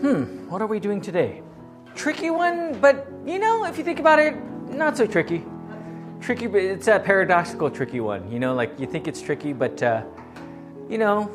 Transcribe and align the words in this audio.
Hmm, 0.00 0.48
what 0.50 0.60
are 0.60 0.66
we 0.66 0.80
doing 0.80 1.00
today? 1.00 1.42
Tricky 1.94 2.30
one, 2.30 2.78
but 2.80 3.06
you 3.24 3.38
know, 3.38 3.64
if 3.64 3.78
you 3.78 3.84
think 3.84 4.00
about 4.00 4.18
it, 4.18 4.34
not 4.68 4.96
so 4.96 5.06
tricky. 5.06 5.44
Tricky, 6.20 6.46
but 6.46 6.60
it's 6.60 6.88
a 6.88 6.98
paradoxical 6.98 7.70
tricky 7.70 8.00
one. 8.00 8.30
You 8.30 8.38
know, 8.38 8.54
like 8.54 8.78
you 8.78 8.86
think 8.86 9.06
it's 9.06 9.22
tricky, 9.22 9.52
but 9.52 9.82
uh, 9.82 10.02
you 10.88 10.98
know, 10.98 11.30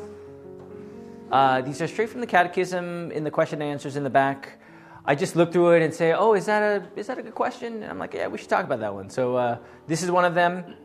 uh, 1.32 1.62
these 1.62 1.80
are 1.80 1.88
straight 1.88 2.10
from 2.10 2.20
the 2.20 2.26
catechism 2.26 3.10
in 3.12 3.24
the 3.24 3.30
question 3.30 3.62
and 3.62 3.70
answers 3.70 3.96
in 3.96 4.04
the 4.04 4.10
back. 4.10 4.58
I 5.04 5.14
just 5.14 5.36
look 5.36 5.52
through 5.52 5.72
it 5.72 5.82
and 5.82 5.92
say, 5.92 6.12
"Oh, 6.12 6.34
is 6.34 6.46
that 6.46 6.62
a 6.62 6.98
is 6.98 7.06
that 7.06 7.18
a 7.18 7.22
good 7.22 7.34
question?" 7.34 7.82
And 7.82 7.90
I'm 7.90 7.98
like, 7.98 8.14
"Yeah, 8.14 8.28
we 8.28 8.36
should 8.36 8.50
talk 8.50 8.64
about 8.64 8.80
that 8.80 8.92
one." 8.92 9.08
So 9.08 9.36
uh, 9.36 9.58
this 9.86 10.02
is 10.02 10.10
one 10.10 10.24
of 10.24 10.34
them 10.34 10.76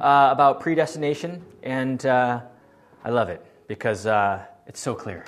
uh, 0.00 0.28
about 0.30 0.60
predestination, 0.60 1.42
and 1.62 2.04
uh, 2.06 2.40
I 3.04 3.10
love 3.10 3.28
it 3.28 3.44
because 3.66 4.06
uh, 4.06 4.44
it's 4.66 4.80
so 4.80 4.94
clear. 4.94 5.24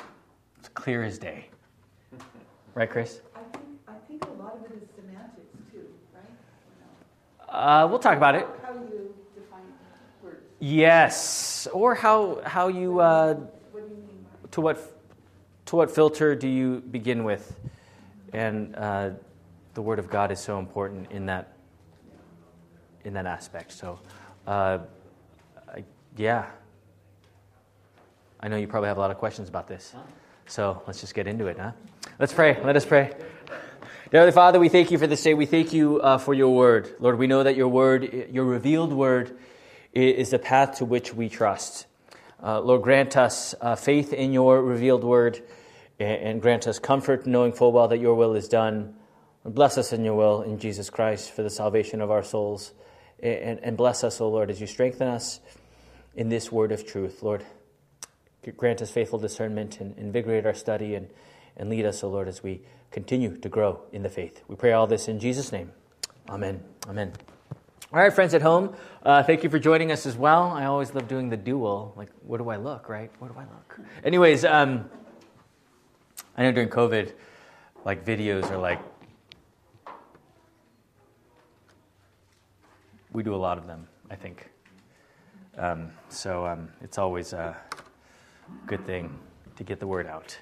It's 0.59 0.69
clear 0.69 1.03
as 1.03 1.19
day. 1.19 1.51
Right, 2.77 2.91
Chris? 2.91 3.23
I 3.35 3.39
think, 3.39 3.65
I 3.89 3.93
think 4.07 4.23
a 4.27 4.33
lot 4.43 4.55
of 4.55 4.71
it 4.71 4.83
is 4.83 4.89
semantics 4.95 5.49
too, 5.73 5.87
right? 6.15 7.49
Uh, 7.49 7.89
we'll 7.89 7.99
talk 7.99 8.19
about 8.19 8.35
it. 8.35 8.47
How 8.63 8.75
you 8.75 9.15
define 9.35 9.63
words. 10.23 10.43
Yes, 10.61 11.67
or 11.73 11.95
how 11.95 12.43
how 12.45 12.69
you 12.69 13.01
uh, 13.01 13.33
What 13.73 13.89
do 13.89 13.89
you 13.89 13.97
mean 13.97 14.27
by 14.43 14.49
to 14.51 14.61
what 14.61 14.79
to 15.65 15.77
what 15.77 15.91
filter 15.91 16.35
do 16.35 16.49
you 16.49 16.83
begin 16.91 17.25
with, 17.25 17.59
and 18.35 18.77
uh, 18.77 19.11
the 19.73 19.81
Word 19.81 19.99
of 19.99 20.11
God 20.11 20.31
is 20.31 20.39
so 20.39 20.59
important 20.59 21.11
in 21.11 21.25
that 21.25 21.57
in 23.07 23.15
that 23.15 23.25
aspect. 23.25 23.73
So, 23.73 23.99
uh, 24.47 24.81
I, 25.75 25.83
yeah, 26.19 26.45
I 28.39 28.49
know 28.49 28.57
you 28.59 28.69
probably 28.69 28.89
have 28.89 28.99
a 28.99 29.01
lot 29.01 29.11
of 29.11 29.17
questions 29.17 29.49
about 29.49 29.67
this. 29.67 29.95
So 30.45 30.83
let's 30.87 31.01
just 31.01 31.15
get 31.15 31.27
into 31.27 31.47
it, 31.47 31.59
huh? 31.59 31.73
Let's 32.19 32.33
pray. 32.33 32.59
Let 32.63 32.77
us 32.77 32.87
pray. 32.87 33.09
Dear 34.11 34.21
Heavenly 34.21 34.33
Father, 34.33 34.59
we 34.59 34.71
thank 34.71 34.91
you 34.91 34.97
for 34.97 35.07
this 35.07 35.23
day. 35.23 35.35
We 35.35 35.45
thank 35.45 35.75
you 35.75 36.01
uh, 36.01 36.17
for 36.17 36.33
your 36.33 36.55
word. 36.55 36.95
Lord, 36.99 37.19
we 37.19 37.27
know 37.27 37.43
that 37.43 37.57
your 37.57 37.69
word, 37.69 38.31
your 38.31 38.45
revealed 38.47 38.93
word, 38.93 39.37
is 39.93 40.31
the 40.31 40.39
path 40.39 40.79
to 40.79 40.87
which 40.87 41.13
we 41.13 41.29
trust. 41.29 41.87
Uh, 42.43 42.61
Lord, 42.61 42.81
grant 42.81 43.19
us 43.19 43.55
uh, 43.61 43.77
faith 43.77 44.15
in 44.15 44.33
your 44.33 44.63
revealed 44.63 45.05
word 45.05 45.43
and, 45.99 46.23
and 46.23 46.43
grant 46.43 46.67
us 46.67 46.79
comfort 46.79 47.27
knowing 47.27 47.53
full 47.53 47.73
well 47.73 47.89
that 47.89 47.99
your 47.99 48.15
will 48.15 48.35
is 48.35 48.49
done. 48.49 48.95
And 49.45 49.55
bless 49.55 49.77
us 49.77 49.93
in 49.93 50.03
your 50.03 50.15
will 50.15 50.41
in 50.41 50.59
Jesus 50.59 50.89
Christ 50.89 51.33
for 51.33 51.43
the 51.43 51.51
salvation 51.51 52.01
of 52.01 52.11
our 52.11 52.23
souls. 52.23 52.73
And, 53.21 53.61
and 53.63 53.77
bless 53.77 54.05
us, 54.05 54.23
O 54.23 54.31
Lord, 54.31 54.51
as 54.51 54.59
you 54.59 54.67
strengthen 54.67 55.09
us 55.09 55.41
in 56.15 56.31
this 56.31 56.51
word 56.51 56.73
of 56.73 56.87
truth. 56.87 57.23
Lord, 57.23 57.45
grant 58.57 58.81
us 58.81 58.91
faithful 58.91 59.19
discernment 59.19 59.81
and 59.81 59.99
invigorate 59.99 60.47
our 60.47 60.55
study 60.55 60.95
and, 60.95 61.09
and 61.57 61.69
lead 61.71 61.87
us, 61.87 62.03
O 62.03 62.09
Lord, 62.09 62.29
as 62.29 62.43
we 62.43 62.63
continue 62.91 63.37
to 63.37 63.49
grow 63.49 63.81
in 63.93 64.03
the 64.03 64.09
faith. 64.09 64.43
We 64.49 64.57
pray 64.57 64.73
all 64.73 64.87
this 64.87 65.09
in 65.09 65.19
Jesus' 65.19 65.53
name. 65.53 65.73
Amen. 66.29 66.63
Amen. 66.89 67.13
All 67.93 68.01
right, 68.01 68.13
friends 68.13 68.35
at 68.35 68.43
home, 68.43 68.75
uh, 69.05 69.23
thank 69.23 69.45
you 69.45 69.49
for 69.49 69.61
joining 69.61 69.93
us 69.93 70.07
as 70.07 70.17
well. 70.17 70.51
I 70.51 70.65
always 70.65 70.93
love 70.93 71.07
doing 71.07 71.29
the 71.29 71.37
dual. 71.37 71.95
Like, 71.97 72.11
what 72.23 72.39
do 72.39 72.49
I 72.49 72.57
look, 72.57 72.89
right? 72.89 73.11
What 73.21 73.33
do 73.33 73.39
I 73.39 73.45
look? 73.45 73.81
Anyways, 74.05 74.45
um, 74.45 74.91
I 76.37 76.43
know 76.43 76.53
during 76.53 76.69
COVID, 76.69 77.13
like 77.85 78.05
videos 78.05 78.51
are 78.51 78.59
like, 78.59 78.81
we 83.13 83.23
do 83.23 83.35
a 83.35 83.37
lot 83.37 83.57
of 83.57 83.67
them, 83.67 83.87
I 84.11 84.17
think. 84.17 84.51
Um, 85.57 85.91
so 86.09 86.45
um, 86.45 86.69
it's 86.83 86.99
always 86.99 87.33
a 87.33 87.57
good 88.67 88.85
thing 88.85 89.17
to 89.57 89.65
get 89.65 89.81
the 89.81 89.87
word 89.87 90.07
out. 90.07 90.37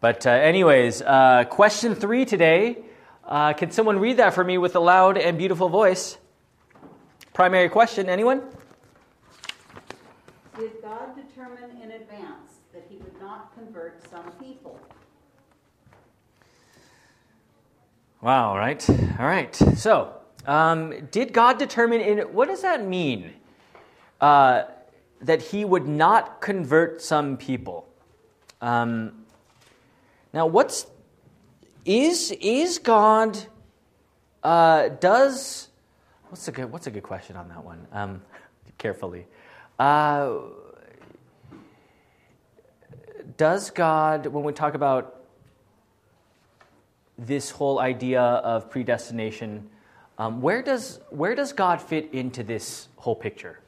But, 0.00 0.26
uh, 0.26 0.30
anyways, 0.30 1.02
uh, 1.02 1.44
question 1.48 1.94
three 1.94 2.24
today. 2.24 2.78
Uh, 3.24 3.54
can 3.54 3.70
someone 3.70 3.98
read 3.98 4.18
that 4.18 4.34
for 4.34 4.44
me 4.44 4.58
with 4.58 4.76
a 4.76 4.80
loud 4.80 5.18
and 5.18 5.38
beautiful 5.38 5.68
voice? 5.68 6.18
Primary 7.32 7.68
question, 7.68 8.08
anyone? 8.08 8.42
Did 10.58 10.72
God 10.82 11.16
determine 11.16 11.82
in 11.82 11.90
advance 11.92 12.60
that 12.72 12.86
he 12.88 12.96
would 12.96 13.20
not 13.20 13.54
convert 13.54 14.02
some 14.10 14.30
people? 14.32 14.78
Wow, 18.20 18.56
right? 18.56 18.88
All 19.18 19.26
right. 19.26 19.54
So, 19.54 20.14
um, 20.46 21.06
did 21.10 21.32
God 21.32 21.58
determine 21.58 22.00
in 22.00 22.18
what 22.32 22.48
does 22.48 22.62
that 22.62 22.86
mean? 22.86 23.32
Uh, 24.20 24.64
that 25.20 25.42
he 25.42 25.64
would 25.64 25.86
not 25.86 26.40
convert 26.40 27.02
some 27.02 27.36
people. 27.36 27.88
Um, 28.60 29.25
now, 30.36 30.44
what's 30.44 30.86
is 31.86 32.30
is 32.30 32.76
God 32.76 33.38
uh, 34.42 34.90
does 34.90 35.70
what's 36.28 36.46
a 36.46 36.52
good 36.52 36.70
what's 36.70 36.86
a 36.86 36.90
good 36.90 37.04
question 37.04 37.36
on 37.36 37.48
that 37.48 37.64
one? 37.64 37.86
Um, 37.90 38.20
carefully, 38.76 39.24
uh, 39.78 40.34
does 43.38 43.70
God 43.70 44.26
when 44.26 44.44
we 44.44 44.52
talk 44.52 44.74
about 44.74 45.24
this 47.16 47.48
whole 47.48 47.78
idea 47.78 48.20
of 48.20 48.68
predestination, 48.68 49.70
um, 50.18 50.42
where 50.42 50.60
does 50.60 51.00
where 51.08 51.34
does 51.34 51.54
God 51.54 51.80
fit 51.80 52.10
into 52.12 52.42
this 52.42 52.88
whole 52.96 53.16
picture? 53.16 53.58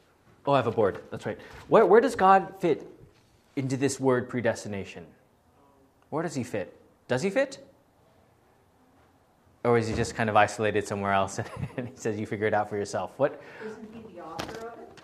Oh, 0.44 0.52
I 0.52 0.56
have 0.56 0.66
a 0.66 0.70
board. 0.70 1.00
That's 1.10 1.24
right. 1.24 1.38
Where 1.68 1.86
where 1.86 2.02
does 2.02 2.14
God 2.14 2.56
fit 2.60 2.86
into 3.56 3.78
this 3.78 3.98
word 3.98 4.28
predestination? 4.28 5.06
Where 6.10 6.22
does 6.22 6.34
he 6.34 6.44
fit? 6.44 6.74
Does 7.06 7.22
he 7.22 7.30
fit? 7.30 7.58
Or 9.64 9.76
is 9.76 9.88
he 9.88 9.94
just 9.94 10.14
kind 10.14 10.30
of 10.30 10.36
isolated 10.36 10.86
somewhere 10.86 11.12
else 11.12 11.40
and 11.76 11.88
he 11.88 11.96
says 11.96 12.18
you 12.18 12.26
figure 12.26 12.46
it 12.46 12.54
out 12.54 12.68
for 12.68 12.76
yourself? 12.76 13.12
What 13.16 13.40
Isn't 13.64 13.88
he 13.92 14.14
the 14.14 14.22
author 14.22 14.68
of 14.68 14.78
it? 14.78 15.02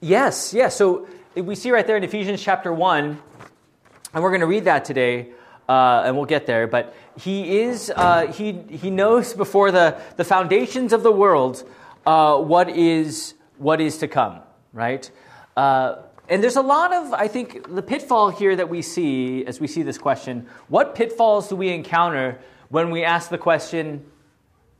Yes, 0.00 0.52
yes. 0.52 0.76
So 0.76 1.06
we 1.34 1.54
see 1.54 1.70
right 1.70 1.86
there 1.86 1.96
in 1.96 2.04
Ephesians 2.04 2.42
chapter 2.42 2.72
1, 2.72 3.18
and 4.14 4.22
we're 4.22 4.30
going 4.30 4.40
to 4.40 4.46
read 4.46 4.64
that 4.64 4.84
today, 4.84 5.30
uh, 5.68 6.02
and 6.04 6.16
we'll 6.16 6.26
get 6.26 6.46
there. 6.46 6.66
But 6.66 6.94
he 7.18 7.60
is, 7.60 7.92
uh, 7.94 8.32
he, 8.32 8.52
he 8.52 8.90
knows 8.90 9.34
before 9.34 9.70
the, 9.70 10.00
the 10.16 10.24
foundations 10.24 10.92
of 10.92 11.02
the 11.02 11.12
world 11.12 11.68
uh, 12.06 12.38
what, 12.38 12.70
is, 12.70 13.34
what 13.58 13.80
is 13.80 13.98
to 13.98 14.08
come, 14.08 14.40
right? 14.72 15.10
And 16.30 16.42
there's 16.42 16.56
a 16.56 16.62
lot 16.62 16.94
of, 16.94 17.12
I 17.12 17.28
think, 17.28 17.74
the 17.74 17.82
pitfall 17.82 18.30
here 18.30 18.56
that 18.56 18.70
we 18.70 18.80
see 18.80 19.44
as 19.44 19.60
we 19.60 19.66
see 19.66 19.82
this 19.82 19.98
question. 19.98 20.46
What 20.68 20.94
pitfalls 20.94 21.48
do 21.48 21.56
we 21.56 21.68
encounter 21.68 22.38
when 22.68 22.90
we 22.90 23.04
ask 23.04 23.28
the 23.28 23.38
question 23.38 24.06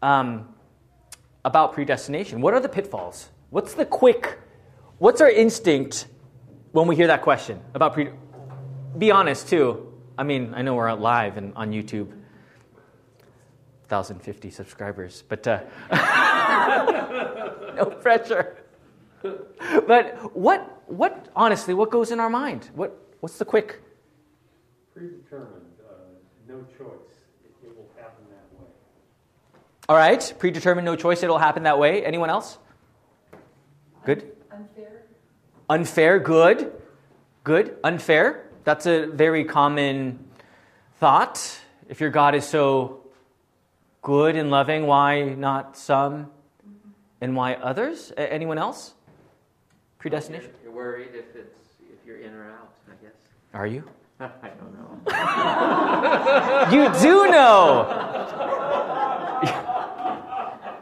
um, 0.00 0.48
about 1.44 1.74
predestination? 1.74 2.40
What 2.40 2.54
are 2.54 2.60
the 2.60 2.68
pitfalls? 2.68 3.28
What's 3.50 3.74
the 3.74 3.84
quick 3.84 4.38
What's 5.00 5.22
our 5.22 5.30
instinct 5.30 6.06
when 6.72 6.86
we 6.86 6.94
hear 6.94 7.06
that 7.06 7.22
question 7.22 7.58
about 7.72 7.94
pre? 7.94 8.10
Be 8.98 9.10
honest 9.10 9.48
too. 9.48 9.94
I 10.18 10.24
mean, 10.24 10.52
I 10.52 10.60
know 10.60 10.74
we're 10.74 10.90
out 10.90 11.00
live 11.00 11.38
and 11.38 11.54
on 11.56 11.72
YouTube, 11.72 12.08
1,050 13.88 14.50
subscribers, 14.50 15.24
but 15.26 15.48
uh, 15.48 15.60
no 17.76 17.86
pressure. 17.86 18.58
But 19.22 20.36
what, 20.36 20.79
what, 20.90 21.28
honestly, 21.34 21.74
what 21.74 21.90
goes 21.90 22.10
in 22.10 22.20
our 22.20 22.30
mind? 22.30 22.68
What, 22.74 22.96
what's 23.20 23.38
the 23.38 23.44
quick? 23.44 23.80
predetermined, 25.00 25.64
uh, 25.88 25.94
no 26.46 26.60
choice. 26.76 27.08
It, 27.42 27.68
it 27.68 27.76
will 27.76 27.88
happen 27.96 28.22
that 28.28 28.58
way. 28.58 28.66
All 29.88 29.96
right, 29.96 30.34
predetermined, 30.38 30.84
no 30.84 30.94
choice. 30.94 31.22
It'll 31.22 31.38
happen 31.38 31.62
that 31.62 31.78
way. 31.78 32.04
Anyone 32.04 32.28
else? 32.28 32.58
Good. 34.04 34.30
unfair? 34.50 35.02
Unfair, 35.70 36.18
good. 36.18 36.72
Good. 37.44 37.76
Unfair. 37.82 38.46
That's 38.64 38.84
a 38.84 39.06
very 39.06 39.44
common 39.44 40.28
thought. 40.98 41.60
If 41.88 42.00
your 42.00 42.10
God 42.10 42.34
is 42.34 42.46
so 42.46 43.06
good 44.02 44.36
and 44.36 44.50
loving, 44.50 44.86
why 44.86 45.22
not 45.22 45.78
some 45.78 46.30
and 47.22 47.34
why 47.34 47.54
others? 47.54 48.12
Anyone 48.18 48.58
else? 48.58 48.92
Predestination? 49.98 50.50
You're 50.70 50.76
worried 50.76 51.14
if 51.14 51.34
it's 51.34 51.58
if 51.80 52.06
you're 52.06 52.18
in 52.18 52.32
or 52.32 52.48
out, 52.48 52.72
I 52.88 52.92
guess. 53.02 53.14
Are 53.54 53.66
you? 53.66 53.82
I 54.20 54.28
don't 54.60 54.72
know. 54.72 55.00
You 56.70 56.88
do 57.00 57.28
know. 57.30 57.86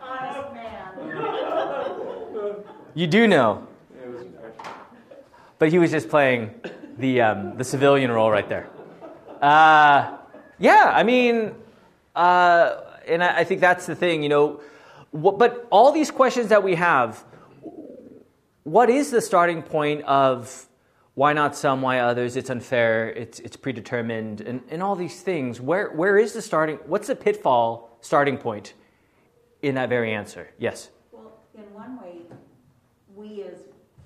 Honest 0.02 0.52
man. 0.52 0.92
You 2.94 3.06
do 3.06 3.26
know. 3.26 3.66
It 4.02 4.10
was 4.10 4.22
impression. 4.22 4.72
But 5.58 5.70
he 5.70 5.78
was 5.78 5.90
just 5.90 6.10
playing 6.10 6.50
the, 6.98 7.22
um, 7.22 7.56
the 7.56 7.64
civilian 7.64 8.10
role 8.10 8.30
right 8.30 8.48
there. 8.48 8.68
Uh, 9.40 10.18
yeah, 10.58 10.92
I 10.94 11.02
mean, 11.02 11.54
uh, 12.14 12.82
and 13.06 13.24
I, 13.24 13.38
I 13.38 13.44
think 13.44 13.62
that's 13.62 13.86
the 13.86 13.94
thing, 13.94 14.22
you 14.22 14.28
know. 14.28 14.60
What, 15.12 15.38
but 15.38 15.66
all 15.70 15.92
these 15.92 16.10
questions 16.10 16.48
that 16.50 16.62
we 16.62 16.74
have, 16.74 17.24
what 18.68 18.90
is 18.90 19.10
the 19.10 19.20
starting 19.22 19.62
point 19.62 20.02
of 20.02 20.66
why 21.14 21.32
not 21.32 21.56
some, 21.56 21.82
why 21.82 22.00
others, 22.00 22.36
it's 22.36 22.50
unfair, 22.50 23.08
it's, 23.10 23.40
it's 23.40 23.56
predetermined, 23.56 24.40
and, 24.42 24.62
and 24.68 24.82
all 24.82 24.94
these 24.94 25.22
things. 25.22 25.60
Where, 25.60 25.90
where 25.90 26.18
is 26.18 26.32
the 26.32 26.42
starting, 26.42 26.76
what's 26.86 27.08
the 27.08 27.16
pitfall 27.16 27.98
starting 28.02 28.36
point 28.36 28.74
in 29.62 29.74
that 29.76 29.88
very 29.88 30.12
answer? 30.12 30.50
Yes? 30.58 30.90
Well, 31.10 31.32
in 31.56 31.64
one 31.74 32.00
way, 32.00 32.18
we 33.16 33.42
as 33.42 33.58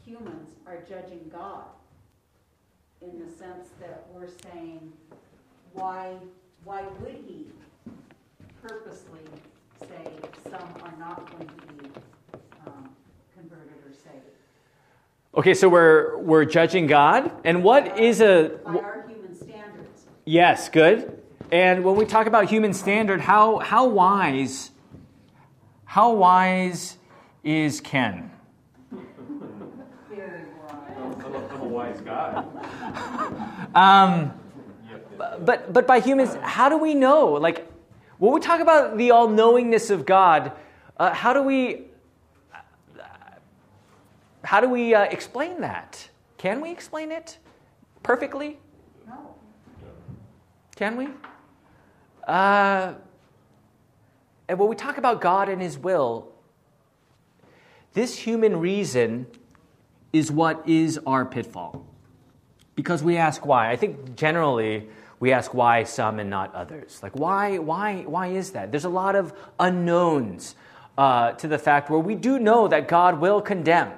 humans 0.07 0.49
are 0.67 0.79
judging 0.89 1.29
God 1.31 1.65
in 3.03 3.19
the 3.19 3.31
sense 3.31 3.71
that 3.81 4.07
we're 4.15 4.29
saying, 4.51 4.93
why, 5.73 6.15
why 6.65 6.85
would 7.01 7.17
he 7.27 7.49
purposely 8.63 9.21
say 9.81 10.13
some 10.45 10.83
are 10.83 10.95
not 10.99 11.31
going 11.33 11.49
to 11.49 11.75
be 11.75 11.91
um, 12.67 12.89
converted 13.37 13.77
or 13.85 13.93
saved? 13.93 14.32
Okay, 15.35 15.55
so 15.55 15.69
we're, 15.69 16.19
we're 16.19 16.45
judging 16.45 16.87
God. 16.87 17.33
And 17.45 17.65
what 17.65 17.99
is 17.99 18.21
a. 18.21 18.59
By 18.65 18.77
our 18.77 19.07
human 19.09 19.35
standards. 19.35 20.07
Yes, 20.25 20.69
good. 20.69 21.23
And 21.51 21.85
when 21.85 21.97
we 21.97 22.05
talk 22.05 22.27
about 22.27 22.51
human 22.51 22.73
standard, 22.73 23.21
how, 23.21 23.59
how 23.59 23.87
wise 23.87 24.73
how 25.93 26.11
wise 26.15 26.97
is 27.45 27.83
Ken? 27.83 28.31
Very 28.91 29.05
wise. 30.67 31.51
I'm 31.51 31.61
a 31.61 31.65
wise 31.65 32.01
guy. 32.01 32.43
Um, 33.75 34.33
but 35.45 35.71
but 35.71 35.87
by 35.87 36.01
humans, 36.01 36.35
how 36.41 36.71
do 36.71 36.79
we 36.79 36.95
know? 36.95 37.33
Like 37.33 37.71
when 38.17 38.33
we 38.33 38.41
talk 38.41 38.61
about 38.61 38.97
the 38.97 39.11
all 39.11 39.29
knowingness 39.29 39.91
of 39.91 40.07
God, 40.07 40.53
uh, 40.97 41.13
how 41.13 41.35
do 41.35 41.43
we 41.43 41.89
how 44.45 44.61
do 44.61 44.69
we 44.69 44.95
uh, 44.95 45.03
explain 45.05 45.61
that? 45.61 46.09
Can 46.37 46.61
we 46.61 46.71
explain 46.71 47.13
it 47.13 47.39
perfectly? 48.03 48.59
No. 49.07 49.35
Can 50.75 50.97
we? 50.97 51.09
Uh, 52.27 52.95
and 54.49 54.59
when 54.59 54.69
we 54.69 54.77
talk 54.77 54.99
about 54.99 55.21
God 55.21 55.49
and 55.49 55.63
His 55.63 55.79
will, 55.79 56.33
this 57.93 58.19
human 58.19 58.57
reason 58.59 59.27
is 60.13 60.31
what 60.31 60.69
is 60.69 60.99
our 61.07 61.25
pitfall. 61.25 61.87
Because 62.75 63.03
we 63.03 63.17
ask 63.17 63.45
why. 63.47 63.71
I 63.71 63.77
think 63.77 64.17
generally 64.17 64.89
we 65.21 65.33
ask 65.33 65.55
why 65.55 65.85
some 65.85 66.19
and 66.19 66.29
not 66.29 66.55
others. 66.55 67.01
Like, 67.03 67.17
why, 67.17 67.59
why, 67.59 68.03
why 68.03 68.29
is 68.29 68.51
that? 68.53 68.73
There's 68.73 68.85
a 68.85 68.91
lot 68.91 69.15
of 69.15 69.33
unknowns 69.61 70.57
uh, 70.99 71.33
to 71.33 71.49
the 71.49 71.59
fact 71.59 71.91
where 71.91 72.01
we 72.01 72.15
do 72.15 72.39
know 72.39 72.67
that 72.69 72.89
God 72.89 73.21
will 73.21 73.41
condemn. 73.41 73.93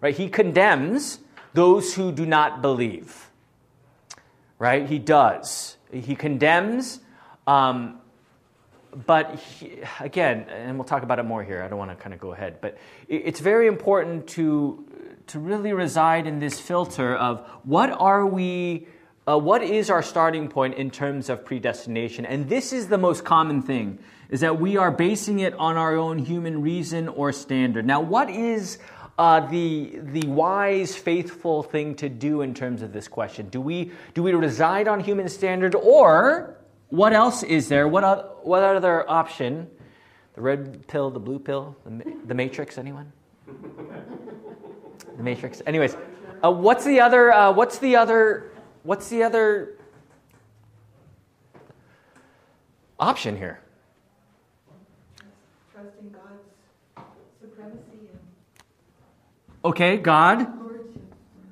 Right? 0.00 0.16
He 0.16 0.28
condemns 0.28 1.20
those 1.54 1.94
who 1.94 2.12
do 2.12 2.24
not 2.24 2.62
believe. 2.62 3.30
Right? 4.58 4.88
He 4.88 4.98
does. 4.98 5.76
He 5.92 6.14
condemns, 6.14 7.00
um, 7.46 8.00
but 9.06 9.36
he, 9.36 9.78
again, 10.00 10.46
and 10.50 10.76
we'll 10.76 10.84
talk 10.84 11.02
about 11.02 11.18
it 11.18 11.22
more 11.22 11.42
here. 11.42 11.62
I 11.62 11.68
don't 11.68 11.78
want 11.78 11.90
to 11.90 11.96
kind 11.96 12.12
of 12.12 12.20
go 12.20 12.32
ahead, 12.32 12.60
but 12.60 12.76
it's 13.08 13.40
very 13.40 13.66
important 13.66 14.26
to 14.28 14.84
to 15.28 15.38
really 15.38 15.72
reside 15.72 16.26
in 16.26 16.38
this 16.38 16.58
filter 16.58 17.14
of 17.14 17.40
what 17.64 17.90
are 17.90 18.26
we. 18.26 18.86
Uh, 19.26 19.38
what 19.38 19.62
is 19.62 19.90
our 19.90 20.02
starting 20.02 20.48
point 20.48 20.74
in 20.74 20.90
terms 20.90 21.28
of 21.28 21.44
predestination? 21.44 22.24
And 22.24 22.48
this 22.48 22.72
is 22.72 22.88
the 22.88 22.96
most 22.96 23.24
common 23.24 23.60
thing, 23.60 23.98
is 24.30 24.40
that 24.40 24.58
we 24.58 24.78
are 24.78 24.90
basing 24.90 25.40
it 25.40 25.52
on 25.54 25.76
our 25.76 25.96
own 25.96 26.18
human 26.18 26.62
reason 26.62 27.08
or 27.08 27.30
standard. 27.32 27.84
Now, 27.84 28.00
what 28.00 28.30
is 28.30 28.78
uh, 29.18 29.40
the, 29.40 29.98
the 30.00 30.26
wise, 30.28 30.94
faithful 30.96 31.62
thing 31.62 31.96
to 31.96 32.08
do 32.08 32.42
in 32.42 32.54
terms 32.54 32.82
of 32.82 32.92
this 32.92 33.08
question? 33.08 33.48
Do 33.48 33.60
we, 33.60 33.90
do 34.14 34.22
we 34.22 34.32
reside 34.32 34.88
on 34.88 35.00
human 35.00 35.28
standard, 35.28 35.74
or 35.74 36.56
what 36.88 37.12
else 37.12 37.42
is 37.42 37.68
there? 37.68 37.88
What, 37.88 38.46
what 38.46 38.62
other 38.62 39.08
option? 39.10 39.68
The 40.34 40.40
red 40.40 40.86
pill, 40.86 41.10
the 41.10 41.18
blue 41.18 41.40
pill, 41.40 41.76
the, 41.84 42.16
the 42.26 42.34
matrix, 42.34 42.78
anyone? 42.78 43.12
the 45.18 45.22
matrix. 45.22 45.60
Anyways, 45.66 45.96
uh, 46.44 46.50
what's 46.50 46.84
the 46.84 47.00
other, 47.00 47.32
uh, 47.32 47.52
what's 47.52 47.78
the 47.78 47.96
other, 47.96 48.52
what's 48.84 49.08
the 49.08 49.24
other 49.24 49.76
option 53.00 53.36
here? 53.36 53.60
Trusting 55.72 56.10
God's 56.10 57.06
supremacy 57.40 58.08
and 58.12 58.20
Okay, 59.64 59.96
God, 59.96 60.38
lordship. 60.38 60.94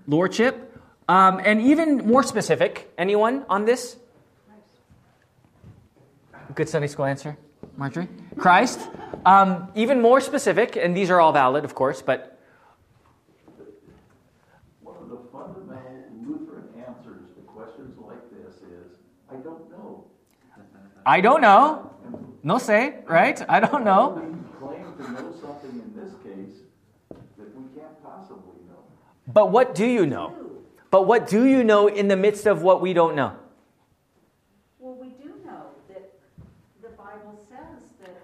lordship, 0.06 0.80
um, 1.08 1.40
and 1.44 1.60
even 1.60 2.06
more 2.06 2.22
specific. 2.22 2.92
Anyone 2.96 3.44
on 3.48 3.64
this? 3.64 3.96
Good 6.54 6.68
Sunday 6.68 6.86
school 6.88 7.04
answer, 7.04 7.36
Marjorie. 7.76 8.08
Christ. 8.38 8.80
Um, 9.26 9.68
even 9.74 10.00
more 10.00 10.20
specific, 10.20 10.76
and 10.76 10.96
these 10.96 11.10
are 11.10 11.20
all 11.20 11.32
valid, 11.32 11.64
of 11.64 11.74
course, 11.74 12.00
but 12.00 12.38
One 14.82 14.96
of 15.02 15.10
the 15.10 15.18
fundamental 15.32 16.06
Lutheran 16.24 16.68
answers 16.86 17.26
to 17.34 17.42
questions 17.42 17.98
like 17.98 18.22
this 18.30 18.56
is, 18.62 18.96
I 19.30 19.34
don't 19.36 19.68
know. 19.70 20.06
I 21.04 21.20
don't 21.20 21.40
know. 21.42 21.90
No 22.42 22.58
say, 22.58 23.00
right? 23.06 23.42
I 23.50 23.60
don't 23.60 23.84
know. 23.84 24.14
We 24.14 24.66
claim 24.66 24.94
to 24.96 25.12
know 25.12 25.34
something 25.42 25.72
in 25.82 25.92
this 25.94 26.14
case 26.22 26.62
that 27.36 27.54
we 27.54 27.64
can't 27.78 28.02
possibly 28.02 28.62
know. 28.68 29.25
But 29.36 29.50
what 29.50 29.74
do 29.74 29.84
you 29.84 30.06
know? 30.06 30.32
But 30.90 31.06
what 31.06 31.28
do 31.28 31.44
you 31.44 31.62
know 31.62 31.88
in 31.88 32.08
the 32.08 32.16
midst 32.16 32.46
of 32.46 32.62
what 32.62 32.80
we 32.80 32.94
don't 32.94 33.14
know? 33.14 33.36
Well, 34.78 34.94
we 34.94 35.08
do 35.08 35.28
know 35.44 35.76
that 35.88 36.10
the 36.80 36.88
Bible 36.96 37.38
says 37.46 37.84
that 38.00 38.16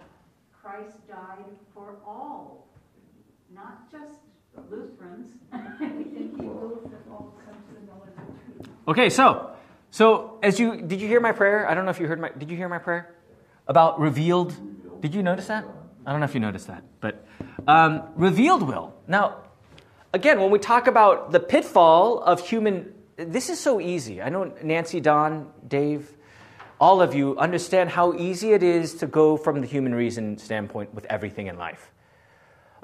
Christ 0.54 1.06
died 1.06 1.52
for 1.74 1.96
all, 2.06 2.66
not 3.54 3.92
just 3.92 4.20
Lutherans. 4.70 5.28
And 5.52 6.06
he 6.16 6.46
wills 6.46 6.90
that 6.90 7.04
all 7.10 7.34
come 7.44 7.56
to 7.56 7.74
the 7.78 7.86
knowledge. 7.86 8.70
Okay, 8.88 9.10
so 9.10 9.50
so 9.90 10.38
as 10.42 10.58
you 10.58 10.80
did 10.80 10.98
you 10.98 11.08
hear 11.08 11.20
my 11.20 11.32
prayer? 11.32 11.68
I 11.68 11.74
don't 11.74 11.84
know 11.84 11.90
if 11.90 12.00
you 12.00 12.06
heard 12.06 12.20
my 12.20 12.30
did 12.30 12.50
you 12.50 12.56
hear 12.56 12.70
my 12.70 12.78
prayer 12.78 13.14
about 13.68 14.00
revealed? 14.00 14.56
Did 15.02 15.14
you 15.14 15.22
notice 15.22 15.48
that? 15.48 15.66
I 16.06 16.10
don't 16.10 16.20
know 16.20 16.24
if 16.24 16.32
you 16.32 16.40
noticed 16.40 16.68
that, 16.68 16.84
but 17.00 17.26
um, 17.68 18.04
revealed 18.16 18.62
will. 18.62 18.94
Now, 19.06 19.42
again, 20.12 20.40
when 20.40 20.50
we 20.50 20.58
talk 20.58 20.86
about 20.86 21.32
the 21.32 21.40
pitfall 21.40 22.20
of 22.20 22.46
human, 22.46 22.94
this 23.16 23.48
is 23.48 23.58
so 23.58 23.80
easy. 23.80 24.20
I 24.20 24.28
know 24.28 24.52
Nancy, 24.62 25.00
Don, 25.00 25.50
Dave, 25.68 26.16
all 26.80 27.00
of 27.00 27.14
you 27.14 27.38
understand 27.38 27.90
how 27.90 28.14
easy 28.14 28.52
it 28.52 28.62
is 28.62 28.94
to 28.94 29.06
go 29.06 29.36
from 29.36 29.60
the 29.60 29.66
human 29.66 29.94
reason 29.94 30.38
standpoint 30.38 30.92
with 30.94 31.04
everything 31.06 31.46
in 31.46 31.56
life. 31.56 31.90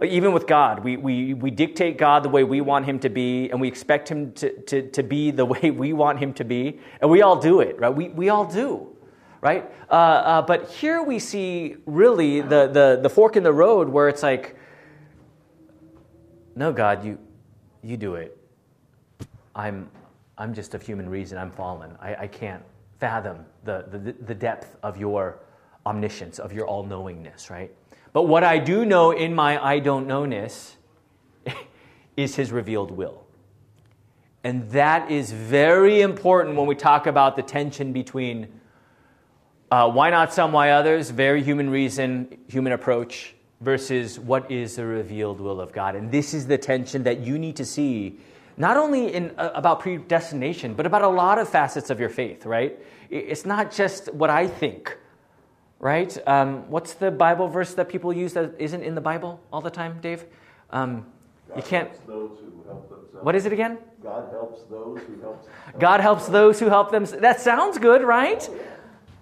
Even 0.00 0.32
with 0.32 0.46
God, 0.46 0.84
we, 0.84 0.96
we, 0.96 1.34
we 1.34 1.50
dictate 1.50 1.98
God 1.98 2.22
the 2.22 2.28
way 2.28 2.44
we 2.44 2.60
want 2.60 2.84
him 2.84 3.00
to 3.00 3.08
be, 3.08 3.50
and 3.50 3.60
we 3.60 3.66
expect 3.66 4.08
him 4.08 4.32
to, 4.34 4.52
to, 4.62 4.90
to 4.90 5.02
be 5.02 5.32
the 5.32 5.44
way 5.54 5.72
we 5.72 5.92
want 5.92 6.20
him 6.20 6.32
to 6.34 6.44
be, 6.44 6.78
and 7.00 7.10
we 7.10 7.22
all 7.22 7.36
do 7.36 7.60
it, 7.60 7.78
right? 7.80 7.88
We, 7.94 8.08
we 8.10 8.28
all 8.28 8.44
do, 8.44 8.96
right? 9.40 9.68
Uh, 9.90 9.94
uh, 9.94 10.42
but 10.42 10.68
here 10.70 11.02
we 11.02 11.18
see 11.18 11.76
really 11.84 12.40
the, 12.40 12.68
the, 12.68 13.00
the 13.02 13.10
fork 13.10 13.34
in 13.36 13.42
the 13.42 13.52
road 13.52 13.88
where 13.88 14.08
it's 14.08 14.22
like, 14.22 14.57
no, 16.58 16.72
God, 16.72 17.04
you, 17.04 17.18
you 17.82 17.96
do 17.96 18.16
it. 18.16 18.36
I'm, 19.54 19.88
I'm 20.36 20.52
just 20.52 20.74
of 20.74 20.82
human 20.82 21.08
reason, 21.08 21.38
I'm 21.38 21.52
fallen. 21.52 21.96
I, 22.00 22.14
I 22.16 22.26
can't 22.26 22.62
fathom 22.98 23.44
the, 23.64 23.84
the, 23.90 24.12
the 24.12 24.34
depth 24.34 24.76
of 24.82 24.96
your 24.96 25.38
omniscience, 25.86 26.40
of 26.40 26.52
your 26.52 26.66
all 26.66 26.82
knowingness, 26.82 27.48
right? 27.48 27.72
But 28.12 28.24
what 28.24 28.42
I 28.42 28.58
do 28.58 28.84
know 28.84 29.12
in 29.12 29.36
my 29.36 29.64
I 29.64 29.78
don't 29.78 30.08
knowness 30.08 30.76
is 32.16 32.34
his 32.34 32.50
revealed 32.50 32.90
will. 32.90 33.24
And 34.42 34.68
that 34.70 35.12
is 35.12 35.30
very 35.30 36.00
important 36.00 36.56
when 36.56 36.66
we 36.66 36.74
talk 36.74 37.06
about 37.06 37.36
the 37.36 37.42
tension 37.42 37.92
between 37.92 38.48
uh, 39.70 39.88
why 39.88 40.10
not 40.10 40.34
some, 40.34 40.50
why 40.50 40.70
others, 40.70 41.10
very 41.10 41.40
human 41.42 41.70
reason, 41.70 42.36
human 42.48 42.72
approach, 42.72 43.36
versus 43.60 44.18
what 44.18 44.50
is 44.50 44.76
the 44.76 44.86
revealed 44.86 45.40
will 45.40 45.60
of 45.60 45.72
God. 45.72 45.96
And 45.96 46.10
this 46.10 46.32
is 46.34 46.46
the 46.46 46.58
tension 46.58 47.02
that 47.02 47.20
you 47.20 47.38
need 47.38 47.56
to 47.56 47.64
see, 47.64 48.18
not 48.56 48.76
only 48.76 49.12
in, 49.12 49.34
uh, 49.36 49.50
about 49.54 49.80
predestination, 49.80 50.74
but 50.74 50.86
about 50.86 51.02
a 51.02 51.08
lot 51.08 51.38
of 51.38 51.48
facets 51.48 51.90
of 51.90 51.98
your 51.98 52.08
faith, 52.08 52.46
right? 52.46 52.78
It's 53.10 53.44
not 53.44 53.72
just 53.72 54.12
what 54.12 54.30
I 54.30 54.46
think, 54.46 54.96
right? 55.80 56.16
Um, 56.26 56.70
what's 56.70 56.94
the 56.94 57.10
Bible 57.10 57.48
verse 57.48 57.74
that 57.74 57.88
people 57.88 58.12
use 58.12 58.32
that 58.34 58.54
isn't 58.58 58.82
in 58.82 58.94
the 58.94 59.00
Bible 59.00 59.40
all 59.52 59.60
the 59.60 59.70
time, 59.70 59.98
Dave? 60.00 60.24
Um, 60.70 61.06
you 61.56 61.62
can't. 61.62 61.90
those 62.06 62.38
who 62.40 62.62
help 62.66 62.88
themselves. 62.90 63.24
What 63.24 63.34
is 63.34 63.46
it 63.46 63.52
again? 63.52 63.78
God 64.02 64.30
helps 64.30 64.62
those 64.64 65.00
who 65.00 65.20
help. 65.20 65.48
God 65.80 66.00
helps 66.00 66.26
those 66.26 66.60
who 66.60 66.68
help 66.68 66.90
them. 66.90 67.06
That 67.06 67.40
sounds 67.40 67.78
good, 67.78 68.02
right? 68.02 68.48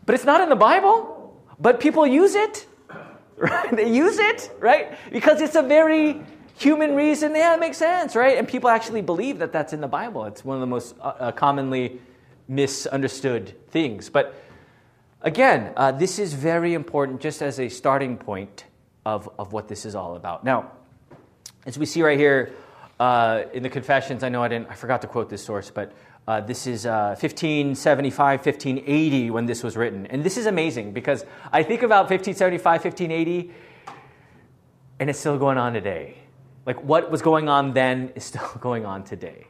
But 0.05 0.15
it's 0.15 0.25
not 0.25 0.41
in 0.41 0.49
the 0.49 0.57
Bible. 0.57 1.41
But 1.59 1.81
people 1.81 2.07
use 2.07 2.35
it. 2.35 2.67
Right? 3.37 3.71
They 3.77 3.93
use 3.93 4.19
it, 4.19 4.51
right? 4.59 4.97
Because 5.11 5.41
it's 5.41 5.57
a 5.57 5.63
very 5.63 6.23
human 6.59 6.95
reason, 6.95 7.35
yeah, 7.35 7.55
it 7.55 7.61
makes 7.61 7.77
sense, 7.77 8.17
right? 8.17 8.39
And 8.39 8.49
people 8.49 8.71
actually 8.71 9.03
believe 9.03 9.39
that 9.39 9.53
that's 9.53 9.73
in 9.73 9.81
the 9.81 9.89
Bible. 9.89 10.25
It's 10.25 10.45
one 10.45 10.57
of 10.57 10.61
the 10.61 10.67
most 10.67 10.95
uh, 11.01 11.13
uh, 11.19 11.33
commonly 11.33 12.01
misunderstood 12.49 13.55
things. 13.71 14.09
But 14.09 14.35
again, 15.21 15.73
uh, 15.77 15.93
this 15.93 16.19
is 16.19 16.33
very 16.33 16.75
important 16.75 17.21
just 17.21 17.43
as 17.43 17.61
a 17.61 17.69
starting 17.69 18.17
point 18.17 18.65
of, 19.05 19.29
of 19.39 19.53
what 19.53 19.69
this 19.69 19.85
is 19.85 19.95
all 19.95 20.17
about. 20.17 20.45
Now, 20.45 20.73
as 21.67 21.79
we 21.79 21.85
see 21.85 22.03
right 22.03 22.19
here 22.19 22.53
uh, 22.99 23.43
in 23.53 23.63
the 23.63 23.69
Confessions, 23.69 24.23
I 24.23 24.29
know 24.31 24.43
I 24.43 24.49
didn't, 24.49 24.71
I 24.71 24.75
forgot 24.75 25.03
to 25.03 25.09
quote 25.09 25.29
this 25.29 25.45
source, 25.45 25.71
but 25.71 25.93
uh, 26.27 26.41
this 26.41 26.67
is 26.67 26.87
uh, 26.87 27.17
1575, 27.21 28.45
1580 28.45 29.31
when 29.31 29.47
this 29.47 29.63
was 29.63 29.77
written. 29.77 30.07
And 30.07 30.25
this 30.25 30.37
is 30.37 30.47
amazing 30.47 30.93
because 30.93 31.25
I 31.53 31.63
think 31.63 31.83
about 31.83 32.11
1575, 32.11 32.85
1580, 32.85 33.53
and 34.99 35.09
it's 35.09 35.21
still 35.21 35.39
going 35.39 35.57
on 35.57 35.73
today. 35.73 36.17
Like 36.65 36.83
what 36.83 37.11
was 37.13 37.23
going 37.23 37.49
on 37.49 37.73
then 37.75 38.11
is 38.17 38.25
still 38.25 38.51
going 38.61 38.85
on 38.85 39.05
today. 39.05 39.47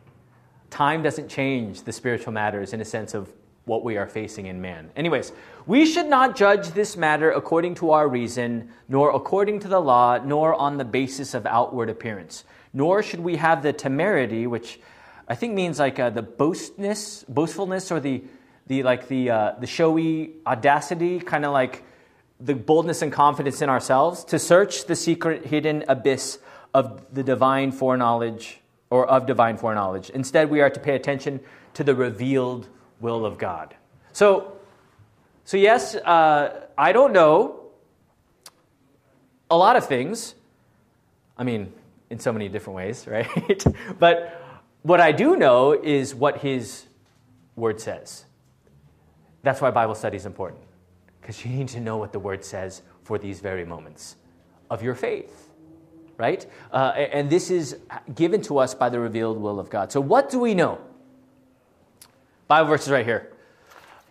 Time 0.69 1.03
doesn't 1.03 1.29
change 1.29 1.83
the 1.83 1.93
spiritual 1.93 2.33
matters 2.33 2.75
in 2.75 2.81
a 2.83 2.85
sense 2.85 3.15
of 3.15 3.33
what 3.65 3.83
we 3.83 3.97
are 3.97 4.07
facing 4.07 4.47
in 4.47 4.61
man. 4.61 4.91
Anyways, 4.97 5.33
we 5.67 5.87
should 5.87 6.07
not 6.07 6.37
judge 6.37 6.69
this 6.69 6.97
matter 6.97 7.33
according 7.33 7.75
to 7.77 7.91
our 7.91 8.07
reason, 8.07 8.71
nor 8.89 9.11
according 9.11 9.61
to 9.61 9.69
the 9.69 9.81
law, 9.81 10.19
nor 10.19 10.55
on 10.55 10.77
the 10.77 10.85
basis 10.85 11.35
of 11.35 11.47
outward 11.47 11.89
appearance. 11.89 12.45
Nor 12.73 13.03
should 13.03 13.21
we 13.21 13.37
have 13.37 13.63
the 13.63 13.73
temerity, 13.73 14.47
which 14.47 14.79
I 15.29 15.35
think 15.35 15.55
means 15.55 15.79
like 15.79 15.99
uh, 15.99 16.11
the 16.11 16.23
boastness, 16.23 17.25
boastfulness, 17.29 17.91
or 17.91 18.01
the 18.01 18.23
the 18.67 18.83
like 18.83 19.09
the 19.09 19.31
uh, 19.31 19.55
the 19.59 19.67
showy 19.67 20.35
audacity, 20.47 21.21
kind 21.21 21.45
of 21.45 21.53
like 21.53 21.85
the 22.41 22.55
boldness 22.55 23.03
and 23.03 23.13
confidence 23.13 23.63
in 23.63 23.69
ourselves 23.69 24.25
to 24.25 24.39
search 24.39 24.85
the 24.87 24.97
secret 24.97 25.47
hidden 25.47 25.85
abyss 25.89 26.39
of 26.75 27.03
the 27.15 27.23
divine 27.23 27.73
foreknowledge 27.73 28.61
or 28.91 29.07
of 29.07 29.27
divine 29.27 29.57
foreknowledge. 29.57 30.11
Instead, 30.11 30.51
we 30.51 30.61
are 30.61 30.71
to 30.71 30.81
pay 30.81 30.95
attention 30.95 31.41
to 31.75 31.83
the 31.83 31.95
revealed 31.95 32.69
will 33.01 33.25
of 33.25 33.39
God. 33.39 33.75
So, 34.13 34.59
so 35.45 35.57
yes, 35.57 35.95
uh, 35.95 36.67
I 36.77 36.93
don't 36.93 37.13
know 37.13 37.61
a 39.51 39.57
lot 39.57 39.77
of 39.77 39.87
things. 39.87 40.35
I 41.39 41.45
mean, 41.45 41.73
in 42.11 42.19
so 42.19 42.33
many 42.33 42.49
different 42.49 42.77
ways, 42.77 43.07
right? 43.11 43.65
but 43.99 44.46
what 44.87 45.01
I 45.01 45.11
do 45.11 45.35
know 45.35 45.73
is 45.73 46.15
what 46.15 46.39
His 46.39 46.87
Word 47.57 47.81
says. 47.81 48.25
That's 49.43 49.61
why 49.61 49.73
Bible 49.73 49.97
study 49.97 50.17
is 50.17 50.27
important, 50.27 50.63
because 51.21 51.45
you 51.45 51.51
need 51.51 51.69
to 51.69 51.81
know 51.81 51.97
what 51.97 52.13
the 52.13 52.21
Word 52.21 52.45
says 52.45 52.83
for 53.03 53.19
these 53.19 53.41
very 53.41 53.65
moments 53.65 54.15
of 54.71 54.85
your 54.85 54.95
faith, 54.95 55.51
right? 56.17 56.47
Uh, 56.73 56.93
and 56.97 57.29
this 57.29 57.51
is 57.51 57.79
given 58.15 58.41
to 58.43 58.59
us 58.59 58.75
by 58.75 58.89
the 58.89 59.01
revealed 59.01 59.39
will 59.39 59.59
of 59.59 59.71
God. 59.71 59.91
So, 59.91 60.01
what 60.01 60.31
do 60.31 60.39
we 60.39 60.55
know? 60.55 60.79
Bible 62.47 62.69
verses 62.69 62.89
right 62.89 63.05
here. 63.05 63.33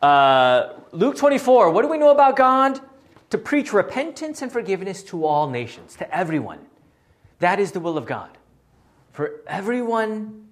Uh, 0.01 0.73
Luke 0.91 1.15
24, 1.15 1.71
what 1.71 1.83
do 1.83 1.87
we 1.87 1.97
know 1.97 2.11
about 2.11 2.35
God? 2.35 2.81
To 3.29 3.37
preach 3.37 3.71
repentance 3.71 4.41
and 4.41 4.51
forgiveness 4.51 5.03
to 5.03 5.25
all 5.25 5.49
nations, 5.49 5.95
to 5.95 6.15
everyone. 6.15 6.59
That 7.39 7.61
is 7.61 7.71
the 7.71 7.79
will 7.79 7.97
of 7.97 8.05
God. 8.05 8.37
For 9.13 9.39
everyone 9.47 10.44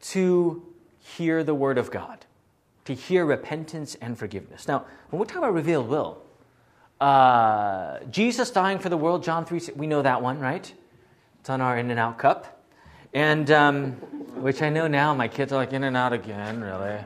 to 0.00 0.62
hear 0.98 1.42
the 1.42 1.54
word 1.54 1.78
of 1.78 1.90
God, 1.90 2.26
to 2.84 2.94
hear 2.94 3.24
repentance 3.24 3.96
and 4.00 4.18
forgiveness. 4.18 4.68
Now, 4.68 4.84
when 5.10 5.20
we 5.20 5.26
talk 5.26 5.38
about 5.38 5.54
revealed 5.54 5.88
will, 5.88 6.22
uh, 7.00 8.00
Jesus 8.10 8.50
dying 8.50 8.78
for 8.78 8.88
the 8.88 8.96
world, 8.96 9.22
John 9.22 9.44
3, 9.44 9.60
we 9.76 9.86
know 9.86 10.02
that 10.02 10.20
one, 10.22 10.40
right? 10.40 10.72
It's 11.40 11.50
on 11.50 11.60
our 11.60 11.78
In 11.78 11.90
and 11.90 12.00
Out 12.00 12.18
cup. 12.18 12.64
And, 13.14 13.50
um, 13.50 13.92
which 14.42 14.62
I 14.62 14.68
know 14.68 14.86
now 14.86 15.14
my 15.14 15.28
kids 15.28 15.52
are 15.52 15.56
like, 15.56 15.72
In 15.72 15.84
and 15.84 15.96
Out 15.96 16.12
again, 16.12 16.60
really? 16.60 16.98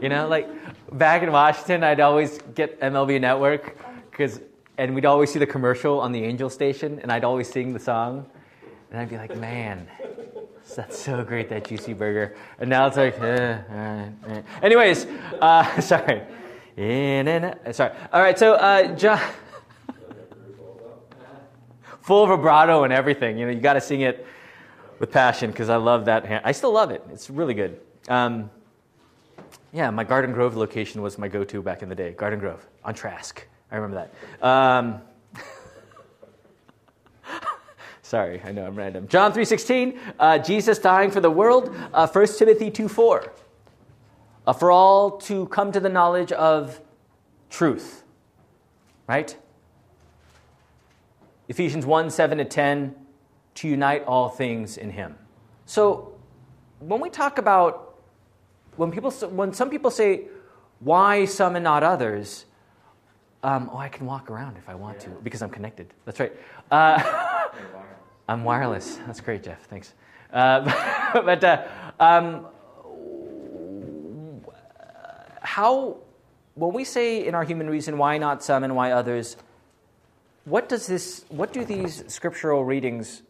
You 0.00 0.08
know, 0.08 0.28
like 0.28 0.48
back 0.92 1.22
in 1.22 1.32
Washington, 1.32 1.84
I'd 1.84 2.00
always 2.00 2.38
get 2.54 2.80
MLB 2.80 3.20
Network, 3.20 3.78
because, 4.10 4.40
and 4.78 4.94
we'd 4.94 5.06
always 5.06 5.32
see 5.32 5.38
the 5.38 5.46
commercial 5.46 6.00
on 6.00 6.12
the 6.12 6.22
Angel 6.22 6.50
station, 6.50 6.98
and 7.02 7.10
I'd 7.10 7.24
always 7.24 7.48
sing 7.48 7.72
the 7.72 7.80
song. 7.80 8.26
And 8.90 9.00
I'd 9.00 9.08
be 9.08 9.16
like, 9.16 9.36
man, 9.36 9.88
that's 10.76 10.98
so 10.98 11.24
great, 11.24 11.48
that 11.48 11.64
juicy 11.64 11.94
burger. 11.94 12.36
And 12.58 12.70
now 12.70 12.86
it's 12.86 12.96
like, 12.96 13.18
eh, 13.18 13.58
eh, 13.70 14.08
eh. 14.28 14.42
anyways, 14.62 15.06
uh, 15.40 15.80
sorry. 15.80 16.22
In 16.76 17.54
sorry. 17.72 17.92
All 18.12 18.20
right, 18.20 18.38
so 18.38 18.52
uh, 18.52 18.94
John, 18.94 19.18
full 22.02 22.26
vibrato 22.26 22.84
and 22.84 22.92
everything. 22.92 23.38
You 23.38 23.46
know, 23.46 23.52
you 23.52 23.60
got 23.60 23.72
to 23.72 23.80
sing 23.80 24.02
it 24.02 24.26
with 24.98 25.10
passion 25.10 25.50
because 25.50 25.70
I 25.70 25.76
love 25.76 26.04
that. 26.04 26.26
Hand. 26.26 26.42
I 26.44 26.52
still 26.52 26.72
love 26.72 26.90
it. 26.90 27.02
It's 27.10 27.30
really 27.30 27.54
good. 27.54 27.80
Um, 28.08 28.50
yeah, 29.72 29.90
my 29.90 30.04
Garden 30.04 30.32
Grove 30.32 30.56
location 30.56 31.00
was 31.00 31.18
my 31.18 31.28
go-to 31.28 31.62
back 31.62 31.82
in 31.82 31.88
the 31.88 31.94
day. 31.94 32.12
Garden 32.12 32.38
Grove 32.38 32.66
on 32.84 32.94
Trask. 32.94 33.46
I 33.70 33.76
remember 33.76 34.08
that. 34.40 34.46
Um, 34.46 35.00
Sorry, 38.06 38.40
I 38.44 38.52
know 38.52 38.64
I'm 38.64 38.76
random. 38.76 39.08
John 39.08 39.32
3.16, 39.32 39.98
uh, 40.20 40.38
Jesus 40.38 40.78
dying 40.78 41.10
for 41.10 41.20
the 41.20 41.28
world. 41.28 41.74
Uh, 41.92 42.06
1 42.06 42.26
Timothy 42.38 42.70
2.4, 42.70 43.30
uh, 44.46 44.52
for 44.52 44.70
all 44.70 45.10
to 45.22 45.46
come 45.46 45.72
to 45.72 45.80
the 45.80 45.88
knowledge 45.88 46.30
of 46.30 46.80
truth. 47.50 48.04
Right? 49.08 49.36
Ephesians 51.48 51.84
1, 51.84 52.10
7 52.10 52.38
to 52.38 52.44
10, 52.44 52.94
to 53.56 53.68
unite 53.68 54.04
all 54.04 54.28
things 54.28 54.76
in 54.76 54.90
him. 54.90 55.16
So 55.64 56.14
when 56.78 57.00
we 57.00 57.10
talk 57.10 57.38
about, 57.38 57.98
when, 58.76 58.92
people, 58.92 59.10
when 59.10 59.52
some 59.52 59.68
people 59.68 59.90
say, 59.90 60.26
why 60.78 61.24
some 61.24 61.56
and 61.56 61.64
not 61.64 61.82
others, 61.82 62.44
um, 63.42 63.68
oh, 63.72 63.78
I 63.78 63.88
can 63.88 64.06
walk 64.06 64.30
around 64.30 64.58
if 64.58 64.68
I 64.68 64.76
want 64.76 64.98
yeah. 64.98 65.06
to 65.06 65.10
because 65.24 65.42
I'm 65.42 65.50
connected. 65.50 65.92
That's 66.04 66.20
right. 66.20 66.32
Uh, 66.70 67.32
I'm 68.28 68.44
wireless. 68.44 68.96
That's 69.06 69.20
great, 69.20 69.42
Jeff. 69.44 69.62
Thanks. 69.66 69.92
Uh, 70.32 71.12
but 71.22 71.44
uh, 71.44 71.66
um, 72.00 72.46
how, 75.40 75.98
when 76.54 76.72
we 76.72 76.84
say 76.84 77.26
in 77.26 77.34
our 77.34 77.44
human 77.44 77.70
reason, 77.70 77.98
why 77.98 78.18
not 78.18 78.42
some 78.42 78.64
and 78.64 78.74
why 78.74 78.92
others, 78.92 79.36
what 80.44 80.68
does 80.68 80.86
this, 80.86 81.24
what 81.28 81.52
do 81.52 81.64
these 81.64 82.04
scriptural 82.08 82.64
readings, 82.64 83.22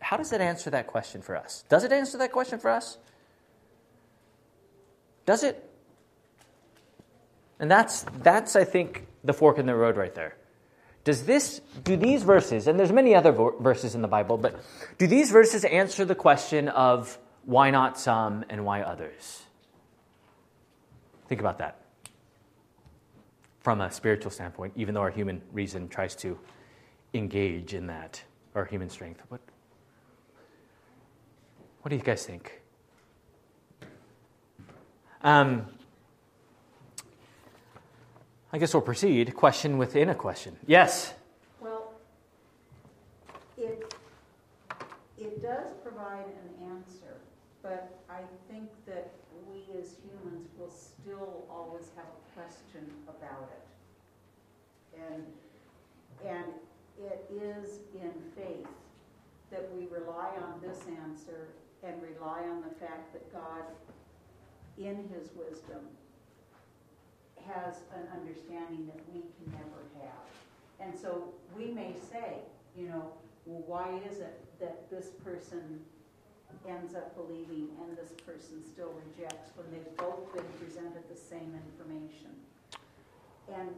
how 0.00 0.16
does 0.16 0.32
it 0.32 0.40
answer 0.40 0.70
that 0.70 0.86
question 0.86 1.22
for 1.22 1.36
us? 1.36 1.64
Does 1.68 1.84
it 1.84 1.92
answer 1.92 2.18
that 2.18 2.32
question 2.32 2.58
for 2.58 2.70
us? 2.70 2.98
Does 5.26 5.42
it? 5.42 5.68
And 7.58 7.70
that's, 7.70 8.04
that's 8.22 8.56
I 8.56 8.64
think, 8.64 9.06
the 9.22 9.32
fork 9.32 9.58
in 9.58 9.66
the 9.66 9.74
road 9.74 9.96
right 9.96 10.14
there. 10.14 10.36
Does 11.10 11.24
this, 11.24 11.60
do 11.82 11.96
these 11.96 12.22
verses, 12.22 12.68
and 12.68 12.78
there's 12.78 12.92
many 12.92 13.16
other 13.16 13.32
verses 13.32 13.96
in 13.96 14.00
the 14.00 14.06
Bible, 14.06 14.36
but 14.36 14.54
do 14.96 15.08
these 15.08 15.32
verses 15.32 15.64
answer 15.64 16.04
the 16.04 16.14
question 16.14 16.68
of 16.68 17.18
why 17.44 17.72
not 17.72 17.98
some 17.98 18.44
and 18.48 18.64
why 18.64 18.82
others? 18.82 19.42
Think 21.26 21.40
about 21.40 21.58
that 21.58 21.80
from 23.58 23.80
a 23.80 23.90
spiritual 23.90 24.30
standpoint, 24.30 24.74
even 24.76 24.94
though 24.94 25.00
our 25.00 25.10
human 25.10 25.42
reason 25.50 25.88
tries 25.88 26.14
to 26.14 26.38
engage 27.12 27.74
in 27.74 27.88
that, 27.88 28.22
our 28.54 28.64
human 28.64 28.88
strength. 28.88 29.20
What, 29.30 29.40
what 31.82 31.88
do 31.88 31.96
you 31.96 32.02
guys 32.02 32.24
think? 32.24 32.62
Um, 35.22 35.66
I 38.52 38.58
guess 38.58 38.74
we'll 38.74 38.82
proceed. 38.82 39.34
Question 39.34 39.78
within 39.78 40.08
a 40.08 40.14
question. 40.14 40.56
Yes? 40.66 41.14
Well, 41.60 41.92
it, 43.56 43.94
it 45.18 45.42
does 45.42 45.72
provide 45.84 46.24
an 46.26 46.68
answer, 46.70 47.16
but 47.62 48.00
I 48.08 48.22
think 48.50 48.68
that 48.86 49.12
we 49.48 49.78
as 49.78 49.96
humans 50.02 50.48
will 50.58 50.70
still 50.70 51.44
always 51.48 51.90
have 51.96 52.06
a 52.06 52.40
question 52.40 52.90
about 53.08 53.50
it. 53.52 55.00
And, 55.12 55.24
and 56.26 56.52
it 56.98 57.24
is 57.30 57.78
in 57.94 58.12
faith 58.36 58.66
that 59.52 59.68
we 59.74 59.86
rely 59.86 60.30
on 60.42 60.60
this 60.60 60.80
answer 61.04 61.48
and 61.84 61.94
rely 62.02 62.42
on 62.48 62.62
the 62.62 62.74
fact 62.84 63.12
that 63.12 63.32
God, 63.32 63.62
in 64.76 65.08
his 65.08 65.30
wisdom, 65.36 65.80
has 67.48 67.76
an 67.94 68.06
understanding 68.12 68.86
that 68.86 69.00
we 69.12 69.20
can 69.20 69.52
never 69.52 69.82
have. 70.02 70.26
And 70.80 70.98
so 70.98 71.32
we 71.56 71.66
may 71.66 71.94
say, 72.10 72.38
you 72.76 72.88
know, 72.88 73.12
well, 73.46 73.62
why 73.66 74.00
is 74.10 74.18
it 74.18 74.40
that 74.60 74.90
this 74.90 75.08
person 75.24 75.80
ends 76.68 76.94
up 76.94 77.16
believing 77.16 77.68
and 77.82 77.96
this 77.96 78.12
person 78.26 78.62
still 78.64 78.92
rejects 79.06 79.50
when 79.56 79.70
they've 79.70 79.96
both 79.96 80.32
been 80.34 80.44
presented 80.60 81.02
the 81.10 81.16
same 81.16 81.54
information? 81.72 82.30
And 83.52 83.68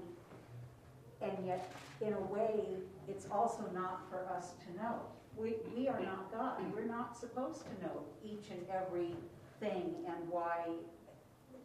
and 1.23 1.47
yet, 1.47 1.73
in 2.01 2.13
a 2.15 2.21
way, 2.21 2.67
it's 3.07 3.27
also 3.31 3.65
not 3.73 4.11
for 4.11 4.27
us 4.35 4.55
to 4.67 4.83
know 4.83 5.01
We, 5.37 5.55
we 5.75 5.89
are 5.89 6.01
not 6.01 6.33
God. 6.33 6.61
We're 6.75 6.85
not 6.85 7.17
supposed 7.17 7.63
to 7.63 7.85
know 7.87 8.03
each 8.25 8.51
and 8.51 8.61
every 8.71 9.15
thing 9.61 9.95
and 10.07 10.29
why. 10.29 10.67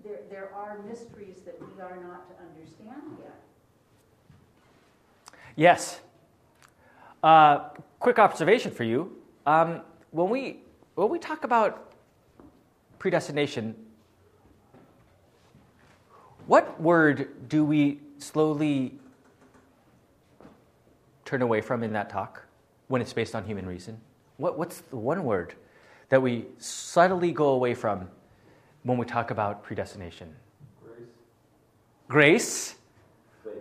There, 0.04 0.20
there 0.30 0.52
are 0.54 0.80
mysteries 0.88 1.38
that 1.46 1.60
we 1.60 1.82
are 1.82 1.98
not 1.98 2.28
to 2.30 2.36
understand 2.44 3.18
yet. 3.22 3.42
Yes. 5.56 6.00
Uh, 7.24 7.70
quick 8.00 8.20
observation 8.20 8.72
for 8.72 8.84
you. 8.84 9.18
Um, 9.46 9.82
when 10.12 10.30
we 10.30 10.62
when 10.96 11.10
we 11.10 11.20
talk 11.20 11.44
about 11.44 11.94
predestination, 13.00 13.76
what 16.48 16.80
word 16.82 17.50
do 17.50 17.64
we 17.64 18.00
slowly 18.18 19.00
turn 21.26 21.42
away 21.42 21.62
from 21.62 21.84
in 21.84 21.94
that 21.94 22.10
talk 22.10 22.44
when 22.88 23.02
it's 23.02 23.14
based 23.14 23.36
on 23.36 23.44
human 23.46 23.66
reason? 23.66 24.00
What, 24.38 24.58
what's 24.58 24.80
the 24.82 24.96
one 24.96 25.24
word 25.24 25.56
that 26.10 26.22
we 26.22 26.46
subtly 26.58 27.32
go 27.32 27.50
away 27.50 27.74
from 27.74 28.10
when 28.88 28.98
we 28.98 29.06
talk 29.06 29.32
about 29.32 29.64
predestination? 29.64 30.34
Grace. 32.08 32.76
Grace, 33.44 33.56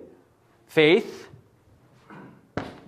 Faith. 0.68 1.02
faith, 1.02 1.28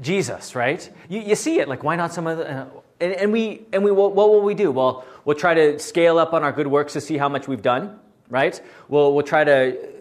Jesus, 0.01 0.55
right? 0.55 0.89
You, 1.09 1.21
you 1.21 1.35
see 1.35 1.59
it, 1.59 1.69
like, 1.69 1.83
why 1.83 1.97
not 1.97 2.13
some 2.15 2.27
other. 2.27 2.47
Uh, 2.47 2.81
and, 3.01 3.13
and 3.13 3.33
we, 3.33 3.63
and 3.73 3.85
we 3.85 3.93
what 3.93 4.15
will 4.15 4.43
we 4.43 4.55
do? 4.55 4.71
Well, 4.71 5.05
we'll 5.25 5.37
try 5.37 5.55
to 5.55 5.79
scale 5.79 6.19
up 6.19 6.33
on 6.33 6.43
our 6.43 6.53
good 6.53 6.67
works 6.67 6.93
to 6.95 7.01
see 7.01 7.17
how 7.17 7.29
much 7.29 7.47
we've 7.47 7.63
done, 7.63 7.99
right? 8.29 8.61
We'll, 8.89 9.15
we'll 9.15 9.27
try 9.27 9.45
to 9.45 9.98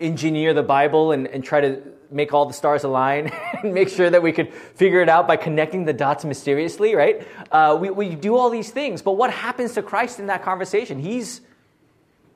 engineer 0.00 0.54
the 0.54 0.62
Bible 0.62 1.12
and, 1.12 1.26
and 1.26 1.44
try 1.44 1.60
to 1.60 1.82
make 2.10 2.32
all 2.32 2.46
the 2.46 2.54
stars 2.54 2.84
align 2.84 3.28
and 3.62 3.74
make 3.74 3.88
sure 3.88 4.08
that 4.08 4.22
we 4.22 4.32
could 4.32 4.52
figure 4.52 5.00
it 5.00 5.08
out 5.08 5.26
by 5.26 5.36
connecting 5.36 5.84
the 5.84 5.92
dots 5.92 6.24
mysteriously, 6.24 6.94
right? 6.94 7.26
Uh, 7.50 7.76
we, 7.80 7.90
we 7.90 8.14
do 8.14 8.36
all 8.36 8.50
these 8.50 8.70
things, 8.70 9.02
but 9.02 9.12
what 9.12 9.30
happens 9.30 9.74
to 9.74 9.82
Christ 9.82 10.18
in 10.18 10.26
that 10.26 10.42
conversation? 10.42 10.98
He's, 10.98 11.40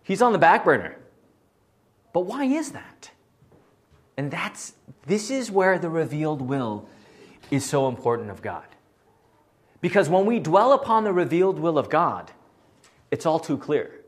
he's 0.02 0.22
on 0.22 0.32
the 0.32 0.38
back 0.38 0.64
burner. 0.64 0.96
But 2.12 2.20
why 2.20 2.44
is 2.44 2.72
that? 2.72 3.10
And 4.16 4.30
that's 4.30 4.74
this 5.06 5.30
is 5.30 5.50
where 5.50 5.78
the 5.78 5.88
revealed 5.88 6.42
will 6.42 6.88
is 7.50 7.64
so 7.64 7.88
important 7.88 8.30
of 8.30 8.42
God. 8.42 8.66
Because 9.80 10.08
when 10.08 10.26
we 10.26 10.38
dwell 10.38 10.72
upon 10.72 11.04
the 11.04 11.12
revealed 11.12 11.58
will 11.58 11.78
of 11.78 11.88
God, 11.88 12.30
it's 13.10 13.24
all 13.24 13.38
too 13.38 13.56
clear. 13.56 14.02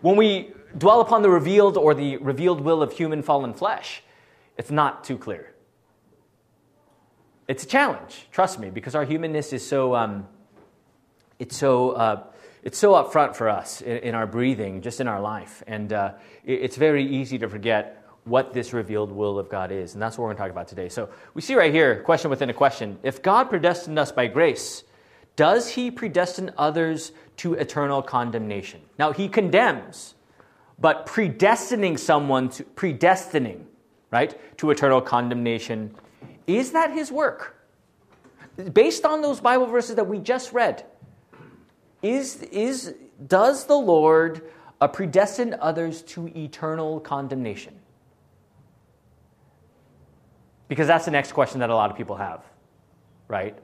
When 0.00 0.16
we 0.16 0.52
dwell 0.76 1.00
upon 1.00 1.22
the 1.22 1.30
revealed 1.30 1.76
or 1.76 1.94
the 1.94 2.16
revealed 2.18 2.60
will 2.60 2.82
of 2.82 2.92
human 2.92 3.22
fallen 3.22 3.54
flesh, 3.54 4.02
it's 4.56 4.70
not 4.70 5.04
too 5.04 5.16
clear. 5.16 5.54
It's 7.46 7.64
a 7.64 7.66
challenge, 7.66 8.28
trust 8.30 8.58
me, 8.58 8.68
because 8.68 8.94
our 8.94 9.04
humanness 9.04 9.54
is 9.54 9.66
so 9.66 9.94
um, 9.94 10.28
it's 11.38 11.56
so 11.56 11.92
uh, 11.92 12.24
it's 12.62 12.76
so 12.76 12.92
upfront 12.92 13.36
for 13.36 13.48
us 13.48 13.80
in, 13.80 13.98
in, 13.98 14.14
our 14.14 14.26
breathing, 14.26 14.82
just 14.82 15.00
in 15.00 15.08
our 15.08 15.20
life, 15.20 15.62
and 15.66 15.92
uh, 15.92 16.12
it, 16.44 16.60
it's 16.60 16.76
very 16.76 17.06
easy 17.06 17.38
to 17.38 17.48
forget 17.48 18.04
what 18.24 18.52
this 18.52 18.74
revealed 18.74 19.10
will 19.10 19.38
of 19.38 19.48
God 19.48 19.72
is, 19.72 19.94
and 19.94 20.02
that's 20.02 20.18
what 20.18 20.24
we're 20.24 20.34
going 20.34 20.36
to 20.36 20.42
talk 20.42 20.50
about 20.50 20.68
today. 20.68 20.90
So 20.90 21.08
we 21.32 21.40
see 21.40 21.54
right 21.54 21.72
here, 21.72 22.02
question 22.02 22.28
within 22.28 22.50
a 22.50 22.54
question: 22.54 22.98
If 23.02 23.22
God 23.22 23.48
predestined 23.48 23.98
us 23.98 24.12
by 24.12 24.26
grace, 24.26 24.84
does 25.36 25.70
He 25.70 25.90
predestine 25.90 26.52
others 26.58 27.12
to 27.38 27.54
eternal 27.54 28.02
condemnation? 28.02 28.82
Now 28.98 29.12
He 29.12 29.28
condemns, 29.28 30.16
but 30.78 31.06
predestining 31.06 31.98
someone 31.98 32.48
to 32.50 32.64
predestining, 32.64 33.64
right, 34.10 34.38
to 34.58 34.70
eternal 34.70 35.00
condemnation, 35.00 35.94
is 36.46 36.72
that 36.72 36.92
His 36.92 37.10
work? 37.10 37.56
Based 38.72 39.04
on 39.04 39.22
those 39.22 39.40
Bible 39.40 39.66
verses 39.66 39.96
that 39.96 40.06
we 40.06 40.18
just 40.18 40.52
read, 40.52 40.84
is, 42.02 42.42
is, 42.42 42.94
does 43.26 43.66
the 43.66 43.76
Lord 43.76 44.42
uh, 44.80 44.88
predestine 44.88 45.56
others 45.60 46.02
to 46.02 46.28
eternal 46.36 47.00
condemnation? 47.00 47.74
Because 50.68 50.86
that's 50.86 51.04
the 51.04 51.10
next 51.10 51.32
question 51.32 51.60
that 51.60 51.70
a 51.70 51.74
lot 51.74 51.90
of 51.90 51.96
people 51.96 52.16
have, 52.16 52.44
right? 53.26 53.56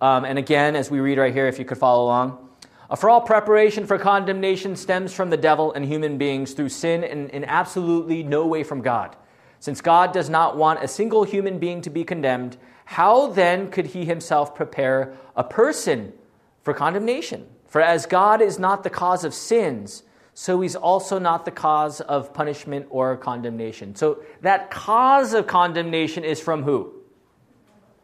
Um, 0.00 0.24
and 0.24 0.38
again, 0.38 0.76
as 0.76 0.90
we 0.90 1.00
read 1.00 1.18
right 1.18 1.32
here, 1.32 1.48
if 1.48 1.58
you 1.58 1.64
could 1.64 1.78
follow 1.78 2.04
along. 2.04 2.47
For 2.96 3.10
all 3.10 3.20
preparation 3.20 3.86
for 3.86 3.98
condemnation 3.98 4.74
stems 4.74 5.12
from 5.12 5.28
the 5.28 5.36
devil 5.36 5.72
and 5.72 5.84
human 5.84 6.16
beings 6.16 6.54
through 6.54 6.70
sin 6.70 7.04
and 7.04 7.28
in 7.30 7.44
absolutely 7.44 8.22
no 8.22 8.46
way 8.46 8.64
from 8.64 8.80
God. 8.80 9.14
Since 9.60 9.80
God 9.82 10.12
does 10.12 10.30
not 10.30 10.56
want 10.56 10.82
a 10.82 10.88
single 10.88 11.24
human 11.24 11.58
being 11.58 11.82
to 11.82 11.90
be 11.90 12.04
condemned, 12.04 12.56
how 12.86 13.26
then 13.26 13.70
could 13.70 13.86
he 13.86 14.06
himself 14.06 14.54
prepare 14.54 15.14
a 15.36 15.44
person 15.44 16.14
for 16.62 16.72
condemnation? 16.72 17.46
For 17.66 17.82
as 17.82 18.06
God 18.06 18.40
is 18.40 18.58
not 18.58 18.82
the 18.82 18.90
cause 18.90 19.24
of 19.24 19.34
sins, 19.34 20.04
so 20.32 20.60
he's 20.60 20.76
also 20.76 21.18
not 21.18 21.44
the 21.44 21.50
cause 21.50 22.00
of 22.00 22.32
punishment 22.32 22.86
or 22.88 23.16
condemnation. 23.16 23.94
So 23.96 24.22
that 24.40 24.70
cause 24.70 25.34
of 25.34 25.46
condemnation 25.46 26.24
is 26.24 26.40
from 26.40 26.62
who? 26.62 26.94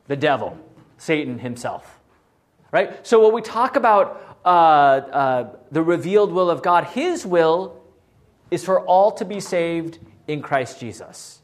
The 0.08 0.16
devil, 0.16 0.58
Satan 0.98 1.38
himself. 1.38 2.00
Right? 2.72 3.06
So 3.06 3.22
when 3.22 3.32
we 3.32 3.40
talk 3.40 3.76
about 3.76 4.33
uh, 4.44 4.48
uh, 4.48 5.56
the 5.70 5.82
revealed 5.82 6.32
will 6.32 6.50
of 6.50 6.62
God, 6.62 6.84
his 6.84 7.24
will 7.24 7.82
is 8.50 8.64
for 8.64 8.80
all 8.80 9.10
to 9.12 9.24
be 9.24 9.40
saved 9.40 9.98
in 10.28 10.42
Christ 10.42 10.80
Jesus. 10.80 11.40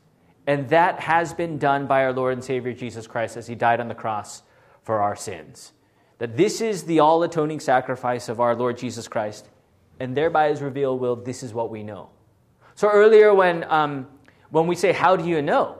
And 0.46 0.68
that 0.70 1.00
has 1.00 1.32
been 1.32 1.58
done 1.58 1.86
by 1.86 2.04
our 2.04 2.12
Lord 2.12 2.34
and 2.34 2.44
Savior 2.44 2.72
Jesus 2.72 3.06
Christ 3.06 3.36
as 3.36 3.46
he 3.46 3.54
died 3.54 3.80
on 3.80 3.88
the 3.88 3.94
cross 3.94 4.42
for 4.82 5.00
our 5.00 5.16
sins. 5.16 5.72
That 6.18 6.36
this 6.36 6.60
is 6.60 6.84
the 6.84 7.00
all 7.00 7.22
atoning 7.22 7.60
sacrifice 7.60 8.28
of 8.28 8.40
our 8.40 8.54
Lord 8.54 8.76
Jesus 8.76 9.08
Christ 9.08 9.48
and 10.00 10.16
thereby 10.16 10.48
his 10.48 10.62
revealed 10.62 10.98
will, 10.98 11.14
this 11.14 11.42
is 11.42 11.52
what 11.54 11.70
we 11.70 11.82
know. 11.82 12.08
So 12.74 12.90
earlier, 12.90 13.34
when, 13.34 13.64
um, 13.70 14.08
when 14.48 14.66
we 14.66 14.74
say, 14.74 14.92
How 14.92 15.14
do 15.14 15.28
you 15.28 15.42
know? 15.42 15.78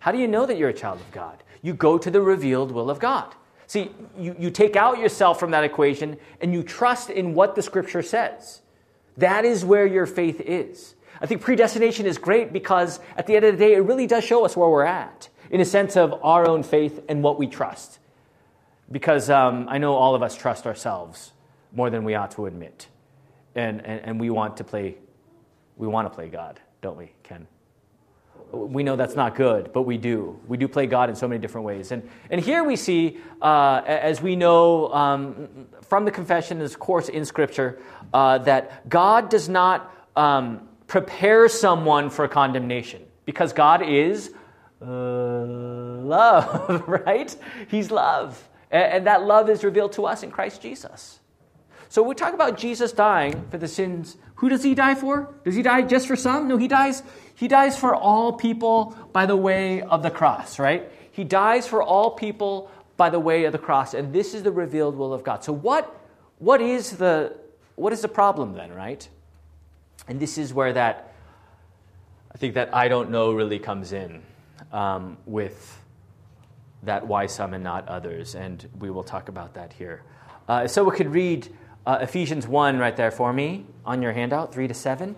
How 0.00 0.12
do 0.12 0.18
you 0.18 0.28
know 0.28 0.44
that 0.44 0.58
you're 0.58 0.68
a 0.68 0.74
child 0.74 1.00
of 1.00 1.10
God? 1.12 1.42
You 1.62 1.74
go 1.74 1.96
to 1.96 2.10
the 2.10 2.20
revealed 2.20 2.72
will 2.72 2.90
of 2.90 2.98
God. 2.98 3.34
See, 3.68 3.90
you, 4.18 4.34
you 4.38 4.50
take 4.50 4.76
out 4.76 4.98
yourself 4.98 5.38
from 5.38 5.50
that 5.50 5.62
equation 5.62 6.16
and 6.40 6.54
you 6.54 6.62
trust 6.62 7.10
in 7.10 7.34
what 7.34 7.54
the 7.54 7.62
scripture 7.62 8.02
says. 8.02 8.62
That 9.18 9.44
is 9.44 9.62
where 9.62 9.86
your 9.86 10.06
faith 10.06 10.40
is. 10.40 10.94
I 11.20 11.26
think 11.26 11.42
predestination 11.42 12.06
is 12.06 12.16
great 12.16 12.50
because 12.50 12.98
at 13.16 13.26
the 13.26 13.36
end 13.36 13.44
of 13.44 13.58
the 13.58 13.64
day, 13.64 13.74
it 13.74 13.80
really 13.80 14.06
does 14.06 14.24
show 14.24 14.44
us 14.46 14.56
where 14.56 14.70
we're 14.70 14.84
at 14.84 15.28
in 15.50 15.60
a 15.60 15.66
sense 15.66 15.96
of 15.96 16.18
our 16.22 16.48
own 16.48 16.62
faith 16.62 17.04
and 17.10 17.22
what 17.22 17.38
we 17.38 17.46
trust. 17.46 17.98
Because 18.90 19.28
um, 19.28 19.66
I 19.68 19.76
know 19.76 19.94
all 19.94 20.14
of 20.14 20.22
us 20.22 20.34
trust 20.34 20.66
ourselves 20.66 21.32
more 21.72 21.90
than 21.90 22.04
we 22.04 22.14
ought 22.14 22.30
to 22.32 22.46
admit. 22.46 22.86
And, 23.54 23.84
and, 23.84 24.00
and 24.02 24.20
we 24.20 24.30
want 24.30 24.56
to 24.58 24.64
play, 24.64 24.96
we 25.76 25.86
want 25.86 26.06
to 26.06 26.14
play 26.14 26.30
God, 26.30 26.58
don't 26.80 26.96
we, 26.96 27.12
Ken? 27.22 27.46
We 28.50 28.82
know 28.82 28.96
that's 28.96 29.14
not 29.14 29.34
good, 29.34 29.72
but 29.72 29.82
we 29.82 29.98
do. 29.98 30.38
We 30.46 30.56
do 30.56 30.68
play 30.68 30.86
God 30.86 31.10
in 31.10 31.16
so 31.16 31.28
many 31.28 31.40
different 31.40 31.66
ways. 31.66 31.92
And, 31.92 32.08
and 32.30 32.40
here 32.40 32.64
we 32.64 32.76
see, 32.76 33.18
uh, 33.42 33.82
as 33.86 34.22
we 34.22 34.36
know 34.36 34.92
um, 34.92 35.66
from 35.82 36.04
the 36.04 36.10
confession, 36.10 36.62
of 36.62 36.78
course, 36.78 37.08
in 37.08 37.24
Scripture, 37.24 37.78
uh, 38.14 38.38
that 38.38 38.88
God 38.88 39.28
does 39.28 39.48
not 39.48 39.94
um, 40.16 40.68
prepare 40.86 41.48
someone 41.48 42.08
for 42.08 42.26
condemnation 42.26 43.02
because 43.26 43.52
God 43.52 43.82
is 43.82 44.32
uh, 44.80 44.86
love, 44.86 46.84
right? 46.88 47.36
He's 47.68 47.90
love. 47.90 48.48
And, 48.70 48.84
and 48.92 49.06
that 49.06 49.24
love 49.24 49.50
is 49.50 49.62
revealed 49.62 49.92
to 49.92 50.06
us 50.06 50.22
in 50.22 50.30
Christ 50.30 50.62
Jesus. 50.62 51.20
So 51.90 52.02
we 52.02 52.14
talk 52.14 52.34
about 52.34 52.58
Jesus 52.58 52.92
dying 52.92 53.46
for 53.50 53.58
the 53.58 53.68
sins. 53.68 54.16
Who 54.36 54.48
does 54.48 54.62
he 54.62 54.74
die 54.74 54.94
for? 54.94 55.34
Does 55.44 55.54
he 55.54 55.62
die 55.62 55.82
just 55.82 56.06
for 56.06 56.16
some? 56.16 56.46
No, 56.48 56.56
he 56.58 56.68
dies 56.68 57.02
he 57.38 57.46
dies 57.46 57.78
for 57.78 57.94
all 57.94 58.32
people 58.32 58.96
by 59.12 59.24
the 59.24 59.36
way 59.36 59.80
of 59.82 60.02
the 60.02 60.10
cross, 60.10 60.58
right? 60.58 60.90
He 61.12 61.22
dies 61.22 61.68
for 61.68 61.82
all 61.82 62.10
people 62.10 62.70
by 62.96 63.10
the 63.10 63.20
way 63.20 63.44
of 63.44 63.52
the 63.52 63.58
cross, 63.58 63.94
and 63.94 64.12
this 64.12 64.34
is 64.34 64.42
the 64.42 64.50
revealed 64.50 64.96
will 64.96 65.12
of 65.12 65.22
God. 65.22 65.44
So 65.44 65.52
what 65.52 65.94
what 66.38 66.60
is 66.60 66.96
the 66.96 67.36
what 67.76 67.92
is 67.92 68.02
the 68.02 68.08
problem 68.08 68.54
then, 68.54 68.72
right? 68.72 69.08
And 70.08 70.18
this 70.18 70.36
is 70.36 70.52
where 70.52 70.72
that 70.72 71.12
I 72.34 72.38
think 72.38 72.54
that 72.54 72.74
I 72.74 72.88
don't 72.88 73.10
know 73.10 73.32
really 73.32 73.58
comes 73.58 73.92
in 73.92 74.22
um, 74.72 75.16
with 75.26 75.80
that 76.82 77.06
why 77.06 77.26
some 77.26 77.54
and 77.54 77.62
not 77.62 77.86
others, 77.88 78.34
and 78.34 78.68
we 78.78 78.90
will 78.90 79.04
talk 79.04 79.28
about 79.28 79.54
that 79.54 79.72
here. 79.72 80.02
Uh, 80.48 80.66
so 80.66 80.84
we 80.84 80.96
could 80.96 81.12
read 81.12 81.48
uh, 81.86 81.98
Ephesians 82.00 82.46
1 82.46 82.78
right 82.78 82.96
there 82.96 83.10
for 83.10 83.32
me 83.32 83.66
on 83.84 84.02
your 84.02 84.12
handout, 84.12 84.52
3 84.52 84.68
to 84.68 84.74
7. 84.74 85.16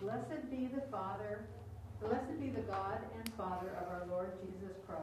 Blessed 0.00 0.50
be 0.50 0.68
the 0.74 0.80
Father, 0.90 1.44
blessed 2.00 2.40
be 2.40 2.50
the 2.50 2.60
God 2.62 2.98
and 3.16 3.34
Father 3.34 3.68
of 3.80 3.88
our 3.88 4.06
Lord 4.08 4.32
Jesus 4.40 4.76
Christ, 4.86 5.02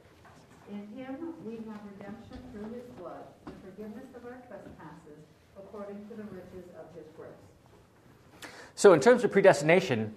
In 0.71 0.87
him 0.97 1.17
we 1.45 1.55
have 1.69 1.81
redemption 1.97 2.37
through 2.53 2.73
his 2.73 2.85
blood, 2.97 3.23
the 3.45 3.51
forgiveness 3.61 4.05
of 4.15 4.23
our 4.25 4.37
trespasses, 4.47 5.19
according 5.57 6.07
to 6.07 6.15
the 6.15 6.23
riches 6.23 6.69
of 6.79 6.95
his 6.95 7.03
grace. 7.17 7.31
So, 8.75 8.93
in 8.93 9.01
terms 9.01 9.25
of 9.25 9.31
predestination, 9.31 10.13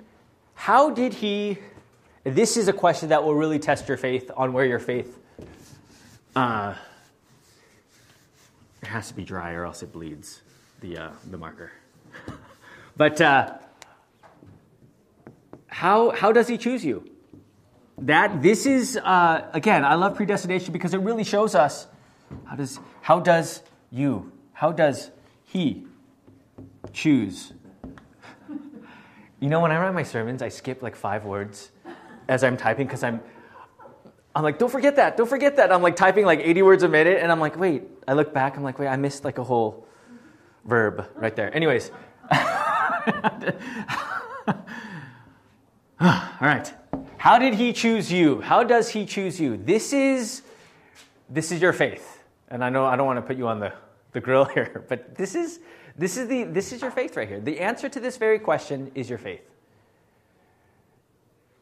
how 0.54 0.90
did 0.90 1.14
he? 1.14 1.58
This 2.22 2.56
is 2.56 2.68
a 2.68 2.72
question 2.72 3.08
that 3.08 3.24
will 3.24 3.34
really 3.34 3.58
test 3.58 3.88
your 3.88 3.96
faith 3.96 4.30
on 4.36 4.52
where 4.52 4.64
your 4.64 4.78
faith. 4.78 5.18
Uh, 6.36 6.74
it 8.80 8.86
has 8.86 9.08
to 9.08 9.14
be 9.14 9.24
dry, 9.24 9.54
or 9.54 9.64
else 9.64 9.82
it 9.82 9.92
bleeds 9.92 10.40
the 10.80 10.98
uh, 10.98 11.10
the 11.30 11.36
marker. 11.36 11.72
but 12.96 13.20
uh, 13.20 13.54
how 15.66 16.10
how 16.10 16.30
does 16.30 16.46
he 16.46 16.56
choose 16.56 16.84
you? 16.84 17.10
That 17.98 18.42
this 18.42 18.66
is 18.66 18.96
uh, 18.96 19.48
again, 19.52 19.84
I 19.84 19.94
love 19.94 20.16
predestination 20.16 20.72
because 20.72 20.94
it 20.94 21.00
really 21.00 21.24
shows 21.24 21.54
us 21.54 21.86
how 22.44 22.56
does 22.56 22.80
how 23.02 23.20
does 23.20 23.62
you 23.90 24.32
how 24.52 24.72
does 24.72 25.10
he 25.44 25.86
choose 26.92 27.52
you 29.44 29.50
know, 29.50 29.60
when 29.60 29.70
I 29.70 29.78
write 29.78 29.92
my 29.92 30.04
sermons, 30.04 30.40
I 30.40 30.48
skip 30.48 30.82
like 30.82 30.96
five 30.96 31.26
words 31.26 31.70
as 32.28 32.42
I'm 32.42 32.56
typing 32.56 32.86
because 32.86 33.02
I'm, 33.02 33.20
I'm 34.34 34.42
like, 34.42 34.58
don't 34.58 34.72
forget 34.72 34.96
that, 34.96 35.18
don't 35.18 35.28
forget 35.28 35.56
that. 35.56 35.70
I'm 35.70 35.82
like 35.82 35.96
typing 35.96 36.24
like 36.24 36.40
80 36.40 36.62
words 36.62 36.82
a 36.82 36.88
minute, 36.88 37.18
and 37.20 37.30
I'm 37.30 37.40
like, 37.40 37.58
wait. 37.58 37.82
I 38.08 38.14
look 38.14 38.32
back, 38.32 38.56
I'm 38.56 38.62
like, 38.62 38.78
wait, 38.78 38.88
I 38.88 38.96
missed 38.96 39.22
like 39.22 39.36
a 39.36 39.44
whole 39.44 39.86
verb 40.64 41.06
right 41.14 41.36
there. 41.36 41.54
Anyways. 41.54 41.90
All 46.00 46.38
right. 46.40 46.72
How 47.24 47.38
did 47.38 47.54
he 47.54 47.72
choose 47.72 48.12
you? 48.12 48.42
How 48.42 48.64
does 48.64 48.90
he 48.90 49.06
choose 49.06 49.40
you? 49.40 49.56
This 49.56 49.94
is 49.94 50.42
this 51.30 51.52
is 51.52 51.62
your 51.62 51.72
faith. 51.72 52.22
And 52.50 52.62
I 52.62 52.68
know 52.68 52.84
I 52.84 52.96
don't 52.96 53.06
want 53.06 53.16
to 53.16 53.22
put 53.22 53.38
you 53.38 53.48
on 53.48 53.60
the, 53.60 53.72
the 54.12 54.20
grill 54.20 54.44
here, 54.54 54.84
but 54.90 55.14
this 55.14 55.34
is 55.34 55.60
this 55.96 56.18
is, 56.18 56.28
the, 56.28 56.44
this 56.44 56.70
is 56.70 56.82
your 56.82 56.90
faith 56.90 57.16
right 57.16 57.26
here. 57.26 57.40
The 57.40 57.60
answer 57.60 57.88
to 57.88 57.98
this 57.98 58.18
very 58.18 58.38
question 58.38 58.92
is 58.94 59.08
your 59.08 59.16
faith. 59.16 59.40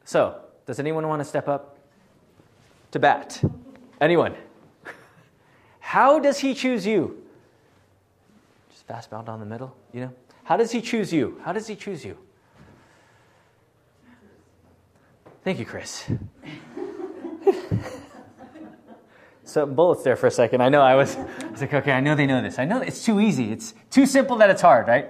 So, 0.04 0.40
does 0.66 0.80
anyone 0.80 1.06
want 1.06 1.20
to 1.20 1.24
step 1.24 1.46
up 1.46 1.78
to 2.90 2.98
bat? 2.98 3.40
Anyone? 4.00 4.34
How 5.78 6.18
does 6.18 6.40
he 6.40 6.54
choose 6.54 6.84
you? 6.84 7.22
Just 8.68 8.88
fastball 8.88 9.24
down 9.24 9.38
the 9.38 9.46
middle, 9.46 9.76
you 9.92 10.00
know? 10.00 10.12
How 10.42 10.56
does 10.56 10.72
he 10.72 10.80
choose 10.80 11.12
you? 11.12 11.40
How 11.44 11.52
does 11.52 11.68
he 11.68 11.76
choose 11.76 12.04
you? 12.04 12.18
Thank 15.44 15.58
you, 15.58 15.64
Chris. 15.64 16.08
so 19.44 19.66
bullets 19.66 20.04
there 20.04 20.14
for 20.14 20.28
a 20.28 20.30
second. 20.30 20.62
I 20.62 20.68
know 20.68 20.80
I 20.80 20.94
was, 20.94 21.16
I 21.16 21.48
was 21.50 21.60
like, 21.60 21.74
okay, 21.74 21.90
I 21.92 22.00
know 22.00 22.14
they 22.14 22.26
know 22.26 22.40
this. 22.40 22.60
I 22.60 22.64
know 22.64 22.80
it's 22.80 23.04
too 23.04 23.20
easy. 23.20 23.50
It's 23.50 23.74
too 23.90 24.06
simple 24.06 24.36
that 24.36 24.50
it's 24.50 24.62
hard, 24.62 24.86
right? 24.86 25.08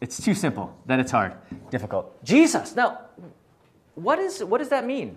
It's 0.00 0.22
too 0.22 0.34
simple 0.34 0.76
that 0.86 1.00
it's 1.00 1.10
hard, 1.10 1.32
difficult. 1.70 2.22
Jesus. 2.22 2.76
Now, 2.76 3.00
what, 3.94 4.18
is, 4.18 4.44
what 4.44 4.58
does 4.58 4.68
that 4.68 4.86
mean 4.86 5.16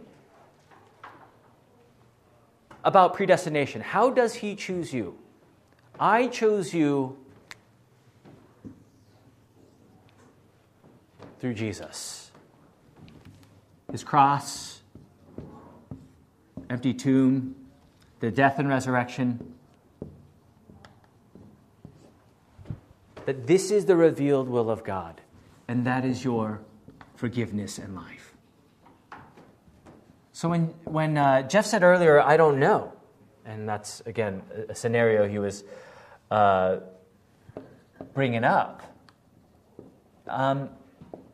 about 2.84 3.14
predestination? 3.14 3.82
How 3.82 4.10
does 4.10 4.36
he 4.36 4.56
choose 4.56 4.94
you? 4.94 5.18
I 6.00 6.28
chose 6.28 6.74
you 6.74 7.18
through 11.40 11.54
Jesus. 11.56 12.32
His 13.94 14.04
cross, 14.04 14.82
empty 16.68 16.96
tomb, 16.96 17.56
the 18.22 18.32
death 18.32 18.58
and 18.58 18.68
resurrection. 18.68 19.54
That 23.28 23.46
this 23.46 23.70
is 23.70 23.86
the 23.86 23.96
revealed 23.96 24.50
will 24.50 24.72
of 24.72 24.84
God, 24.84 25.22
and 25.68 25.86
that 25.86 26.06
is 26.06 26.24
your 26.24 26.62
forgiveness 27.14 27.78
and 27.78 27.96
life. 27.96 28.34
So 30.32 30.50
when, 30.50 30.74
when 30.86 31.16
uh, 31.16 31.44
Jeff 31.44 31.68
said 31.68 31.84
earlier, 31.84 32.20
I 32.20 32.36
don't 32.36 32.60
know, 32.60 32.94
and 33.46 33.70
that's, 33.70 34.02
again, 34.08 34.42
a 34.70 34.74
scenario 34.74 35.28
he 35.28 35.38
was 35.38 35.64
uh, 36.32 36.78
bringing 38.16 38.44
up, 38.44 38.82
um, 40.28 40.70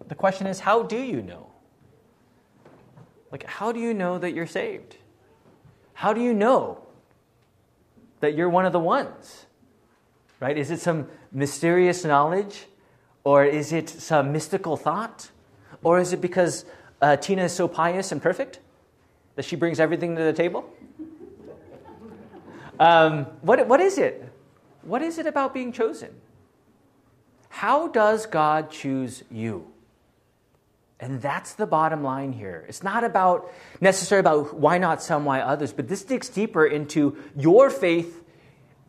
the 0.09 0.15
question 0.15 0.45
is, 0.45 0.59
how 0.59 0.83
do 0.83 0.97
you 0.97 1.21
know? 1.21 1.48
Like, 3.31 3.43
how 3.43 3.71
do 3.71 3.79
you 3.79 3.93
know 3.93 4.17
that 4.17 4.33
you're 4.33 4.47
saved? 4.47 4.97
How 5.93 6.13
do 6.13 6.21
you 6.21 6.33
know 6.33 6.79
that 8.21 8.35
you're 8.35 8.49
one 8.49 8.65
of 8.65 8.73
the 8.73 8.79
ones? 8.79 9.45
Right? 10.39 10.57
Is 10.57 10.71
it 10.71 10.79
some 10.79 11.07
mysterious 11.31 12.03
knowledge? 12.03 12.65
Or 13.23 13.45
is 13.45 13.73
it 13.73 13.89
some 13.89 14.31
mystical 14.31 14.77
thought? 14.77 15.29
Or 15.83 15.99
is 15.99 16.13
it 16.13 16.21
because 16.21 16.65
uh, 17.01 17.17
Tina 17.17 17.43
is 17.43 17.53
so 17.53 17.67
pious 17.67 18.11
and 18.11 18.21
perfect 18.21 18.59
that 19.35 19.45
she 19.45 19.55
brings 19.55 19.79
everything 19.79 20.15
to 20.15 20.23
the 20.23 20.33
table? 20.33 20.69
Um, 22.79 23.25
what, 23.41 23.67
what 23.67 23.81
is 23.81 23.97
it? 23.97 24.31
What 24.83 25.01
is 25.01 25.17
it 25.17 25.27
about 25.27 25.53
being 25.53 25.73
chosen? 25.73 26.11
How 27.49 27.89
does 27.89 28.25
God 28.25 28.71
choose 28.71 29.21
you? 29.29 29.67
And 30.99 31.21
that's 31.21 31.53
the 31.53 31.65
bottom 31.65 32.03
line 32.03 32.33
here. 32.33 32.65
It's 32.67 32.83
not 32.83 33.03
about 33.03 33.51
necessarily 33.79 34.19
about 34.19 34.53
why 34.55 34.77
not 34.77 35.01
some, 35.01 35.23
why 35.23 35.39
others, 35.39 35.71
but 35.71 35.87
this 35.87 36.03
digs 36.03 36.27
deeper 36.27 36.65
into 36.65 37.17
your 37.37 37.69
faith 37.69 38.23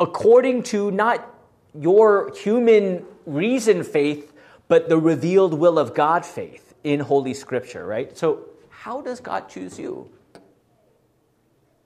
according 0.01 0.65
to 0.65 0.91
not 0.91 1.33
your 1.79 2.33
human 2.35 3.05
reason 3.27 3.85
faith, 3.85 4.33
but 4.67 4.89
the 4.89 4.99
revealed 4.99 5.55
will 5.55 5.79
of 5.79 5.95
God 5.95 6.27
faith 6.27 6.75
in 6.83 7.01
Holy 7.01 7.35
Scripture, 7.35 7.87
right? 7.87 8.17
So, 8.17 8.47
how 8.71 9.03
does 9.03 9.21
God 9.21 9.49
choose 9.49 9.79
you? 9.79 10.11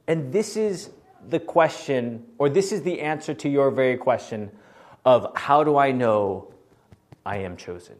And 0.06 0.32
this 0.32 0.56
is 0.56 0.90
the 1.28 1.40
question, 1.40 2.24
or 2.38 2.48
this 2.48 2.72
is 2.72 2.82
the 2.82 3.00
answer 3.00 3.34
to 3.34 3.48
your 3.48 3.70
very 3.70 3.96
question 3.96 4.50
of 5.04 5.32
how 5.34 5.64
do 5.64 5.76
I 5.76 5.92
know 5.92 6.52
I 7.26 7.38
am 7.38 7.56
chosen? 7.56 7.96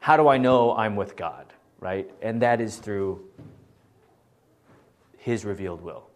How 0.00 0.16
do 0.16 0.28
I 0.28 0.38
know 0.38 0.74
I'm 0.74 0.96
with 0.96 1.14
God, 1.14 1.52
right? 1.78 2.10
And 2.20 2.42
that 2.42 2.60
is 2.60 2.76
through 2.76 3.24
His 5.18 5.44
revealed 5.44 5.82
will, 5.82 6.08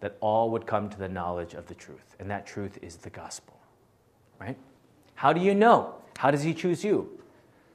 that 0.00 0.16
all 0.20 0.50
would 0.50 0.66
come 0.66 0.88
to 0.90 0.98
the 0.98 1.08
knowledge 1.08 1.54
of 1.54 1.66
the 1.66 1.74
truth. 1.74 2.14
And 2.20 2.30
that 2.30 2.46
truth 2.46 2.78
is 2.82 2.96
the 2.96 3.10
gospel, 3.10 3.58
right? 4.38 4.56
How 5.14 5.32
do 5.32 5.40
you 5.40 5.54
know? 5.54 5.94
How 6.18 6.30
does 6.30 6.42
He 6.42 6.54
choose 6.54 6.84
you? 6.84 7.10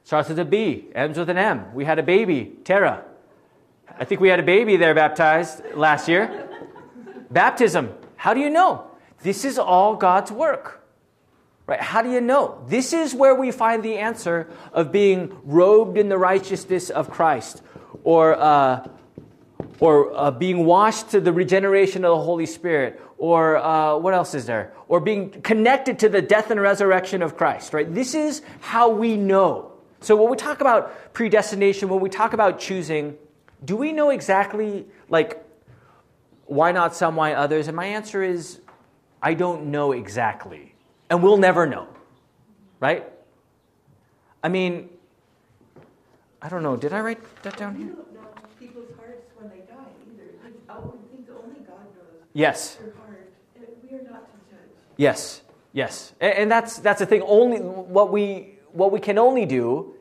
Starts 0.03 0.29
with 0.29 0.39
a 0.39 0.45
B, 0.45 0.87
ends 0.95 1.17
with 1.17 1.29
an 1.29 1.37
M. 1.37 1.73
We 1.73 1.85
had 1.85 1.99
a 1.99 2.03
baby, 2.03 2.53
Tara. 2.63 3.03
I 3.99 4.05
think 4.05 4.21
we 4.21 4.29
had 4.29 4.39
a 4.39 4.43
baby 4.43 4.77
there 4.77 4.93
baptized 4.95 5.63
last 5.75 6.07
year. 6.07 6.47
Baptism. 7.29 7.93
How 8.15 8.33
do 8.33 8.39
you 8.39 8.49
know? 8.49 8.87
This 9.21 9.45
is 9.45 9.59
all 9.59 9.95
God's 9.95 10.31
work. 10.31 10.80
Right? 11.71 11.79
How 11.79 12.01
do 12.01 12.11
you 12.11 12.19
know? 12.19 12.61
This 12.67 12.91
is 12.91 13.15
where 13.15 13.33
we 13.33 13.49
find 13.51 13.81
the 13.81 13.97
answer 13.97 14.49
of 14.73 14.91
being 14.91 15.33
robed 15.45 15.97
in 15.97 16.09
the 16.09 16.17
righteousness 16.17 16.89
of 16.89 17.09
Christ 17.09 17.61
or, 18.03 18.37
uh, 18.37 18.89
or 19.79 20.13
uh, 20.13 20.31
being 20.31 20.65
washed 20.65 21.11
to 21.11 21.21
the 21.21 21.31
regeneration 21.31 22.03
of 22.03 22.17
the 22.17 22.23
Holy 22.25 22.45
Spirit 22.45 22.99
or 23.17 23.55
uh, 23.55 23.95
what 23.95 24.13
else 24.13 24.33
is 24.33 24.47
there? 24.47 24.73
Or 24.89 24.99
being 24.99 25.29
connected 25.29 25.99
to 25.99 26.09
the 26.09 26.21
death 26.21 26.51
and 26.51 26.59
resurrection 26.59 27.21
of 27.21 27.37
Christ, 27.37 27.73
right? 27.73 27.89
This 27.89 28.15
is 28.15 28.41
how 28.59 28.89
we 28.89 29.15
know. 29.15 29.71
So 30.01 30.17
when 30.17 30.29
we 30.29 30.35
talk 30.35 30.59
about 30.59 31.13
predestination, 31.13 31.87
when 31.87 32.01
we 32.01 32.09
talk 32.09 32.33
about 32.33 32.59
choosing, 32.59 33.15
do 33.63 33.77
we 33.77 33.93
know 33.93 34.09
exactly, 34.09 34.87
like, 35.07 35.41
why 36.47 36.73
not 36.73 36.97
some, 36.97 37.15
why 37.15 37.31
others? 37.31 37.69
And 37.69 37.77
my 37.77 37.85
answer 37.85 38.21
is, 38.21 38.59
I 39.21 39.35
don't 39.35 39.67
know 39.67 39.93
exactly 39.93 40.70
and 41.11 41.21
we'll 41.21 41.37
never 41.37 41.67
know. 41.67 41.87
Right? 42.79 43.05
I 44.41 44.47
mean, 44.47 44.89
I 46.41 46.49
don't 46.49 46.63
know. 46.63 46.77
Did 46.77 46.93
I 46.93 47.01
write 47.01 47.19
that 47.43 47.57
down 47.57 47.75
here? 47.75 47.93
People's 48.57 48.87
hearts 48.97 49.29
when 49.37 49.49
they 49.49 49.57
die 49.69 49.91
either. 50.07 50.23
These 50.45 50.61
outward 50.69 50.99
things 51.11 51.27
only 51.29 51.59
God 51.59 51.83
knows. 51.93 52.23
Yes. 52.33 52.75
Their 52.75 52.93
heart. 52.95 53.33
We 53.83 53.97
are 53.97 54.03
not 54.03 54.25
to 54.31 54.55
judge. 54.55 54.71
Yes. 54.95 55.41
Yes. 55.73 56.13
And, 56.21 56.33
and 56.33 56.51
that's 56.51 56.79
that's 56.79 56.99
the 56.99 57.05
thing. 57.05 57.21
Only 57.23 57.59
what 57.59 58.11
we 58.11 58.55
what 58.71 58.91
we 58.91 58.99
can 58.99 59.17
only 59.17 59.45
do 59.45 59.93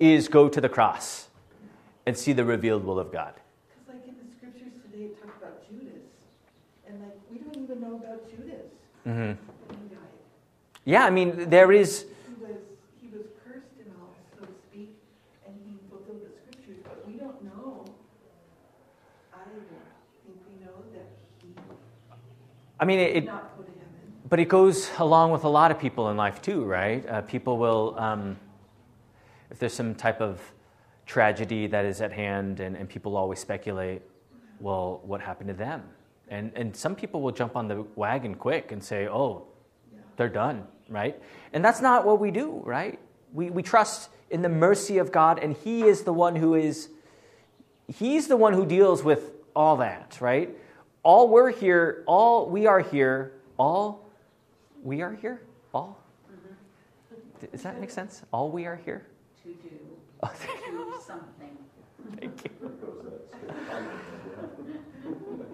is 0.00 0.28
go 0.28 0.48
to 0.48 0.60
the 0.60 0.68
cross 0.68 1.28
and 2.06 2.16
see 2.16 2.32
the 2.32 2.44
revealed 2.44 2.84
will 2.84 2.98
of 2.98 3.12
God. 3.12 3.34
Because 3.68 3.94
like 3.94 4.08
in 4.08 4.14
the 4.14 4.34
scriptures 4.34 4.72
today, 4.82 5.04
it 5.04 5.22
talks 5.22 5.36
about 5.36 5.68
Judas. 5.68 6.08
And 6.88 7.00
like 7.02 7.18
we 7.30 7.38
don't 7.38 7.62
even 7.62 7.80
know 7.80 7.96
about 7.96 8.28
Judas 8.30 8.72
hmm 9.04 9.32
died. 9.32 9.57
Yeah, 10.88 11.04
I 11.04 11.10
mean, 11.10 11.50
there 11.50 11.70
is. 11.70 12.06
He 12.26 12.42
was, 12.42 12.56
he 12.98 13.08
was 13.08 13.26
cursed 13.44 13.76
and 13.78 13.92
all, 14.00 14.16
so 14.40 14.46
to 14.46 14.52
speak, 14.70 14.96
and 15.46 15.54
he 15.66 15.76
fulfilled 15.90 16.22
the 16.22 16.30
scriptures, 16.40 16.78
but 16.82 17.06
we 17.06 17.12
don't 17.18 17.44
know. 17.44 17.84
I 19.34 19.44
think 19.50 19.64
we 20.48 20.64
know 20.64 20.72
that 20.94 21.10
he 21.42 21.48
I 22.80 22.86
mean, 22.86 23.00
did 23.00 23.16
it, 23.16 23.24
not 23.26 23.54
go 23.58 23.64
to 23.64 23.68
heaven. 23.68 24.12
but 24.30 24.40
it 24.40 24.48
goes 24.48 24.88
along 24.96 25.30
with 25.30 25.44
a 25.44 25.48
lot 25.50 25.70
of 25.70 25.78
people 25.78 26.08
in 26.08 26.16
life 26.16 26.40
too, 26.40 26.64
right? 26.64 27.06
Uh, 27.06 27.20
people 27.20 27.58
will, 27.58 27.94
um, 27.98 28.38
if 29.50 29.58
there's 29.58 29.74
some 29.74 29.94
type 29.94 30.22
of 30.22 30.40
tragedy 31.04 31.66
that 31.66 31.84
is 31.84 32.00
at 32.00 32.12
hand, 32.12 32.60
and, 32.60 32.74
and 32.74 32.88
people 32.88 33.14
always 33.14 33.40
speculate, 33.40 34.00
well, 34.58 35.02
what 35.04 35.20
happened 35.20 35.48
to 35.48 35.54
them? 35.54 35.82
And, 36.28 36.50
and 36.54 36.74
some 36.74 36.94
people 36.94 37.20
will 37.20 37.32
jump 37.32 37.56
on 37.56 37.68
the 37.68 37.84
wagon 37.94 38.34
quick 38.34 38.72
and 38.72 38.82
say, 38.82 39.06
oh, 39.06 39.48
they're 40.16 40.30
done, 40.30 40.66
right? 40.88 41.20
And 41.52 41.64
that's 41.64 41.80
not 41.80 42.04
what 42.06 42.18
we 42.20 42.30
do, 42.30 42.62
right? 42.64 42.98
We, 43.32 43.50
we 43.50 43.62
trust 43.62 44.10
in 44.30 44.42
the 44.42 44.48
mercy 44.48 44.98
of 44.98 45.12
God, 45.12 45.38
and 45.38 45.56
He 45.56 45.82
is 45.82 46.02
the 46.02 46.12
one 46.12 46.36
who 46.36 46.54
is, 46.54 46.88
He's 47.86 48.28
the 48.28 48.36
one 48.36 48.52
who 48.52 48.66
deals 48.66 49.02
with 49.02 49.32
all 49.54 49.76
that, 49.78 50.18
right? 50.20 50.50
All 51.02 51.28
we're 51.28 51.50
here, 51.50 52.02
all 52.06 52.48
we 52.48 52.66
are 52.66 52.80
here, 52.80 53.32
all 53.58 54.10
we 54.82 55.00
are 55.02 55.14
here, 55.14 55.40
all. 55.72 55.98
Mm-hmm. 56.30 57.46
Does 57.52 57.62
that 57.62 57.80
make 57.80 57.90
sense? 57.90 58.22
All 58.32 58.50
we 58.50 58.66
are 58.66 58.76
here? 58.76 59.06
To 59.44 59.48
do, 59.48 59.70
Oh, 60.22 60.32
do 60.42 60.94
something. 61.06 61.56
thank 62.18 62.44
you. 62.44 62.50
There 62.60 62.68
goes 62.70 63.04
that 63.04 63.28
stick. 63.28 63.54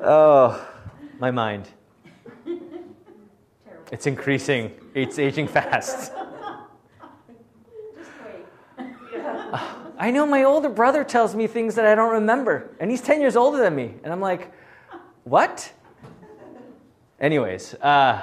Oh, 0.03 0.69
my 1.19 1.31
mind. 1.31 1.69
It's 3.95 4.09
increasing, 4.09 4.73
it's 4.93 5.21
aging 5.21 5.47
fast. 5.47 6.11
Just 7.97 8.11
wait. 8.27 8.87
I 9.97 10.11
know 10.11 10.27
my 10.27 10.43
older 10.43 10.69
brother 10.69 11.05
tells 11.05 11.37
me 11.37 11.47
things 11.47 11.77
that 11.77 11.87
I 11.87 11.95
don't 11.95 12.15
remember, 12.15 12.75
and 12.81 12.91
he's 12.91 13.01
10 13.01 13.21
years 13.21 13.37
older 13.37 13.59
than 13.59 13.77
me. 13.77 13.95
And 14.03 14.13
I'm 14.13 14.21
like, 14.21 14.51
what? 15.23 15.73
Anyways, 17.21 17.75
uh, 17.75 18.23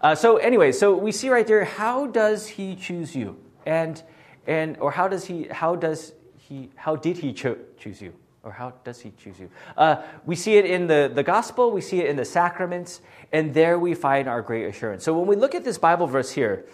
uh, 0.00 0.14
so 0.14 0.38
anyway, 0.38 0.72
so 0.72 0.96
we 0.96 1.12
see 1.12 1.28
right 1.28 1.46
there, 1.46 1.66
how 1.66 2.06
does 2.06 2.46
he 2.46 2.74
choose 2.74 3.14
you? 3.14 3.36
And, 3.66 4.02
and 4.46 4.78
or 4.78 4.90
how 4.90 5.06
does 5.06 5.26
he, 5.26 5.48
how 5.50 5.76
does 5.76 6.14
he, 6.38 6.70
how 6.76 6.96
did 6.96 7.18
he 7.18 7.34
cho- 7.34 7.58
choose 7.76 8.00
you? 8.00 8.14
Or 8.42 8.52
how 8.52 8.72
does 8.84 9.00
he 9.00 9.12
choose 9.22 9.38
you? 9.38 9.50
Uh, 9.76 10.02
we 10.24 10.36
see 10.36 10.56
it 10.56 10.64
in 10.64 10.86
the, 10.86 11.10
the 11.12 11.22
gospel, 11.22 11.70
we 11.70 11.80
see 11.80 12.00
it 12.00 12.06
in 12.06 12.16
the 12.16 12.24
sacraments, 12.24 13.00
and 13.32 13.52
there 13.52 13.78
we 13.78 13.94
find 13.94 14.28
our 14.28 14.42
great 14.42 14.66
assurance. 14.66 15.04
So 15.04 15.18
when 15.18 15.26
we 15.26 15.36
look 15.36 15.54
at 15.54 15.64
this 15.64 15.76
Bible 15.76 16.06
verse 16.06 16.30
here, 16.30 16.66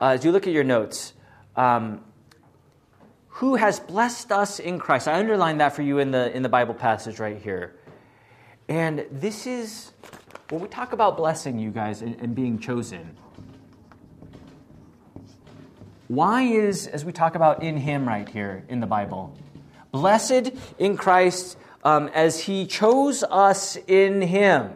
uh, 0.00 0.06
as 0.06 0.24
you 0.24 0.32
look 0.32 0.46
at 0.46 0.52
your 0.52 0.64
notes, 0.64 1.12
um, 1.56 2.00
who 3.40 3.54
has 3.54 3.80
blessed 3.80 4.32
us 4.32 4.58
in 4.58 4.78
Christ. 4.78 5.08
I 5.08 5.18
underlined 5.18 5.60
that 5.60 5.74
for 5.74 5.82
you 5.82 5.98
in 5.98 6.10
the, 6.10 6.34
in 6.36 6.42
the 6.42 6.48
Bible 6.48 6.74
passage 6.74 7.18
right 7.18 7.40
here. 7.40 7.74
And 8.68 9.06
this 9.10 9.46
is, 9.46 9.92
when 10.50 10.60
we 10.60 10.68
talk 10.68 10.92
about 10.92 11.16
blessing 11.16 11.58
you 11.58 11.70
guys 11.70 12.02
and, 12.02 12.16
and 12.20 12.34
being 12.34 12.58
chosen, 12.58 13.16
why 16.08 16.42
is, 16.42 16.86
as 16.86 17.04
we 17.04 17.12
talk 17.12 17.34
about 17.34 17.62
in 17.62 17.76
Him 17.76 18.06
right 18.06 18.28
here 18.28 18.64
in 18.68 18.80
the 18.80 18.86
Bible, 18.86 19.34
blessed 19.92 20.52
in 20.78 20.96
Christ 20.96 21.56
um, 21.84 22.08
as 22.08 22.40
He 22.40 22.66
chose 22.66 23.22
us 23.24 23.76
in 23.86 24.22
Him? 24.22 24.72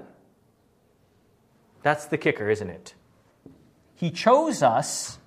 That's 1.82 2.06
the 2.06 2.18
kicker, 2.18 2.48
isn't 2.48 2.70
it? 2.70 2.94
He 3.94 4.10
chose 4.10 4.62
us 4.62 5.18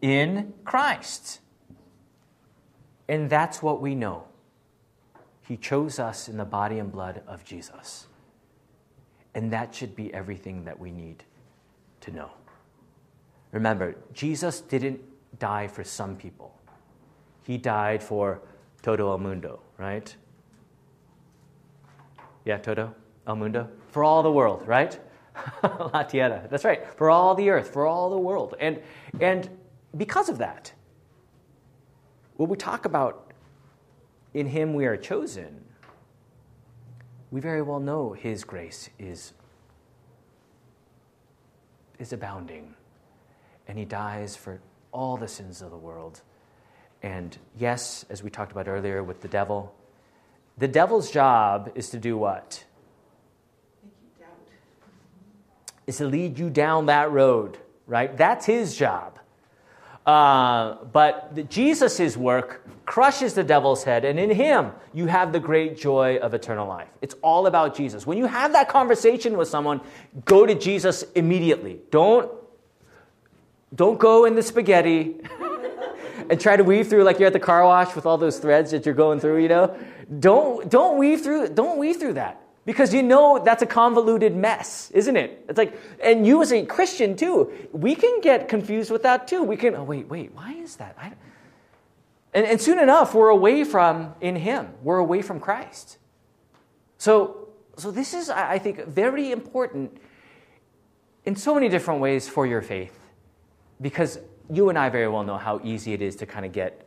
in 0.00 0.52
Christ. 0.64 1.40
And 3.08 3.30
that's 3.30 3.62
what 3.62 3.80
we 3.80 3.94
know. 3.94 4.24
He 5.46 5.56
chose 5.56 5.98
us 5.98 6.28
in 6.28 6.36
the 6.36 6.44
body 6.44 6.78
and 6.78 6.90
blood 6.90 7.22
of 7.26 7.44
Jesus. 7.44 8.06
And 9.34 9.52
that 9.52 9.74
should 9.74 9.94
be 9.94 10.12
everything 10.12 10.64
that 10.64 10.78
we 10.78 10.90
need 10.90 11.22
to 12.00 12.10
know. 12.10 12.30
Remember, 13.52 13.94
Jesus 14.12 14.60
didn't 14.60 15.00
die 15.38 15.68
for 15.68 15.84
some 15.84 16.16
people, 16.16 16.54
He 17.44 17.58
died 17.58 18.02
for 18.02 18.40
todo 18.86 19.10
el 19.10 19.18
mundo, 19.18 19.58
right? 19.78 20.14
Yeah, 22.44 22.58
todo 22.58 22.94
el 23.26 23.34
mundo? 23.34 23.68
For 23.88 24.04
all 24.04 24.22
the 24.22 24.30
world, 24.30 24.62
right? 24.64 24.96
La 25.92 26.04
tierra. 26.04 26.46
That's 26.48 26.64
right. 26.64 26.96
For 26.96 27.10
all 27.10 27.34
the 27.34 27.50
earth, 27.50 27.72
for 27.72 27.84
all 27.84 28.10
the 28.10 28.18
world. 28.18 28.54
And, 28.60 28.80
and 29.20 29.50
because 29.96 30.28
of 30.28 30.38
that, 30.38 30.72
when 32.36 32.48
we 32.48 32.56
talk 32.56 32.84
about 32.84 33.32
in 34.34 34.46
him 34.46 34.72
we 34.72 34.86
are 34.86 34.96
chosen, 34.96 35.64
we 37.32 37.40
very 37.40 37.62
well 37.62 37.80
know 37.80 38.12
his 38.12 38.44
grace 38.44 38.88
is, 39.00 39.32
is 41.98 42.12
abounding. 42.12 42.72
And 43.66 43.76
he 43.76 43.84
dies 43.84 44.36
for 44.36 44.60
all 44.92 45.16
the 45.16 45.26
sins 45.26 45.60
of 45.60 45.72
the 45.72 45.76
world. 45.76 46.22
And 47.02 47.36
yes, 47.58 48.04
as 48.10 48.22
we 48.22 48.30
talked 48.30 48.52
about 48.52 48.68
earlier 48.68 49.02
with 49.02 49.20
the 49.20 49.28
devil, 49.28 49.74
the 50.58 50.68
devil's 50.68 51.10
job 51.10 51.70
is 51.74 51.90
to 51.90 51.98
do 51.98 52.16
what? 52.16 52.64
Is 55.86 55.98
to 55.98 56.06
lead 56.06 56.38
you 56.38 56.50
down 56.50 56.86
that 56.86 57.10
road, 57.12 57.58
right? 57.86 58.16
That's 58.16 58.46
his 58.46 58.76
job. 58.76 59.18
Uh, 60.04 60.84
but 60.92 61.48
Jesus' 61.48 62.16
work 62.16 62.64
crushes 62.86 63.34
the 63.34 63.42
devil's 63.42 63.82
head, 63.82 64.04
and 64.04 64.18
in 64.18 64.30
him 64.30 64.72
you 64.94 65.06
have 65.06 65.32
the 65.32 65.40
great 65.40 65.76
joy 65.76 66.16
of 66.18 66.32
eternal 66.32 66.66
life. 66.66 66.88
It's 67.02 67.16
all 67.22 67.48
about 67.48 67.76
Jesus. 67.76 68.06
When 68.06 68.16
you 68.16 68.26
have 68.26 68.52
that 68.52 68.68
conversation 68.68 69.36
with 69.36 69.48
someone, 69.48 69.80
go 70.24 70.46
to 70.46 70.54
Jesus 70.54 71.04
immediately. 71.16 71.80
Don't, 71.90 72.30
don't 73.74 73.98
go 73.98 74.24
in 74.24 74.36
the 74.36 74.42
spaghetti 74.42 75.16
and 76.30 76.40
try 76.40 76.56
to 76.56 76.64
weave 76.64 76.88
through 76.88 77.04
like 77.04 77.18
you're 77.18 77.26
at 77.26 77.32
the 77.32 77.40
car 77.40 77.64
wash 77.64 77.94
with 77.94 78.06
all 78.06 78.18
those 78.18 78.38
threads 78.38 78.70
that 78.70 78.84
you're 78.84 78.94
going 78.94 79.20
through, 79.20 79.42
you 79.42 79.48
know? 79.48 79.76
Don't, 80.20 80.70
don't 80.70 80.98
weave 80.98 81.22
through, 81.22 81.48
don't 81.48 81.78
weave 81.78 81.96
through 81.96 82.14
that. 82.14 82.42
Because 82.64 82.92
you 82.92 83.02
know 83.02 83.40
that's 83.44 83.62
a 83.62 83.66
convoluted 83.66 84.34
mess, 84.34 84.90
isn't 84.90 85.16
it? 85.16 85.44
It's 85.48 85.56
like, 85.56 85.78
and 86.02 86.26
you 86.26 86.42
as 86.42 86.52
a 86.52 86.66
Christian 86.66 87.14
too, 87.14 87.52
we 87.70 87.94
can 87.94 88.20
get 88.20 88.48
confused 88.48 88.90
with 88.90 89.04
that 89.04 89.28
too. 89.28 89.44
We 89.44 89.56
can, 89.56 89.76
oh, 89.76 89.84
wait, 89.84 90.08
wait, 90.08 90.32
why 90.34 90.52
is 90.54 90.74
that? 90.76 90.96
I, 91.00 91.12
and, 92.34 92.44
and 92.44 92.60
soon 92.60 92.80
enough, 92.80 93.14
we're 93.14 93.28
away 93.28 93.62
from 93.62 94.14
in 94.20 94.34
Him, 94.34 94.74
we're 94.82 94.98
away 94.98 95.22
from 95.22 95.38
Christ. 95.38 95.98
So, 96.98 97.50
so 97.76 97.92
this 97.92 98.14
is, 98.14 98.30
I 98.30 98.54
I 98.54 98.58
think, 98.58 98.84
very 98.86 99.30
important 99.30 99.96
in 101.24 101.36
so 101.36 101.54
many 101.54 101.68
different 101.68 102.00
ways 102.00 102.28
for 102.28 102.46
your 102.46 102.62
faith, 102.62 102.98
because 103.80 104.18
you 104.50 104.68
and 104.68 104.78
I 104.78 104.88
very 104.88 105.08
well 105.08 105.24
know 105.24 105.38
how 105.38 105.60
easy 105.64 105.92
it 105.92 106.02
is 106.02 106.16
to 106.16 106.26
kind 106.26 106.44
of 106.44 106.52
get, 106.52 106.86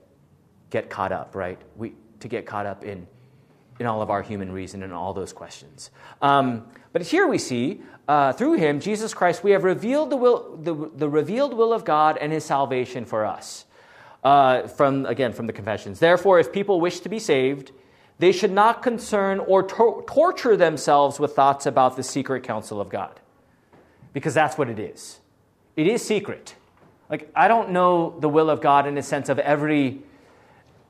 get 0.69 0.89
caught 0.89 1.11
up, 1.11 1.35
right? 1.35 1.59
We, 1.75 1.93
to 2.19 2.27
get 2.27 2.45
caught 2.45 2.65
up 2.65 2.83
in 2.83 3.07
in 3.79 3.85
all 3.85 4.01
of 4.01 4.09
our 4.09 4.21
human 4.21 4.51
reason 4.51 4.83
and 4.83 4.93
all 4.93 5.13
those 5.13 5.31
questions. 5.31 5.89
Um, 6.21 6.67
but 6.91 7.01
here 7.01 7.27
we 7.27 7.37
see, 7.37 7.81
uh, 8.07 8.33
through 8.33 8.53
him, 8.53 8.81
Jesus 8.81 9.13
Christ, 9.13 9.43
we 9.43 9.51
have 9.51 9.63
revealed 9.63 10.09
the, 10.09 10.17
will, 10.17 10.57
the, 10.57 10.91
the 10.95 11.09
revealed 11.09 11.53
will 11.53 11.71
of 11.71 11.85
God 11.85 12.17
and 12.17 12.33
his 12.33 12.43
salvation 12.43 13.05
for 13.05 13.25
us. 13.25 13.65
Uh, 14.21 14.67
from, 14.67 15.05
again, 15.05 15.31
from 15.31 15.47
the 15.47 15.53
confessions. 15.53 15.99
Therefore, 15.99 16.41
if 16.41 16.51
people 16.51 16.81
wish 16.81 16.99
to 16.99 17.07
be 17.07 17.19
saved, 17.19 17.71
they 18.17 18.33
should 18.33 18.51
not 18.51 18.83
concern 18.83 19.39
or 19.39 19.63
tor- 19.63 20.03
torture 20.05 20.57
themselves 20.57 21.21
with 21.21 21.31
thoughts 21.31 21.65
about 21.65 21.95
the 21.95 22.03
secret 22.03 22.43
counsel 22.43 22.81
of 22.81 22.89
God. 22.89 23.17
Because 24.11 24.33
that's 24.33 24.57
what 24.57 24.67
it 24.67 24.77
is. 24.77 25.21
It 25.77 25.87
is 25.87 26.05
secret. 26.05 26.55
Like, 27.09 27.31
I 27.35 27.47
don't 27.47 27.71
know 27.71 28.17
the 28.19 28.29
will 28.29 28.49
of 28.49 28.61
God 28.61 28.85
in 28.87 28.95
the 28.95 29.01
sense 29.01 29.29
of 29.29 29.39
every, 29.39 30.01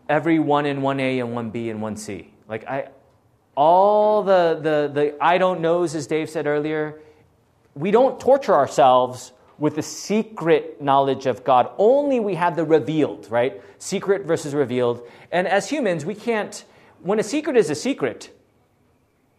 every 0.10 0.40
one 0.40 0.66
in 0.66 0.82
1A 0.82 1.24
and 1.24 1.54
1B 1.54 1.72
and 1.72 1.80
1C. 1.80 2.28
Like 2.48 2.68
I, 2.68 2.90
all 3.56 4.24
the, 4.24 4.60
the, 4.62 4.92
the 4.94 5.24
I 5.24 5.38
don't 5.38 5.62
knows, 5.62 5.96
as 5.96 6.08
Dave 6.08 6.30
said 6.30 6.48
earlier, 6.48 7.00
we 7.76 7.92
don't 7.92 8.20
torture 8.20 8.54
ourselves 8.54 9.32
with 9.58 9.76
the 9.76 9.82
secret 9.82 10.82
knowledge 10.82 11.26
of 11.26 11.44
God. 11.44 11.70
Only 11.78 12.20
we 12.20 12.36
have 12.36 12.56
the 12.56 12.64
revealed, 12.64 13.30
right? 13.30 13.62
Secret 13.78 14.26
versus 14.26 14.54
revealed. 14.54 15.08
And 15.32 15.48
as 15.48 15.70
humans, 15.70 16.06
we 16.06 16.16
can't, 16.16 16.64
when 17.02 17.20
a 17.20 17.24
secret 17.24 17.58
is 17.58 17.70
a 17.70 17.76
secret, 17.76 18.30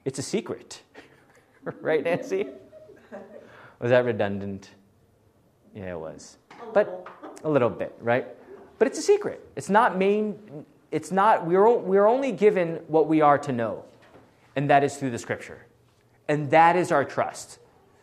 it's 0.04 0.18
a 0.18 0.22
secret. 0.22 0.82
right, 1.80 2.04
Nancy? 2.04 2.46
Was 3.80 3.90
that 3.90 4.04
redundant? 4.04 4.70
Yeah, 5.74 5.92
it 5.92 5.98
was. 5.98 6.36
But 6.72 7.06
a 7.44 7.50
little 7.50 7.70
bit, 7.70 7.94
right? 8.00 8.26
But 8.78 8.88
it's 8.88 8.98
a 8.98 9.02
secret. 9.02 9.46
It's 9.56 9.68
not 9.68 9.98
main 9.98 10.66
it's 10.90 11.12
not 11.12 11.46
we're, 11.46 11.70
we're 11.70 12.08
only 12.08 12.32
given 12.32 12.80
what 12.88 13.06
we 13.06 13.20
are 13.20 13.38
to 13.38 13.52
know 13.52 13.84
and 14.56 14.68
that 14.70 14.82
is 14.82 14.96
through 14.96 15.10
the 15.10 15.18
scripture 15.18 15.64
and 16.26 16.50
that 16.50 16.74
is 16.74 16.90
our 16.90 17.04
trust 17.04 17.60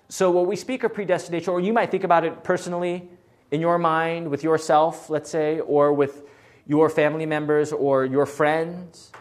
so 0.10 0.32
what 0.32 0.48
we 0.48 0.56
speak 0.56 0.84
of 0.84 0.94
predestination, 0.94 1.52
or 1.52 1.60
you 1.60 1.74
might 1.74 1.92
think 1.92 2.04
about 2.04 2.24
it 2.24 2.44
personally 2.44 3.10
in 3.52 3.60
your 3.60 3.78
mind 3.78 4.30
with 4.30 4.44
yourself, 4.44 5.10
let's 5.10 5.30
say, 5.30 5.60
or 5.60 5.92
with 5.92 6.24
your 6.66 6.90
family 6.90 7.26
members 7.26 7.74
or 7.74 8.06
your 8.06 8.26
friends. 8.26 9.12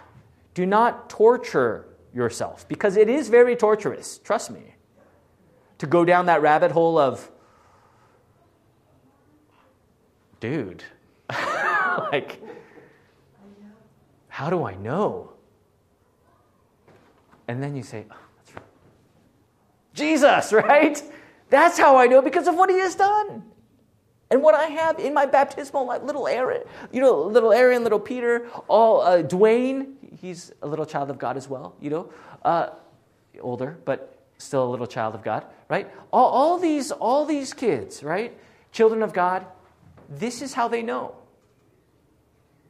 Do 0.55 0.65
not 0.65 1.11
torture 1.11 1.87
yourself 2.15 2.69
because 2.69 2.97
it 2.97 3.09
is 3.09 3.29
very 3.29 3.57
torturous, 3.57 4.19
trust 4.19 4.51
me, 4.51 4.75
to 5.79 5.87
go 5.87 6.05
down 6.05 6.27
that 6.27 6.41
rabbit 6.41 6.71
hole 6.71 6.99
of, 6.99 7.31
dude, 10.51 10.85
like, 12.13 12.41
how 14.29 14.49
do 14.49 14.65
I 14.65 14.77
know? 14.77 15.33
And 17.49 17.61
then 17.61 17.75
you 17.75 17.83
say, 17.83 18.07
oh, 18.09 18.15
right. 18.55 18.65
Jesus, 19.93 20.53
right? 20.71 21.03
That's 21.51 21.77
how 21.77 21.97
I 21.97 22.07
know 22.07 22.23
because 22.23 22.47
of 22.47 22.55
what 22.55 22.71
he 22.71 22.79
has 22.79 22.95
done. 22.95 23.43
And 24.31 24.43
what 24.43 24.55
I 24.55 24.67
have 24.67 25.01
in 25.01 25.15
my 25.15 25.27
baptismal 25.27 25.87
life, 25.87 26.03
little 26.03 26.29
Aaron, 26.29 26.63
you 26.93 27.01
know, 27.01 27.23
little 27.23 27.53
Aaron, 27.53 27.83
little 27.83 28.01
Peter, 28.01 28.49
all 28.69 29.01
uh, 29.01 29.23
Dwayne, 29.23 29.95
he's 30.21 30.53
a 30.63 30.67
little 30.67 30.87
child 30.87 31.11
of 31.11 31.19
God 31.19 31.37
as 31.37 31.49
well, 31.49 31.75
you 31.81 31.91
know, 31.91 32.13
uh, 32.45 32.71
older, 33.41 33.79
but 33.85 34.27
still 34.39 34.65
a 34.65 34.71
little 34.71 34.87
child 34.87 35.15
of 35.15 35.23
God, 35.23 35.45
right? 35.69 35.91
All, 36.13 36.27
all 36.27 36.59
these, 36.59 36.93
all 36.93 37.25
these 37.25 37.53
kids, 37.53 38.03
right, 38.03 38.37
children 38.73 39.03
of 39.03 39.13
God, 39.13 39.47
this 40.09 40.43
is 40.43 40.55
how 40.55 40.69
they 40.69 40.83
know, 40.83 41.15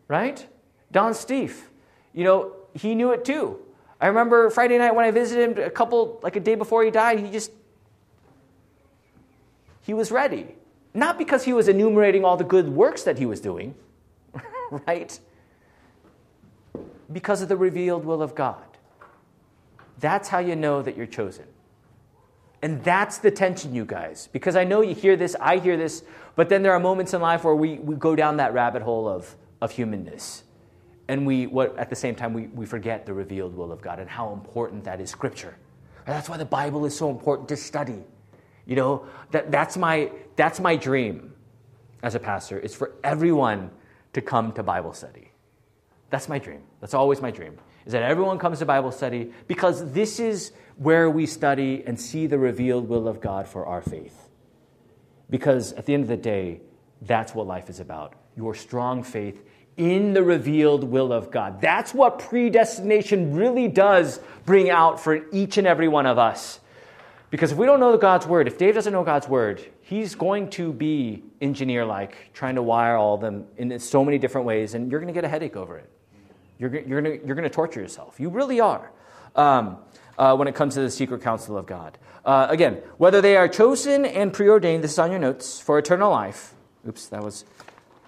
right? 0.09 0.47
Don 0.93 1.15
Steve, 1.15 1.71
you 2.13 2.25
know, 2.25 2.53
he 2.75 2.95
knew 2.95 3.13
it 3.13 3.25
too. 3.25 3.59
I 4.01 4.09
remember 4.09 4.51
Friday 4.51 4.79
night 4.79 4.95
when 4.95 5.05
I 5.05 5.11
visited 5.11 5.59
him, 5.59 5.65
a 5.65 5.71
couple, 5.71 6.21
like 6.23 6.37
a 6.37 6.41
day 6.41 6.55
before 6.55 6.85
he 6.85 6.91
died, 6.91 7.19
he 7.21 7.31
just, 7.31 7.51
he 9.83 9.95
was 9.95 10.11
ready. 10.11 10.55
Not 10.93 11.19
because 11.19 11.45
he 11.45 11.53
was 11.53 11.69
enumerating 11.69 12.25
all 12.25 12.37
the 12.37 12.45
good 12.45 12.69
works 12.69 13.03
that 13.03 13.19
he 13.19 13.27
was 13.27 13.41
doing, 13.41 13.75
right? 14.87 15.19
Because 17.13 17.43
of 17.43 17.49
the 17.49 17.57
revealed 17.57 18.05
will 18.05 18.23
of 18.23 18.35
God. 18.35 18.65
That's 19.99 20.29
how 20.29 20.39
you 20.39 20.57
know 20.57 20.83
that 20.83 20.97
you're 20.97 21.07
chosen. 21.07 21.47
And 22.67 22.83
that's 22.83 23.19
the 23.19 23.31
tension, 23.31 23.77
you 23.77 23.85
guys. 23.85 24.29
Because 24.33 24.57
I 24.57 24.65
know 24.65 24.81
you 24.81 24.93
hear 24.93 25.17
this, 25.17 25.37
I 25.41 25.59
hear 25.59 25.77
this, 25.77 26.03
but 26.35 26.49
then 26.49 26.65
there 26.65 26.73
are 26.73 26.81
moments 26.81 27.15
in 27.15 27.21
life 27.21 27.45
where 27.45 27.55
we, 27.55 27.79
we 27.79 27.95
go 27.95 28.17
down 28.17 28.39
that 28.39 28.53
rabbit 28.55 28.83
hole 28.83 29.07
of, 29.07 29.37
of 29.61 29.71
humanness. 29.71 30.43
And 31.07 31.25
we, 31.25 31.47
what, 31.47 31.79
at 31.79 31.91
the 31.91 31.95
same 31.95 32.17
time, 32.17 32.33
we, 32.35 32.49
we 32.49 32.67
forget 32.67 33.07
the 33.07 33.15
revealed 33.15 33.55
will 33.55 33.71
of 33.71 33.81
God 33.81 34.01
and 34.01 34.11
how 34.11 34.33
important 34.33 34.83
that 34.83 35.01
is 35.01 35.11
Scripture. 35.11 35.57
And 36.07 36.17
that's 36.17 36.29
why 36.29 36.39
the 36.39 36.45
Bible 36.45 36.85
is 36.87 36.97
so 36.97 37.09
important 37.09 37.49
to 37.51 37.57
study. 37.57 38.03
You 38.67 38.75
know, 38.75 39.07
that, 39.31 39.53
that's, 39.53 39.77
my, 39.77 40.11
that's 40.35 40.59
my 40.59 40.75
dream 40.75 41.35
as 42.03 42.17
a 42.17 42.19
pastor, 42.19 42.59
is 42.59 42.75
for 42.75 42.95
everyone 43.05 43.71
to 44.13 44.21
come 44.21 44.51
to 44.55 44.65
Bible 44.65 44.93
study. 44.93 45.31
That's 46.11 46.29
my 46.29 46.41
dream. 46.41 46.63
That's 46.81 46.95
always 46.95 47.23
my 47.23 47.31
dream, 47.31 47.59
is 47.85 47.93
that 47.93 48.03
everyone 48.03 48.41
comes 48.41 48.59
to 48.59 48.67
Bible 48.67 48.91
study 48.91 49.33
because 49.47 49.93
this 49.93 50.19
is 50.19 50.51
where 50.77 51.09
we 51.11 51.27
study 51.27 51.83
and 51.87 51.99
see 51.99 52.27
the 52.27 52.39
revealed 52.39 52.89
will 52.89 53.09
of 53.09 53.21
God 53.21 53.49
for 53.49 53.67
our 53.67 53.83
faith. 53.83 54.29
Because 55.29 55.73
at 55.73 55.87
the 55.87 55.95
end 55.95 56.05
of 56.05 56.09
the 56.09 56.17
day, 56.17 56.61
that's 57.03 57.35
what 57.35 57.47
life 57.47 57.69
is 57.69 57.81
about 57.81 58.15
your 58.37 58.55
strong 58.55 59.03
faith 59.03 59.43
in 59.77 60.13
the 60.13 60.23
revealed 60.23 60.85
will 60.85 61.13
of 61.13 61.31
God. 61.31 61.61
That's 61.61 61.93
what 61.93 62.19
predestination 62.19 63.35
really 63.35 63.69
does 63.69 64.21
bring 64.45 64.71
out 64.71 65.01
for 65.01 65.27
each 65.33 65.59
and 65.59 65.67
every 65.67 65.89
one 65.89 66.07
of 66.07 66.19
us. 66.19 66.61
Because 67.31 67.53
if 67.53 67.59
we 67.59 67.67
don't 67.67 67.81
know 67.81 67.97
God's 67.97 68.27
word, 68.27 68.47
if 68.47 68.57
Dave 68.57 68.75
doesn't 68.75 68.93
know 68.93 69.05
God's 69.05 69.29
word, 69.29 69.65
he's 69.83 70.15
going 70.15 70.49
to 70.51 70.73
be 70.73 71.25
engineer 71.41 71.85
like, 71.85 72.33
trying 72.33 72.55
to 72.55 72.63
wire 72.63 72.97
all 72.97 73.15
of 73.15 73.21
them 73.21 73.47
in 73.57 73.79
so 73.79 74.05
many 74.05 74.19
different 74.19 74.47
ways, 74.47 74.75
and 74.75 74.91
you're 74.91 75.01
going 75.01 75.13
to 75.13 75.15
get 75.15 75.25
a 75.25 75.29
headache 75.29 75.57
over 75.57 75.77
it. 75.77 75.91
You're, 76.59 76.75
you're 76.75 77.03
going 77.03 77.27
you're 77.27 77.37
to 77.37 77.51
torture 77.51 77.81
yourself. 77.81 78.19
You 78.21 78.31
really 78.31 78.61
are 78.61 78.91
um, 79.35 79.79
uh, 80.19 80.35
when 80.37 80.49
it 80.49 80.55
comes 80.55 80.75
to 80.75 80.81
the 80.81 80.91
secret 80.91 81.23
counsel 81.23 81.57
of 81.57 81.67
God. 81.67 81.99
Uh, 82.25 82.47
again, 82.51 82.75
whether 82.99 83.21
they 83.21 83.37
are 83.37 83.49
chosen 83.49 84.05
and 84.05 84.33
preordained, 84.33 84.83
this 84.83 84.93
is 84.93 84.99
on 84.99 85.11
your 85.11 85.21
notes, 85.21 85.61
for 85.61 85.79
eternal 85.79 86.11
life. 86.11 86.55
Oops, 86.87 87.07
that 87.09 87.23
was. 87.23 87.45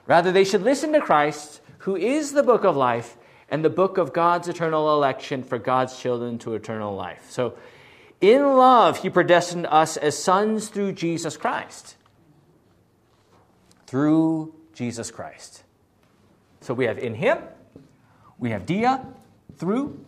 Rather, 0.06 0.32
they 0.32 0.44
should 0.44 0.62
listen 0.62 0.92
to 0.92 1.00
Christ, 1.00 1.60
who 1.78 1.96
is 1.96 2.32
the 2.32 2.42
book 2.42 2.64
of 2.64 2.76
life, 2.76 3.16
and 3.50 3.64
the 3.64 3.70
book 3.70 3.98
of 3.98 4.12
God's 4.12 4.48
eternal 4.48 4.92
election 4.94 5.42
for 5.42 5.58
God's 5.58 5.98
children 5.98 6.38
to 6.38 6.54
eternal 6.54 6.94
life. 6.94 7.26
So, 7.30 7.54
in 8.20 8.42
love, 8.42 8.98
he 8.98 9.10
predestined 9.10 9.66
us 9.66 9.96
as 9.96 10.20
sons 10.20 10.68
through 10.68 10.92
Jesus 10.92 11.36
Christ. 11.36 11.96
Through 13.86 14.54
Jesus 14.74 15.10
Christ. 15.10 15.62
So 16.60 16.74
we 16.74 16.86
have 16.86 16.98
in 16.98 17.14
him, 17.14 17.38
we 18.38 18.50
have 18.50 18.66
dia, 18.66 19.04
through, 19.56 20.04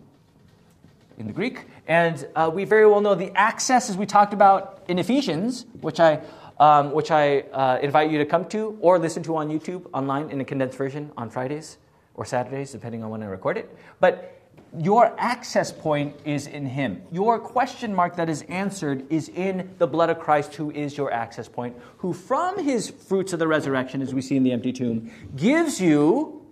in 1.19 1.27
the 1.27 1.33
Greek, 1.33 1.67
and 1.87 2.27
uh, 2.35 2.51
we 2.53 2.65
very 2.65 2.87
well 2.87 3.01
know 3.01 3.15
the 3.15 3.31
access, 3.37 3.91
as 3.91 3.97
we 3.97 4.07
talked 4.07 4.33
about 4.33 4.85
in 4.89 4.99
Ephesians, 4.99 5.67
which 5.81 6.01
I, 6.01 6.21
um, 6.59 6.93
which 6.93 7.11
I 7.11 7.41
uh, 7.53 7.79
invite 7.83 8.11
you 8.11 8.19
to 8.19 8.27
come 8.27 8.47
to 8.49 8.79
or 8.81 8.99
listen 8.99 9.23
to 9.25 9.37
on 9.37 9.49
YouTube 9.49 9.87
online 9.93 10.31
in 10.31 10.41
a 10.41 10.45
condensed 10.45 10.79
version 10.79 11.13
on 11.17 11.31
Fridays 11.31 11.79
or 12.15 12.25
Saturdays, 12.25 12.73
depending 12.73 13.05
on 13.05 13.11
when 13.11 13.23
I 13.23 13.27
record 13.27 13.57
it. 13.57 13.77
But 14.01 14.41
your 14.79 15.15
access 15.19 15.73
point 15.73 16.15
is 16.25 16.47
in 16.47 16.65
Him. 16.65 17.03
Your 17.11 17.39
question 17.39 17.95
mark 17.95 18.17
that 18.17 18.29
is 18.29 18.43
answered 18.43 19.05
is 19.11 19.29
in 19.31 19.75
the 19.79 19.87
blood 19.87 20.11
of 20.11 20.19
Christ, 20.21 20.55
who 20.55 20.71
is 20.71 20.97
your 20.97 21.13
access 21.13 21.49
point, 21.49 21.77
who 21.99 22.13
from 22.13 22.63
His 22.63 22.89
fruits 22.89 23.33
of 23.33 23.39
the 23.39 23.49
resurrection, 23.49 24.01
as 24.01 24.15
we 24.15 24.23
see 24.23 24.37
in 24.37 24.43
the 24.43 24.53
empty 24.53 24.73
tomb, 24.73 25.11
gives 25.35 25.81
you 25.81 26.47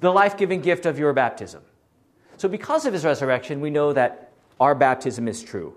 the 0.00 0.10
life 0.10 0.36
giving 0.36 0.60
gift 0.60 0.84
of 0.84 0.98
your 0.98 1.12
baptism. 1.12 1.62
So, 2.42 2.48
because 2.48 2.86
of 2.86 2.92
His 2.92 3.04
resurrection, 3.04 3.60
we 3.60 3.70
know 3.70 3.92
that 3.92 4.32
our 4.58 4.74
baptism 4.74 5.28
is 5.28 5.44
true. 5.44 5.76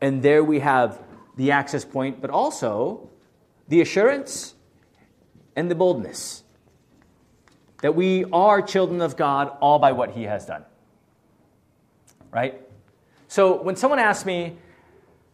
And 0.00 0.20
there 0.24 0.42
we 0.42 0.58
have 0.58 1.00
the 1.36 1.52
access 1.52 1.84
point, 1.84 2.20
but 2.20 2.30
also 2.30 3.08
the 3.68 3.80
assurance 3.80 4.56
and 5.54 5.70
the 5.70 5.76
boldness 5.76 6.42
that 7.82 7.94
we 7.94 8.24
are 8.32 8.60
children 8.60 9.00
of 9.00 9.16
God 9.16 9.56
all 9.60 9.78
by 9.78 9.92
what 9.92 10.10
He 10.10 10.24
has 10.24 10.46
done 10.46 10.64
right? 12.32 12.60
So 13.28 13.62
when 13.62 13.76
someone 13.76 13.98
asks 13.98 14.26
me, 14.26 14.56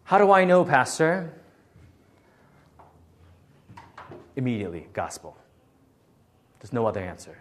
How 0.04 0.18
do 0.18 0.30
I 0.30 0.44
know, 0.44 0.62
Pastor? 0.62 1.32
Immediately, 4.36 4.88
gospel. 4.92 5.36
There's 6.60 6.74
no 6.74 6.86
other 6.86 7.00
answer. 7.00 7.38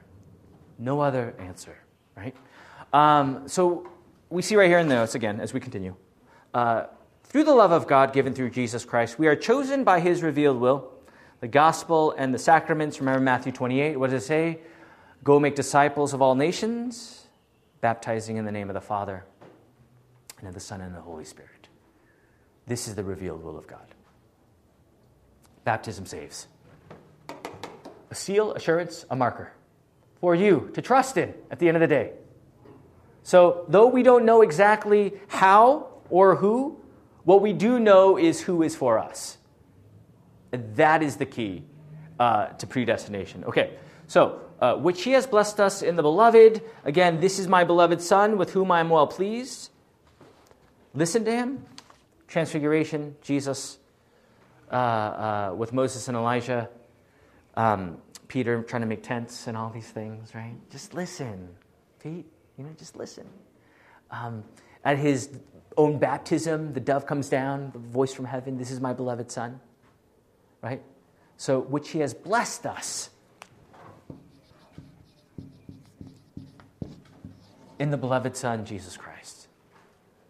No 0.77 1.01
other 1.01 1.35
answer, 1.39 1.77
right? 2.15 2.35
Um, 2.95 3.49
so 3.49 3.89
we 4.29 4.41
see 4.41 4.55
right 4.55 4.69
here 4.69 4.79
in 4.79 4.87
the 4.87 4.95
notes 4.95 5.15
again 5.15 5.41
as 5.41 5.53
we 5.53 5.59
continue. 5.59 5.95
Uh, 6.53 6.85
through 7.25 7.43
the 7.43 7.53
love 7.53 7.73
of 7.73 7.87
God 7.87 8.13
given 8.13 8.33
through 8.33 8.51
Jesus 8.51 8.85
Christ, 8.85 9.19
we 9.19 9.27
are 9.27 9.35
chosen 9.35 9.83
by 9.83 9.99
his 9.99 10.23
revealed 10.23 10.61
will. 10.61 10.93
The 11.41 11.49
gospel 11.49 12.15
and 12.17 12.33
the 12.33 12.39
sacraments, 12.39 13.01
remember 13.01 13.19
Matthew 13.19 13.51
28, 13.51 13.97
what 13.99 14.11
does 14.11 14.23
it 14.23 14.25
say? 14.25 14.59
Go 15.25 15.41
make 15.41 15.55
disciples 15.55 16.13
of 16.13 16.21
all 16.21 16.35
nations, 16.35 17.27
baptizing 17.81 18.37
in 18.37 18.45
the 18.45 18.51
name 18.53 18.69
of 18.69 18.75
the 18.75 18.79
Father 18.79 19.25
and 20.39 20.47
of 20.47 20.53
the 20.53 20.61
Son 20.61 20.79
and 20.79 20.95
the 20.95 21.01
Holy 21.01 21.25
Spirit. 21.25 21.67
This 22.65 22.87
is 22.87 22.95
the 22.95 23.03
revealed 23.03 23.43
will 23.43 23.57
of 23.57 23.67
God. 23.67 23.93
Baptism 25.65 26.05
saves. 26.05 26.47
A 28.09 28.15
seal, 28.15 28.53
assurance, 28.53 29.05
a 29.09 29.17
marker 29.17 29.51
for 30.21 30.33
you 30.33 30.71
to 30.75 30.81
trust 30.81 31.17
in 31.17 31.33
at 31.51 31.59
the 31.59 31.67
end 31.67 31.75
of 31.75 31.81
the 31.81 31.87
day. 31.87 32.13
So, 33.25 33.65
though 33.67 33.87
we 33.87 34.03
don't 34.03 34.23
know 34.23 34.43
exactly 34.43 35.13
how 35.27 35.87
or 36.11 36.35
who, 36.35 36.79
what 37.23 37.41
we 37.41 37.53
do 37.53 37.79
know 37.79 38.19
is 38.19 38.39
who 38.39 38.61
is 38.61 38.75
for 38.75 38.99
us. 38.99 39.39
And 40.51 40.75
that 40.75 41.01
is 41.01 41.15
the 41.15 41.25
key 41.25 41.63
uh, 42.19 42.49
to 42.49 42.67
predestination. 42.67 43.43
Okay, 43.45 43.77
so, 44.05 44.41
uh, 44.61 44.75
which 44.75 45.01
he 45.01 45.13
has 45.13 45.25
blessed 45.25 45.59
us 45.59 45.81
in 45.81 45.95
the 45.95 46.03
beloved. 46.03 46.61
Again, 46.83 47.19
this 47.19 47.39
is 47.39 47.47
my 47.47 47.63
beloved 47.63 47.99
Son 47.99 48.37
with 48.37 48.53
whom 48.53 48.71
I 48.71 48.79
am 48.79 48.91
well 48.91 49.07
pleased. 49.07 49.71
Listen 50.93 51.25
to 51.25 51.31
him. 51.31 51.65
Transfiguration, 52.27 53.15
Jesus 53.23 53.79
uh, 54.71 54.75
uh, 54.75 55.53
with 55.57 55.73
Moses 55.73 56.07
and 56.07 56.15
Elijah, 56.15 56.69
um, 57.55 57.97
Peter 58.27 58.61
trying 58.61 58.83
to 58.83 58.87
make 58.87 59.01
tents 59.01 59.47
and 59.47 59.57
all 59.57 59.71
these 59.71 59.89
things, 59.89 60.35
right? 60.35 60.57
Just 60.69 60.93
listen, 60.93 61.49
Pete. 61.97 62.27
You 62.57 62.63
know, 62.63 62.71
just 62.77 62.95
listen. 62.95 63.25
Um, 64.11 64.43
at 64.83 64.97
his 64.97 65.29
own 65.77 65.97
baptism, 65.97 66.73
the 66.73 66.79
dove 66.79 67.05
comes 67.05 67.27
down, 67.27 67.71
the 67.71 67.79
voice 67.79 68.13
from 68.13 68.25
heaven, 68.25 68.57
This 68.57 68.71
is 68.71 68.79
my 68.79 68.93
beloved 68.93 69.31
Son, 69.31 69.59
right? 70.61 70.81
So, 71.37 71.59
which 71.59 71.89
he 71.89 71.99
has 71.99 72.13
blessed 72.13 72.65
us 72.65 73.09
in 77.77 77.91
the 77.91 77.97
beloved 77.97 78.37
Son, 78.37 78.63
Jesus 78.63 78.95
Christ. 78.95 79.47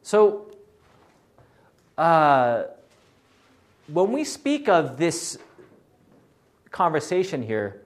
So, 0.02 0.52
uh, 1.98 2.64
when 3.88 4.12
we 4.12 4.24
speak 4.24 4.68
of 4.68 4.98
this 4.98 5.38
conversation 6.72 7.44
here, 7.44 7.84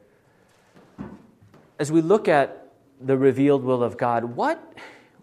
as 1.78 1.92
we 1.92 2.02
look 2.02 2.28
at 2.28 2.69
the 3.00 3.18
revealed 3.18 3.64
will 3.64 3.84
of 3.84 3.98
God, 3.98 4.24
what, 4.24 4.74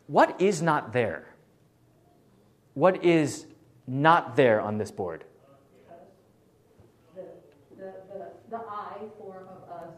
what 0.06 0.40
is 0.40 0.62
not 0.62 0.92
there? 0.92 1.26
What 2.74 3.04
is 3.04 3.46
not 3.86 4.36
there 4.36 4.60
on 4.60 4.78
this 4.78 4.90
board? 4.90 5.24
The, 7.14 7.22
the, 7.76 7.92
the, 8.12 8.26
the 8.50 8.56
I 8.56 8.98
form 9.18 9.44
of 9.48 9.70
us, 9.70 9.94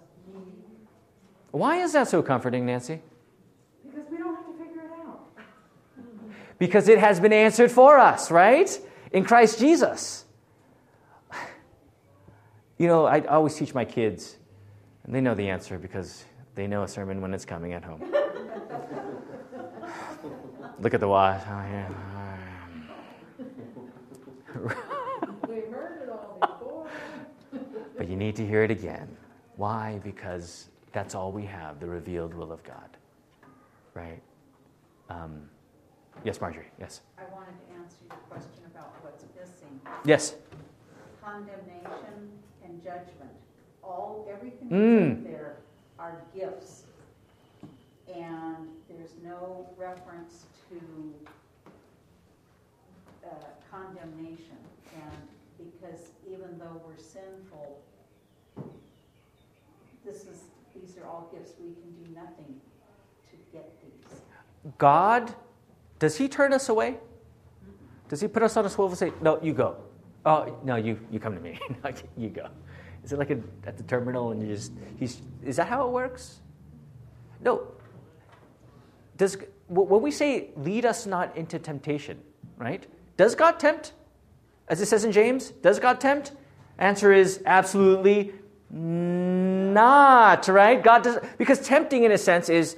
Why 1.50 1.82
is 1.82 1.92
that 1.92 2.08
so 2.08 2.22
comforting, 2.22 2.66
Nancy? 2.66 3.00
because 3.84 4.10
we 4.10 4.18
don't 4.18 4.34
have 4.34 4.46
to 4.46 4.52
figure 4.64 4.82
it 4.82 4.92
out. 5.06 5.28
Because 6.58 6.88
it 6.88 6.98
has 6.98 7.20
been 7.20 7.32
answered 7.32 7.70
for 7.70 7.98
us, 7.98 8.30
right? 8.30 8.78
In 9.12 9.24
Christ 9.24 9.58
Jesus. 9.58 10.24
You 12.78 12.86
know, 12.86 13.06
I 13.06 13.20
always 13.22 13.56
teach 13.56 13.74
my 13.74 13.84
kids, 13.84 14.36
and 15.04 15.14
they 15.14 15.20
know 15.20 15.34
the 15.34 15.48
answer 15.48 15.78
because 15.78 16.24
they 16.59 16.66
know 16.66 16.82
a 16.82 16.88
sermon 16.88 17.20
when 17.20 17.32
it's 17.32 17.44
coming 17.44 17.72
at 17.72 17.84
home. 17.84 18.02
Look 20.80 20.92
at 20.92 20.98
the 20.98 21.06
watch. 21.06 21.40
Oh, 21.46 21.50
yeah. 21.50 21.88
We 25.48 25.61
heard 25.70 26.02
it 26.02 26.09
all 26.11 26.36
before. 26.40 26.90
But 27.96 28.09
you 28.09 28.16
need 28.16 28.34
to 28.34 28.44
hear 28.44 28.64
it 28.64 28.72
again. 28.72 29.06
Why? 29.54 30.00
Because 30.02 30.70
that's 30.90 31.14
all 31.14 31.30
we 31.30 31.44
have 31.44 31.78
the 31.78 31.86
revealed 31.86 32.34
will 32.34 32.50
of 32.50 32.64
God. 32.64 32.96
Right? 33.94 34.20
Um, 35.09 35.48
yes, 36.24 36.40
Marjorie. 36.40 36.72
Yes. 36.80 37.02
I 37.18 37.22
wanted 37.32 37.52
to 37.52 37.80
answer 37.80 37.98
your 38.11 38.18
question 38.28 38.64
about 38.74 38.92
what's 39.02 39.24
missing. 39.38 39.80
Yes. 40.04 40.34
Condemnation 41.22 42.32
and 42.64 42.82
judgment, 42.82 43.30
all, 43.84 44.28
everything 44.28 44.68
Mm. 44.70 44.98
that's 44.98 45.18
in 45.18 45.24
there 45.24 45.59
gifts. 46.34 46.84
And 48.14 48.68
there's 48.88 49.14
no 49.22 49.68
reference 49.76 50.44
to 50.70 50.78
uh, 53.26 53.34
condemnation. 53.70 54.56
And 54.94 55.12
because 55.59 56.11
even 56.26 56.59
though 56.59 56.80
we're 56.86 56.96
sinful, 56.96 57.80
this 60.04 60.22
is, 60.22 60.44
these 60.74 60.96
are 60.98 61.06
all 61.06 61.28
gifts. 61.32 61.52
We 61.61 61.74
can 61.74 61.90
do 62.04 62.14
nothing 62.14 62.61
to 63.30 63.36
get 63.52 63.70
these. 63.82 64.20
God, 64.78 65.34
does 65.98 66.16
He 66.16 66.28
turn 66.28 66.52
us 66.52 66.68
away? 66.68 66.96
Does 68.09 68.20
He 68.20 68.28
put 68.28 68.42
us 68.42 68.56
on 68.56 68.64
a 68.64 68.70
swivel 68.70 68.88
and 68.88 68.98
say, 68.98 69.12
No, 69.20 69.40
you 69.42 69.52
go? 69.52 69.76
Oh, 70.24 70.59
no, 70.64 70.76
you, 70.76 70.98
you 71.11 71.20
come 71.20 71.34
to 71.34 71.40
me. 71.40 71.59
You 72.16 72.28
go. 72.28 72.48
Is 73.09 73.14
it 73.14 73.18
like 73.18 73.30
a, 73.30 73.38
at 73.66 73.78
the 73.78 73.84
terminal 73.84 74.32
and 74.32 74.42
you 74.42 74.54
just, 74.54 74.70
he's, 74.98 75.22
is 75.42 75.56
that 75.56 75.66
how 75.66 75.86
it 75.86 75.92
works? 75.92 76.40
No. 77.40 77.68
Does, 79.16 79.38
when 79.68 80.02
we 80.02 80.11
say, 80.11 80.50
lead 80.56 80.84
us 80.84 81.06
not 81.06 81.34
into 81.34 81.59
temptation, 81.59 82.20
right? 82.59 82.86
Does 83.16 83.34
God 83.34 83.59
tempt? 83.59 83.94
As 84.68 84.82
it 84.82 84.86
says 84.88 85.04
in 85.04 85.12
James, 85.12 85.52
does 85.52 85.80
God 85.80 86.02
tempt? 86.02 86.32
Answer 86.76 87.11
is 87.11 87.42
absolutely 87.46 88.34
not, 88.70 90.46
right? 90.46 90.84
God 90.84 91.02
does, 91.02 91.16
because 91.38 91.61
tempting 91.61 92.04
in 92.04 92.12
a 92.12 92.18
sense 92.18 92.50
is 92.50 92.76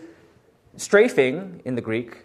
strafing 0.76 1.61
in 1.64 1.74
the 1.74 1.83
Greek, 1.83 2.18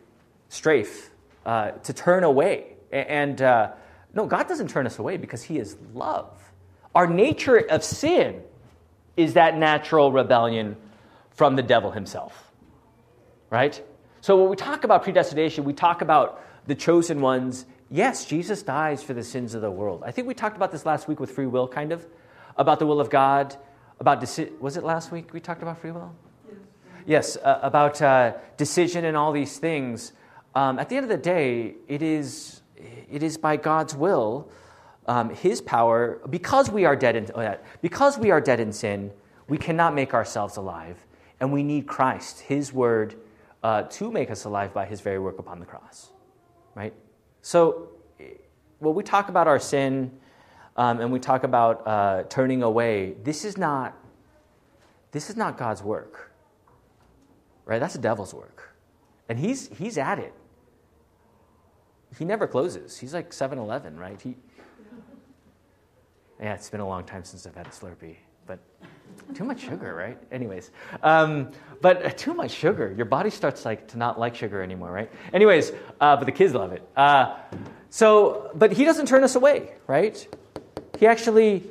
strafe, 0.50 1.10
uh, 1.44 1.72
to 1.72 1.92
turn 1.92 2.24
away. 2.24 2.76
And 2.92 3.42
uh, 3.42 3.72
no, 4.14 4.28
God 4.28 4.48
doesn't 4.48 4.70
turn 4.70 4.86
us 4.86 5.00
away 5.00 5.18
because 5.18 5.42
He 5.42 5.58
is 5.58 5.76
love. 5.96 6.45
Our 6.96 7.08
nature 7.08 7.58
of 7.58 7.84
sin 7.84 8.42
is 9.18 9.34
that 9.34 9.58
natural 9.58 10.12
rebellion 10.12 10.78
from 11.32 11.58
the 11.58 11.62
devil 11.62 11.92
himself, 11.92 12.52
right? 13.50 13.82
So 14.22 14.40
when 14.40 14.50
we 14.50 14.56
talk 14.56 14.86
about 14.86 15.04
predestination, 15.04 15.66
we 15.66 15.74
talk 15.74 16.02
about 16.02 16.42
the 16.68 16.74
chosen 16.74 17.20
ones. 17.20 17.66
Yes, 17.92 18.26
Jesus 18.26 18.64
dies 18.64 19.04
for 19.04 19.14
the 19.14 19.24
sins 19.24 19.54
of 19.54 19.62
the 19.62 19.70
world. 19.70 20.04
I 20.06 20.12
think 20.12 20.28
we 20.28 20.34
talked 20.34 20.56
about 20.56 20.72
this 20.72 20.86
last 20.86 21.08
week 21.08 21.20
with 21.20 21.32
free 21.32 21.46
will, 21.46 21.68
kind 21.68 21.92
of, 21.92 22.08
about 22.58 22.80
the 22.80 22.86
will 22.86 23.02
of 23.02 23.10
God, 23.10 23.56
about 24.00 24.22
deci- 24.22 24.58
was 24.60 24.78
it 24.78 24.84
last 24.84 25.12
week 25.12 25.34
we 25.34 25.40
talked 25.40 25.62
about 25.62 25.80
free 25.80 25.92
will? 25.92 26.16
Yes, 27.06 27.38
uh, 27.38 27.60
about 27.62 28.02
uh, 28.02 28.34
decision 28.58 29.06
and 29.06 29.16
all 29.16 29.32
these 29.32 29.58
things. 29.58 30.14
Um, 30.56 30.80
at 30.80 30.90
the 30.90 30.96
end 30.96 31.04
of 31.04 31.10
the 31.10 31.18
day, 31.18 31.76
it 31.88 32.02
is, 32.02 32.62
it 33.12 33.22
is 33.22 33.38
by 33.38 33.58
God's 33.58 33.96
will, 33.96 34.50
um, 35.08 35.30
His 35.30 35.62
power, 35.62 36.20
because 36.30 36.70
we 36.70 36.86
are 36.86 36.96
dead 36.96 37.16
in, 37.16 37.30
oh, 37.36 37.58
because 37.82 38.18
we 38.18 38.32
are 38.32 38.42
dead 38.42 38.60
in 38.60 38.72
sin, 38.72 39.12
we 39.48 39.58
cannot 39.58 39.94
make 39.94 40.14
ourselves 40.14 40.58
alive, 40.58 41.06
and 41.40 41.52
we 41.52 41.64
need 41.64 41.88
Christ, 41.88 42.42
His 42.42 42.74
word, 42.74 43.16
uh, 43.64 43.84
to 43.84 44.12
make 44.12 44.30
us 44.30 44.46
alive 44.46 44.74
by 44.74 44.86
His 44.86 45.02
very 45.02 45.20
work 45.20 45.40
upon 45.40 45.60
the 45.60 45.66
cross. 45.66 46.12
Right. 46.74 46.94
So, 47.42 47.90
when 48.80 48.96
we 48.96 49.04
talk 49.04 49.30
about 49.30 49.48
our 49.48 49.60
sin, 49.60 50.12
um, 50.78 51.00
and 51.00 51.12
we 51.12 51.20
talk 51.20 51.44
about 51.44 51.88
uh, 51.88 52.24
turning 52.30 52.64
away, 52.64 53.16
this 53.24 53.46
is 53.46 53.58
not, 53.58 53.98
this 55.12 55.30
is 55.30 55.38
not 55.38 55.58
God's 55.58 55.82
work 55.82 56.26
right? 57.66 57.80
That's 57.80 57.94
the 57.94 58.02
devil's 58.02 58.34
work. 58.34 58.76
And 59.28 59.40
he's, 59.40 59.70
he's 59.76 59.98
at 59.98 60.20
it. 60.20 60.34
He 62.18 62.24
never 62.24 62.48
closes. 62.48 62.98
He's 62.98 63.14
like 63.14 63.34
7 63.34 63.58
Eleven, 63.60 64.00
right? 64.00 64.22
He, 64.22 64.38
yeah, 66.40 66.54
it's 66.54 66.70
been 66.70 66.82
a 66.82 66.88
long 66.88 67.04
time 67.04 67.24
since 67.24 67.46
I've 67.48 67.56
had 67.56 67.68
a 67.68 67.70
Slurpee, 67.70 68.18
but 68.46 68.60
too 69.34 69.44
much 69.44 69.62
sugar, 69.62 69.96
right? 69.96 70.18
Anyways, 70.32 70.72
um, 71.02 71.52
but 71.82 72.06
uh, 72.06 72.10
too 72.10 72.34
much 72.34 72.52
sugar. 72.52 72.94
Your 72.96 73.06
body 73.06 73.30
starts 73.30 73.66
like 73.66 73.88
to 73.90 73.98
not 73.98 74.20
like 74.20 74.36
sugar 74.36 74.62
anymore, 74.62 74.92
right? 74.92 75.12
Anyways, 75.34 75.72
uh, 76.02 76.16
but 76.18 76.26
the 76.26 76.32
kids 76.32 76.54
love 76.54 76.74
it. 76.74 76.88
Uh, 76.96 77.36
so, 77.90 78.52
but 78.56 78.74
he 78.74 78.86
doesn't 78.86 79.08
turn 79.08 79.24
us 79.24 79.36
away, 79.36 79.72
right? 79.88 80.28
He 81.00 81.08
actually 81.08 81.64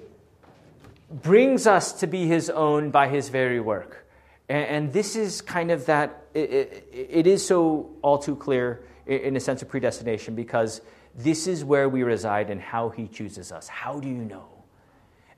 brings 1.10 1.66
us 1.66 1.92
to 2.00 2.06
be 2.06 2.26
his 2.26 2.50
own 2.50 2.90
by 2.90 3.08
his 3.08 3.28
very 3.28 3.60
work. 3.60 4.06
And, 4.48 4.64
and 4.64 4.92
this 4.92 5.16
is 5.16 5.42
kind 5.42 5.70
of 5.70 5.86
that, 5.86 6.24
it, 6.34 6.50
it, 6.50 6.88
it 6.92 7.26
is 7.26 7.46
so 7.46 7.90
all 8.02 8.18
too 8.18 8.36
clear 8.36 8.82
in, 9.06 9.20
in 9.20 9.36
a 9.36 9.40
sense 9.40 9.62
of 9.62 9.68
predestination 9.68 10.34
because 10.34 10.80
this 11.14 11.46
is 11.46 11.64
where 11.64 11.88
we 11.88 12.02
reside 12.02 12.50
and 12.50 12.60
how 12.60 12.88
he 12.88 13.06
chooses 13.06 13.52
us. 13.52 13.68
How 13.68 14.00
do 14.00 14.08
you 14.08 14.24
know? 14.24 14.53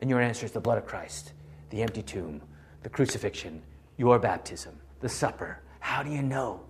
And 0.01 0.11
your 0.11 0.21
answer 0.21 0.47
is 0.47 0.53
the 0.53 0.61
blood 0.61 0.79
of 0.79 0.87
Christ, 0.87 1.33
the 1.71 1.83
empty 1.83 2.03
tomb, 2.03 2.43
the 2.83 2.89
crucifixion, 2.89 3.63
your 3.97 4.19
baptism, 4.19 4.79
the 5.01 5.09
supper. 5.09 5.61
How 5.81 6.03
do 6.03 6.11
you 6.11 6.23
know? 6.23 6.61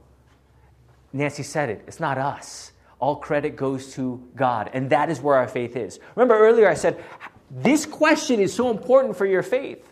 Nancy 1.12 1.42
said 1.42 1.70
it. 1.70 1.84
It's 1.86 2.00
not 2.00 2.18
us. 2.18 2.72
All 2.98 3.16
credit 3.16 3.56
goes 3.56 3.94
to 3.94 4.22
God, 4.34 4.70
and 4.72 4.90
that 4.90 5.10
is 5.10 5.20
where 5.20 5.36
our 5.36 5.48
faith 5.48 5.76
is. 5.76 5.98
Remember 6.14 6.38
earlier 6.38 6.68
I 6.68 6.74
said 6.74 7.02
this 7.50 7.86
question 7.86 8.40
is 8.40 8.52
so 8.52 8.70
important 8.70 9.16
for 9.16 9.26
your 9.26 9.42
faith 9.42 9.86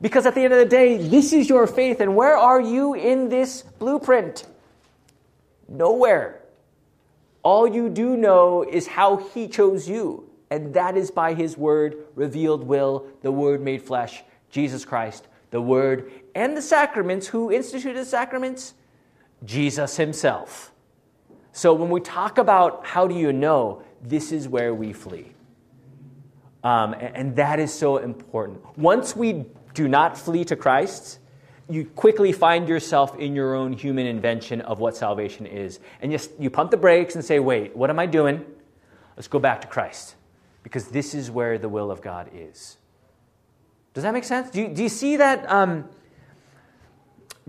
because 0.00 0.26
at 0.26 0.34
the 0.34 0.42
end 0.42 0.52
of 0.52 0.58
the 0.58 0.64
day, 0.64 0.96
this 0.96 1.32
is 1.32 1.48
your 1.48 1.66
faith, 1.66 2.00
and 2.00 2.16
where 2.16 2.36
are 2.36 2.60
you 2.60 2.94
in 2.94 3.28
this 3.28 3.62
blueprint? 3.62 4.46
Nowhere. 5.68 6.40
All 7.42 7.66
you 7.66 7.88
do 7.88 8.16
know 8.16 8.62
is 8.62 8.86
how 8.86 9.16
He 9.16 9.48
chose 9.48 9.88
you, 9.88 10.29
and 10.50 10.74
that 10.74 10.96
is 10.96 11.10
by 11.10 11.34
His 11.34 11.56
Word, 11.56 11.96
revealed 12.14 12.64
will, 12.64 13.06
the 13.22 13.30
Word 13.30 13.62
made 13.62 13.82
flesh, 13.82 14.22
Jesus 14.50 14.84
Christ, 14.84 15.28
the 15.50 15.60
Word, 15.60 16.10
and 16.34 16.56
the 16.56 16.62
sacraments. 16.62 17.28
Who 17.28 17.52
instituted 17.52 17.98
the 17.98 18.04
sacraments? 18.04 18.74
Jesus 19.44 19.96
Himself. 19.96 20.72
So 21.52 21.72
when 21.72 21.90
we 21.90 22.00
talk 22.00 22.38
about 22.38 22.86
how 22.86 23.06
do 23.06 23.14
you 23.14 23.32
know, 23.32 23.82
this 24.02 24.32
is 24.32 24.48
where 24.48 24.74
we 24.74 24.92
flee. 24.92 25.32
Um, 26.62 26.94
and, 26.94 27.36
that 27.36 27.58
is 27.58 27.72
so 27.72 27.96
important. 27.96 28.60
Once 28.76 29.16
we 29.16 29.46
do 29.72 29.88
not 29.88 30.18
flee 30.18 30.44
to 30.44 30.56
Christ, 30.56 31.18
you 31.70 31.86
quickly 31.86 32.32
find 32.32 32.68
yourself 32.68 33.18
in 33.18 33.34
your 33.34 33.54
own 33.54 33.72
human 33.72 34.06
invention 34.06 34.60
of 34.60 34.78
what 34.78 34.94
salvation 34.94 35.46
is. 35.46 35.80
And 36.02 36.12
you 36.38 36.50
pump 36.50 36.70
the 36.70 36.76
brakes 36.76 37.14
and 37.14 37.24
say, 37.24 37.38
wait, 37.38 37.74
what 37.74 37.88
am 37.88 37.98
I 37.98 38.04
doing? 38.04 38.44
Let's 39.16 39.28
go 39.28 39.38
back 39.38 39.62
to 39.62 39.68
Christ. 39.68 40.16
Because 40.62 40.88
this 40.88 41.14
is 41.14 41.30
where 41.30 41.58
the 41.58 41.68
will 41.68 41.90
of 41.90 42.02
God 42.02 42.30
is. 42.34 42.76
Does 43.94 44.04
that 44.04 44.12
make 44.12 44.24
sense? 44.24 44.50
Do 44.50 44.60
you, 44.60 44.68
do 44.68 44.82
you 44.82 44.88
see 44.88 45.16
that? 45.16 45.50
Um, 45.50 45.88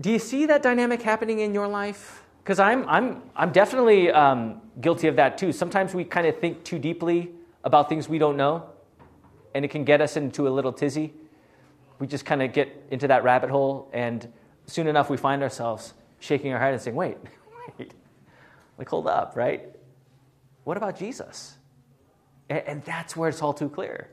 do 0.00 0.10
you 0.10 0.18
see 0.18 0.46
that 0.46 0.62
dynamic 0.62 1.02
happening 1.02 1.40
in 1.40 1.54
your 1.54 1.68
life? 1.68 2.24
Because 2.42 2.58
I'm, 2.58 2.88
I'm, 2.88 3.22
I'm 3.36 3.52
definitely 3.52 4.10
um, 4.10 4.60
guilty 4.80 5.06
of 5.06 5.16
that 5.16 5.38
too. 5.38 5.52
Sometimes 5.52 5.94
we 5.94 6.04
kind 6.04 6.26
of 6.26 6.38
think 6.38 6.64
too 6.64 6.78
deeply 6.78 7.30
about 7.62 7.88
things 7.88 8.08
we 8.08 8.18
don't 8.18 8.36
know, 8.36 8.68
and 9.54 9.64
it 9.64 9.68
can 9.68 9.84
get 9.84 10.00
us 10.00 10.16
into 10.16 10.48
a 10.48 10.50
little 10.50 10.72
tizzy. 10.72 11.12
We 12.00 12.08
just 12.08 12.24
kind 12.24 12.42
of 12.42 12.52
get 12.52 12.84
into 12.90 13.06
that 13.08 13.22
rabbit 13.22 13.50
hole, 13.50 13.88
and 13.92 14.26
soon 14.66 14.88
enough 14.88 15.08
we 15.08 15.16
find 15.16 15.40
ourselves 15.40 15.94
shaking 16.18 16.52
our 16.52 16.58
head 16.58 16.72
and 16.72 16.82
saying, 16.82 16.96
wait, 16.96 17.18
wait, 17.78 17.94
like 18.78 18.88
hold 18.88 19.06
up, 19.06 19.34
right? 19.36 19.68
What 20.64 20.76
about 20.76 20.98
Jesus? 20.98 21.58
And, 22.60 22.82
that's 22.84 23.16
where 23.16 23.28
it's 23.28 23.42
all 23.42 23.54
too 23.54 23.68
clear. 23.68 24.08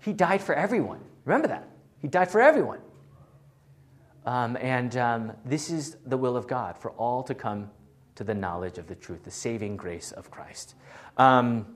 He 0.00 0.12
died 0.12 0.42
for 0.42 0.54
everyone. 0.54 1.00
Remember 1.24 1.48
that. 1.48 1.68
He 2.00 2.08
died 2.08 2.30
for 2.30 2.40
everyone. 2.40 2.78
Um, 4.24 4.56
and 4.60 4.96
um, 4.96 5.32
this 5.44 5.70
is 5.70 5.96
the 6.06 6.16
will 6.16 6.36
of 6.36 6.46
God 6.46 6.78
for 6.78 6.90
all 6.92 7.22
to 7.24 7.34
come 7.34 7.70
to 8.16 8.24
the 8.24 8.34
knowledge 8.34 8.78
of 8.78 8.86
the 8.86 8.94
truth, 8.94 9.24
the 9.24 9.30
saving 9.30 9.76
grace 9.76 10.10
of 10.12 10.30
Christ. 10.30 10.74
Um, 11.16 11.66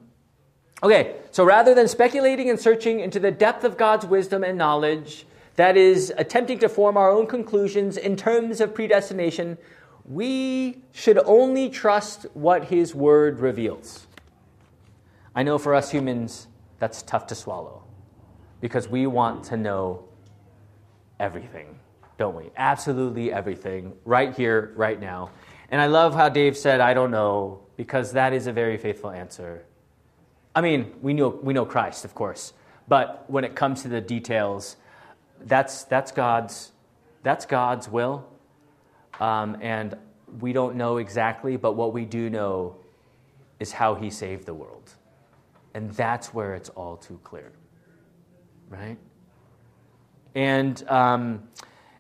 okay, 0.83 1.17
so 1.31 1.45
rather 1.45 1.75
than 1.75 1.87
speculating 1.87 2.51
and 2.51 2.59
searching 2.59 3.01
into 3.01 3.21
the 3.21 3.31
depth 3.31 3.65
of 3.65 3.77
God's 3.77 4.07
wisdom 4.07 4.43
and 4.43 4.57
knowledge, 4.59 5.27
that 5.57 5.77
is, 5.77 6.13
attempting 6.17 6.59
to 6.61 6.69
form 6.69 6.97
our 6.97 7.11
own 7.11 7.27
conclusions 7.27 7.97
in 7.97 8.17
terms 8.17 8.61
of 8.61 8.75
predestination, 8.75 9.59
we 10.07 10.83
should 10.93 11.19
only 11.25 11.69
trust 11.69 12.27
what 12.33 12.65
His 12.65 12.95
Word 12.95 13.41
reveals. 13.41 14.07
I 15.35 15.43
know 15.43 15.59
for 15.59 15.75
us 15.75 15.91
humans, 15.91 16.49
that's 16.79 17.03
tough 17.03 17.27
to 17.29 17.35
swallow 17.35 17.85
because 18.61 18.89
we 18.89 19.07
want 19.07 19.45
to 19.45 19.57
know 19.57 20.05
everything, 21.19 21.79
don't 22.19 22.35
we? 22.35 22.51
Absolutely 22.57 23.33
everything, 23.33 23.93
right 24.05 24.35
here, 24.35 24.73
right 24.77 25.01
now. 25.01 25.31
And 25.71 25.81
I 25.81 25.87
love 25.87 26.15
how 26.15 26.29
Dave 26.29 26.57
said, 26.57 26.81
I 26.81 26.95
don't 26.95 27.11
know, 27.11 27.61
because 27.77 28.13
that 28.13 28.33
is 28.33 28.47
a 28.47 28.53
very 28.53 28.77
faithful 28.77 29.11
answer. 29.11 29.65
I 30.55 30.61
mean, 30.61 30.93
we 31.01 31.13
know, 31.15 31.29
we 31.29 31.55
know 31.55 31.65
Christ, 31.65 32.05
of 32.05 32.15
course, 32.15 32.53
but 32.89 33.25
when 33.29 33.45
it 33.45 33.55
comes 33.55 33.83
to 33.83 33.89
the 33.89 34.01
details, 34.01 34.77
that's, 35.45 35.85
that's, 35.85 36.11
God's, 36.11 36.73
that's 37.23 37.47
God's 37.47 37.89
will. 37.89 38.27
Um, 39.21 39.57
and 39.61 39.97
we 40.41 40.53
don't 40.53 40.77
know 40.77 40.97
exactly, 40.97 41.57
but 41.57 41.75
what 41.75 41.93
we 41.93 42.05
do 42.05 42.29
know 42.31 42.77
is 43.61 43.73
how 43.73 43.95
He 43.95 44.11
saved 44.11 44.47
the 44.47 44.55
world. 44.55 44.95
And 45.75 45.91
that's 45.93 46.35
where 46.35 46.55
it's 46.55 46.69
all 46.71 46.97
too 46.97 47.21
clear. 47.23 47.53
Right? 48.69 48.99
And, 50.35 50.83
um, 50.89 51.49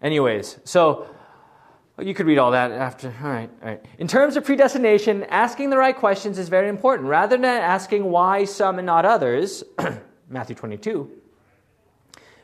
anyways, 0.02 0.58
so 0.64 1.08
you 1.98 2.14
could 2.14 2.26
read 2.26 2.38
all 2.38 2.52
that 2.52 2.70
after. 2.70 3.08
All 3.22 3.28
right, 3.28 3.50
all 3.62 3.68
right. 3.68 3.84
In 3.98 4.08
terms 4.08 4.36
of 4.36 4.44
predestination, 4.44 5.24
asking 5.24 5.70
the 5.70 5.76
right 5.76 5.96
questions 5.96 6.38
is 6.38 6.48
very 6.48 6.68
important. 6.68 7.08
Rather 7.08 7.36
than 7.36 7.44
asking 7.44 8.04
why 8.04 8.44
some 8.44 8.78
and 8.78 8.86
not 8.86 9.04
others, 9.04 9.62
Matthew 10.28 10.56
22, 10.56 11.10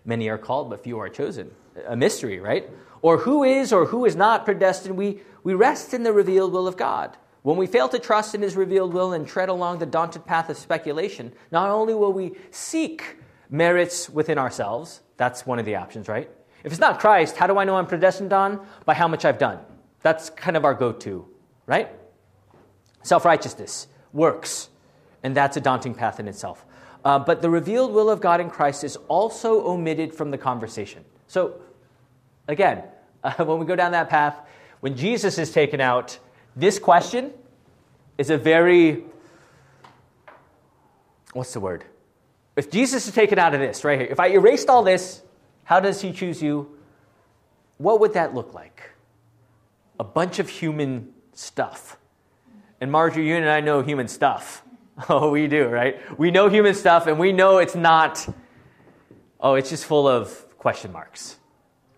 many 0.04 0.28
are 0.28 0.38
called, 0.38 0.70
but 0.70 0.82
few 0.82 0.98
are 0.98 1.08
chosen. 1.08 1.50
A 1.86 1.96
mystery, 1.96 2.40
right? 2.40 2.68
Or 3.02 3.18
who 3.18 3.44
is 3.44 3.72
or 3.72 3.86
who 3.86 4.04
is 4.04 4.16
not 4.16 4.44
predestined, 4.44 4.96
we, 4.96 5.20
we 5.42 5.54
rest 5.54 5.94
in 5.94 6.02
the 6.02 6.12
revealed 6.12 6.52
will 6.52 6.66
of 6.66 6.76
God. 6.76 7.16
When 7.46 7.58
we 7.58 7.68
fail 7.68 7.88
to 7.90 8.00
trust 8.00 8.34
in 8.34 8.42
his 8.42 8.56
revealed 8.56 8.92
will 8.92 9.12
and 9.12 9.24
tread 9.24 9.48
along 9.48 9.78
the 9.78 9.86
daunted 9.86 10.26
path 10.26 10.50
of 10.50 10.56
speculation, 10.56 11.32
not 11.52 11.70
only 11.70 11.94
will 11.94 12.12
we 12.12 12.32
seek 12.50 13.18
merits 13.48 14.10
within 14.10 14.36
ourselves, 14.36 15.00
that's 15.16 15.46
one 15.46 15.60
of 15.60 15.64
the 15.64 15.76
options, 15.76 16.08
right? 16.08 16.28
If 16.64 16.72
it's 16.72 16.80
not 16.80 16.98
Christ, 16.98 17.36
how 17.36 17.46
do 17.46 17.56
I 17.56 17.62
know 17.62 17.76
I'm 17.76 17.86
predestined 17.86 18.32
on? 18.32 18.66
By 18.84 18.94
how 18.94 19.06
much 19.06 19.24
I've 19.24 19.38
done. 19.38 19.60
That's 20.02 20.28
kind 20.30 20.56
of 20.56 20.64
our 20.64 20.74
go 20.74 20.90
to, 20.90 21.24
right? 21.66 21.88
Self 23.04 23.24
righteousness, 23.24 23.86
works, 24.12 24.68
and 25.22 25.36
that's 25.36 25.56
a 25.56 25.60
daunting 25.60 25.94
path 25.94 26.18
in 26.18 26.26
itself. 26.26 26.64
Uh, 27.04 27.20
but 27.20 27.42
the 27.42 27.48
revealed 27.48 27.92
will 27.92 28.10
of 28.10 28.20
God 28.20 28.40
in 28.40 28.50
Christ 28.50 28.82
is 28.82 28.96
also 29.06 29.64
omitted 29.68 30.12
from 30.12 30.32
the 30.32 30.38
conversation. 30.38 31.04
So, 31.28 31.60
again, 32.48 32.82
uh, 33.22 33.34
when 33.44 33.60
we 33.60 33.66
go 33.66 33.76
down 33.76 33.92
that 33.92 34.10
path, 34.10 34.36
when 34.80 34.96
Jesus 34.96 35.38
is 35.38 35.52
taken 35.52 35.80
out, 35.80 36.18
this 36.56 36.78
question 36.78 37.32
is 38.16 38.30
a 38.30 38.38
very, 38.38 39.04
what's 41.34 41.52
the 41.52 41.60
word? 41.60 41.84
If 42.56 42.70
Jesus 42.70 43.06
is 43.06 43.14
taken 43.14 43.38
out 43.38 43.52
of 43.52 43.60
this, 43.60 43.84
right 43.84 44.00
here, 44.00 44.08
if 44.10 44.18
I 44.18 44.28
erased 44.28 44.70
all 44.70 44.82
this, 44.82 45.22
how 45.64 45.80
does 45.80 46.00
he 46.00 46.12
choose 46.12 46.42
you? 46.42 46.78
What 47.76 48.00
would 48.00 48.14
that 48.14 48.34
look 48.34 48.54
like? 48.54 48.90
A 50.00 50.04
bunch 50.04 50.38
of 50.38 50.48
human 50.48 51.12
stuff. 51.34 51.98
And 52.80 52.90
Marjorie, 52.90 53.28
you 53.28 53.36
and 53.36 53.48
I 53.48 53.60
know 53.60 53.82
human 53.82 54.08
stuff. 54.08 54.62
Oh, 55.10 55.30
we 55.30 55.46
do, 55.46 55.66
right? 55.66 56.00
We 56.18 56.30
know 56.30 56.48
human 56.48 56.72
stuff 56.72 57.06
and 57.06 57.18
we 57.18 57.30
know 57.30 57.58
it's 57.58 57.74
not, 57.74 58.26
oh, 59.38 59.52
it's 59.52 59.68
just 59.68 59.84
full 59.84 60.08
of 60.08 60.30
question 60.56 60.90
marks 60.90 61.36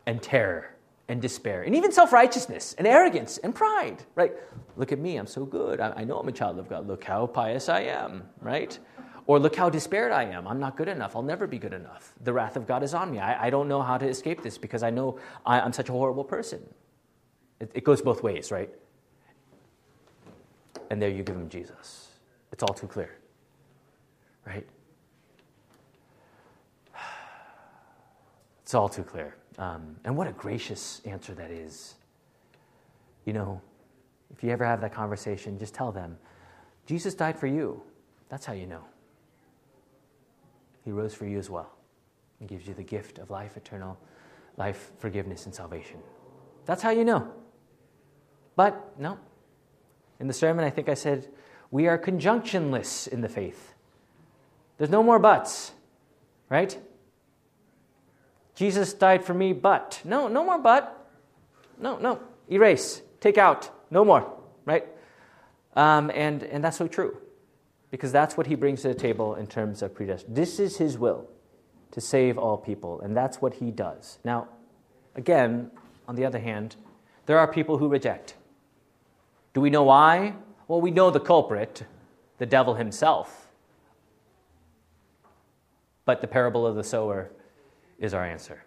and 0.04 0.20
terror 0.20 0.74
and 1.08 1.22
despair 1.22 1.62
and 1.62 1.74
even 1.74 1.90
self 1.90 2.12
righteousness 2.12 2.74
and 2.78 2.86
arrogance 2.86 3.38
and 3.38 3.54
pride, 3.54 4.04
right? 4.14 4.32
Look 4.76 4.92
at 4.92 4.98
me, 4.98 5.16
I'm 5.16 5.26
so 5.26 5.44
good. 5.44 5.80
I, 5.80 5.92
I 5.96 6.04
know 6.04 6.18
I'm 6.18 6.28
a 6.28 6.32
child 6.32 6.58
of 6.58 6.68
God. 6.68 6.86
Look 6.86 7.02
how 7.04 7.26
pious 7.26 7.68
I 7.68 7.80
am, 7.80 8.24
right? 8.40 8.78
Or 9.26 9.38
look 9.38 9.56
how 9.56 9.68
despaired 9.68 10.12
I 10.12 10.24
am. 10.24 10.46
I'm 10.46 10.58
not 10.58 10.76
good 10.76 10.88
enough. 10.88 11.14
I'll 11.16 11.22
never 11.22 11.46
be 11.46 11.58
good 11.58 11.74
enough. 11.74 12.12
The 12.24 12.32
wrath 12.32 12.56
of 12.56 12.66
God 12.66 12.82
is 12.82 12.94
on 12.94 13.10
me. 13.10 13.18
I, 13.18 13.46
I 13.46 13.50
don't 13.50 13.68
know 13.68 13.82
how 13.82 13.98
to 13.98 14.06
escape 14.06 14.42
this 14.42 14.56
because 14.56 14.82
I 14.82 14.90
know 14.90 15.18
I, 15.44 15.60
am 15.60 15.72
such 15.72 15.88
a 15.88 15.92
horrible 15.92 16.24
person. 16.24 16.62
It, 17.60 17.70
it 17.74 17.84
goes 17.84 18.00
both 18.00 18.22
ways, 18.22 18.50
right? 18.50 18.70
And 20.90 21.00
there 21.00 21.10
you 21.10 21.22
give 21.22 21.36
him 21.36 21.48
Jesus. 21.48 22.08
It's 22.52 22.62
all 22.62 22.72
too 22.74 22.86
clear, 22.86 23.16
right? 24.46 24.66
It's 28.62 28.74
all 28.74 28.88
too 28.90 29.02
clear. 29.02 29.34
Um, 29.58 29.96
and 30.04 30.16
what 30.16 30.26
a 30.28 30.32
gracious 30.32 31.02
answer 31.04 31.34
that 31.34 31.50
is. 31.50 31.96
You 33.24 33.32
know, 33.32 33.60
if 34.32 34.42
you 34.42 34.50
ever 34.50 34.64
have 34.64 34.80
that 34.80 34.92
conversation, 34.92 35.58
just 35.58 35.74
tell 35.74 35.92
them, 35.92 36.16
Jesus 36.86 37.14
died 37.14 37.38
for 37.38 37.46
you. 37.46 37.82
That's 38.28 38.46
how 38.46 38.52
you 38.52 38.66
know. 38.66 38.84
He 40.84 40.92
rose 40.92 41.12
for 41.12 41.26
you 41.26 41.38
as 41.38 41.50
well 41.50 41.70
and 42.40 42.48
gives 42.48 42.66
you 42.66 42.74
the 42.74 42.82
gift 42.82 43.18
of 43.18 43.30
life, 43.30 43.56
eternal 43.56 43.98
life, 44.56 44.90
forgiveness, 44.98 45.46
and 45.46 45.54
salvation. 45.54 45.98
That's 46.64 46.82
how 46.82 46.90
you 46.90 47.04
know. 47.04 47.30
But 48.56 48.98
no. 48.98 49.18
In 50.20 50.26
the 50.26 50.32
sermon, 50.32 50.64
I 50.64 50.70
think 50.70 50.88
I 50.88 50.94
said, 50.94 51.28
we 51.70 51.86
are 51.86 51.98
conjunctionless 51.98 53.06
in 53.06 53.20
the 53.20 53.28
faith. 53.28 53.74
There's 54.78 54.90
no 54.90 55.02
more 55.02 55.18
buts, 55.18 55.72
right? 56.48 56.78
Jesus 58.58 58.92
died 58.92 59.24
for 59.24 59.34
me, 59.34 59.52
but. 59.52 60.00
No, 60.04 60.26
no 60.26 60.44
more 60.44 60.58
but. 60.58 61.08
No, 61.78 61.96
no. 61.98 62.18
Erase. 62.50 63.02
Take 63.20 63.38
out. 63.38 63.70
No 63.88 64.04
more, 64.04 64.28
right? 64.64 64.84
Um, 65.76 66.10
and, 66.12 66.42
and 66.42 66.64
that's 66.64 66.76
so 66.76 66.88
true 66.88 67.16
because 67.92 68.10
that's 68.10 68.36
what 68.36 68.48
he 68.48 68.56
brings 68.56 68.82
to 68.82 68.88
the 68.88 68.94
table 68.94 69.36
in 69.36 69.46
terms 69.46 69.80
of 69.80 69.94
predestination. 69.94 70.34
This 70.34 70.58
is 70.58 70.76
his 70.76 70.98
will 70.98 71.28
to 71.92 72.00
save 72.00 72.36
all 72.36 72.56
people, 72.56 73.00
and 73.00 73.16
that's 73.16 73.40
what 73.40 73.54
he 73.54 73.70
does. 73.70 74.18
Now, 74.24 74.48
again, 75.14 75.70
on 76.08 76.16
the 76.16 76.24
other 76.24 76.40
hand, 76.40 76.74
there 77.26 77.38
are 77.38 77.46
people 77.46 77.78
who 77.78 77.86
reject. 77.86 78.34
Do 79.54 79.60
we 79.60 79.70
know 79.70 79.84
why? 79.84 80.34
Well, 80.66 80.80
we 80.80 80.90
know 80.90 81.12
the 81.12 81.20
culprit, 81.20 81.84
the 82.38 82.46
devil 82.46 82.74
himself. 82.74 83.46
But 86.04 86.22
the 86.22 86.26
parable 86.26 86.66
of 86.66 86.74
the 86.74 86.82
sower 86.82 87.30
is 87.98 88.14
our 88.14 88.24
answer. 88.24 88.62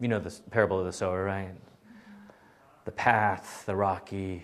You 0.00 0.08
know 0.08 0.18
the 0.18 0.34
parable 0.50 0.78
of 0.78 0.86
the 0.86 0.92
sower, 0.92 1.24
right? 1.24 1.54
The 2.84 2.92
path, 2.92 3.64
the 3.66 3.76
rocky, 3.76 4.42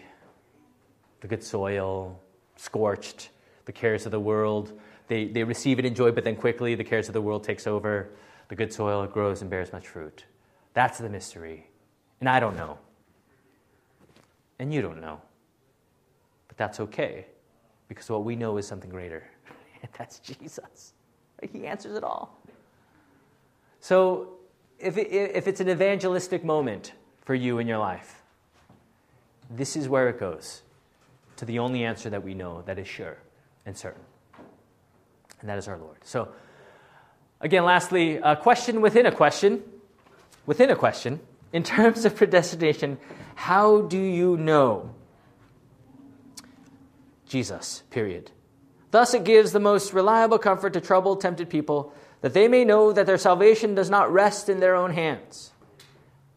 the 1.20 1.28
good 1.28 1.42
soil, 1.42 2.20
scorched, 2.56 3.30
the 3.64 3.72
cares 3.72 4.04
of 4.06 4.12
the 4.12 4.20
world. 4.20 4.78
They, 5.08 5.26
they 5.26 5.44
receive 5.44 5.78
it 5.78 5.84
in 5.84 5.94
joy, 5.94 6.12
but 6.12 6.24
then 6.24 6.36
quickly 6.36 6.74
the 6.74 6.84
cares 6.84 7.08
of 7.08 7.14
the 7.14 7.22
world 7.22 7.42
takes 7.42 7.66
over. 7.66 8.10
The 8.48 8.54
good 8.54 8.72
soil 8.72 9.06
grows 9.06 9.40
and 9.40 9.50
bears 9.50 9.72
much 9.72 9.88
fruit. 9.88 10.24
That's 10.74 10.98
the 10.98 11.08
mystery. 11.08 11.68
And 12.20 12.28
I 12.28 12.38
don't 12.38 12.56
know. 12.56 12.78
And 14.58 14.72
you 14.72 14.82
don't 14.82 15.00
know. 15.00 15.20
But 16.48 16.56
that's 16.56 16.80
okay, 16.80 17.26
because 17.88 18.08
what 18.08 18.24
we 18.24 18.36
know 18.36 18.56
is 18.56 18.66
something 18.66 18.90
greater. 18.90 19.28
And 19.82 19.90
that's 19.98 20.18
Jesus. 20.18 20.92
He 21.52 21.66
answers 21.66 21.96
it 21.96 22.04
all. 22.04 22.40
So 23.86 24.30
if, 24.80 24.98
it, 24.98 25.12
if 25.12 25.46
it's 25.46 25.60
an 25.60 25.68
evangelistic 25.68 26.44
moment 26.44 26.92
for 27.22 27.36
you 27.36 27.60
in 27.60 27.68
your 27.68 27.78
life, 27.78 28.20
this 29.48 29.76
is 29.76 29.88
where 29.88 30.08
it 30.08 30.18
goes 30.18 30.62
to 31.36 31.44
the 31.44 31.60
only 31.60 31.84
answer 31.84 32.10
that 32.10 32.24
we 32.24 32.34
know 32.34 32.62
that 32.62 32.80
is 32.80 32.88
sure 32.88 33.16
and 33.64 33.78
certain. 33.78 34.02
And 35.40 35.48
that 35.48 35.56
is 35.56 35.68
our 35.68 35.78
Lord. 35.78 35.98
So, 36.02 36.30
again, 37.40 37.64
lastly, 37.64 38.16
a 38.16 38.34
question 38.34 38.80
within 38.80 39.06
a 39.06 39.12
question. 39.12 39.62
Within 40.46 40.70
a 40.70 40.74
question. 40.74 41.20
In 41.52 41.62
terms 41.62 42.04
of 42.04 42.16
predestination, 42.16 42.98
how 43.36 43.82
do 43.82 44.00
you 44.00 44.36
know? 44.36 44.90
Jesus, 47.28 47.84
period. 47.90 48.32
Thus, 48.90 49.14
it 49.14 49.22
gives 49.22 49.52
the 49.52 49.60
most 49.60 49.92
reliable 49.92 50.38
comfort 50.38 50.72
to 50.72 50.80
troubled, 50.80 51.20
tempted 51.20 51.48
people 51.48 51.94
that 52.26 52.34
they 52.34 52.48
may 52.48 52.64
know 52.64 52.90
that 52.90 53.06
their 53.06 53.18
salvation 53.18 53.76
does 53.76 53.88
not 53.88 54.12
rest 54.12 54.48
in 54.48 54.58
their 54.58 54.74
own 54.74 54.90
hands. 54.90 55.52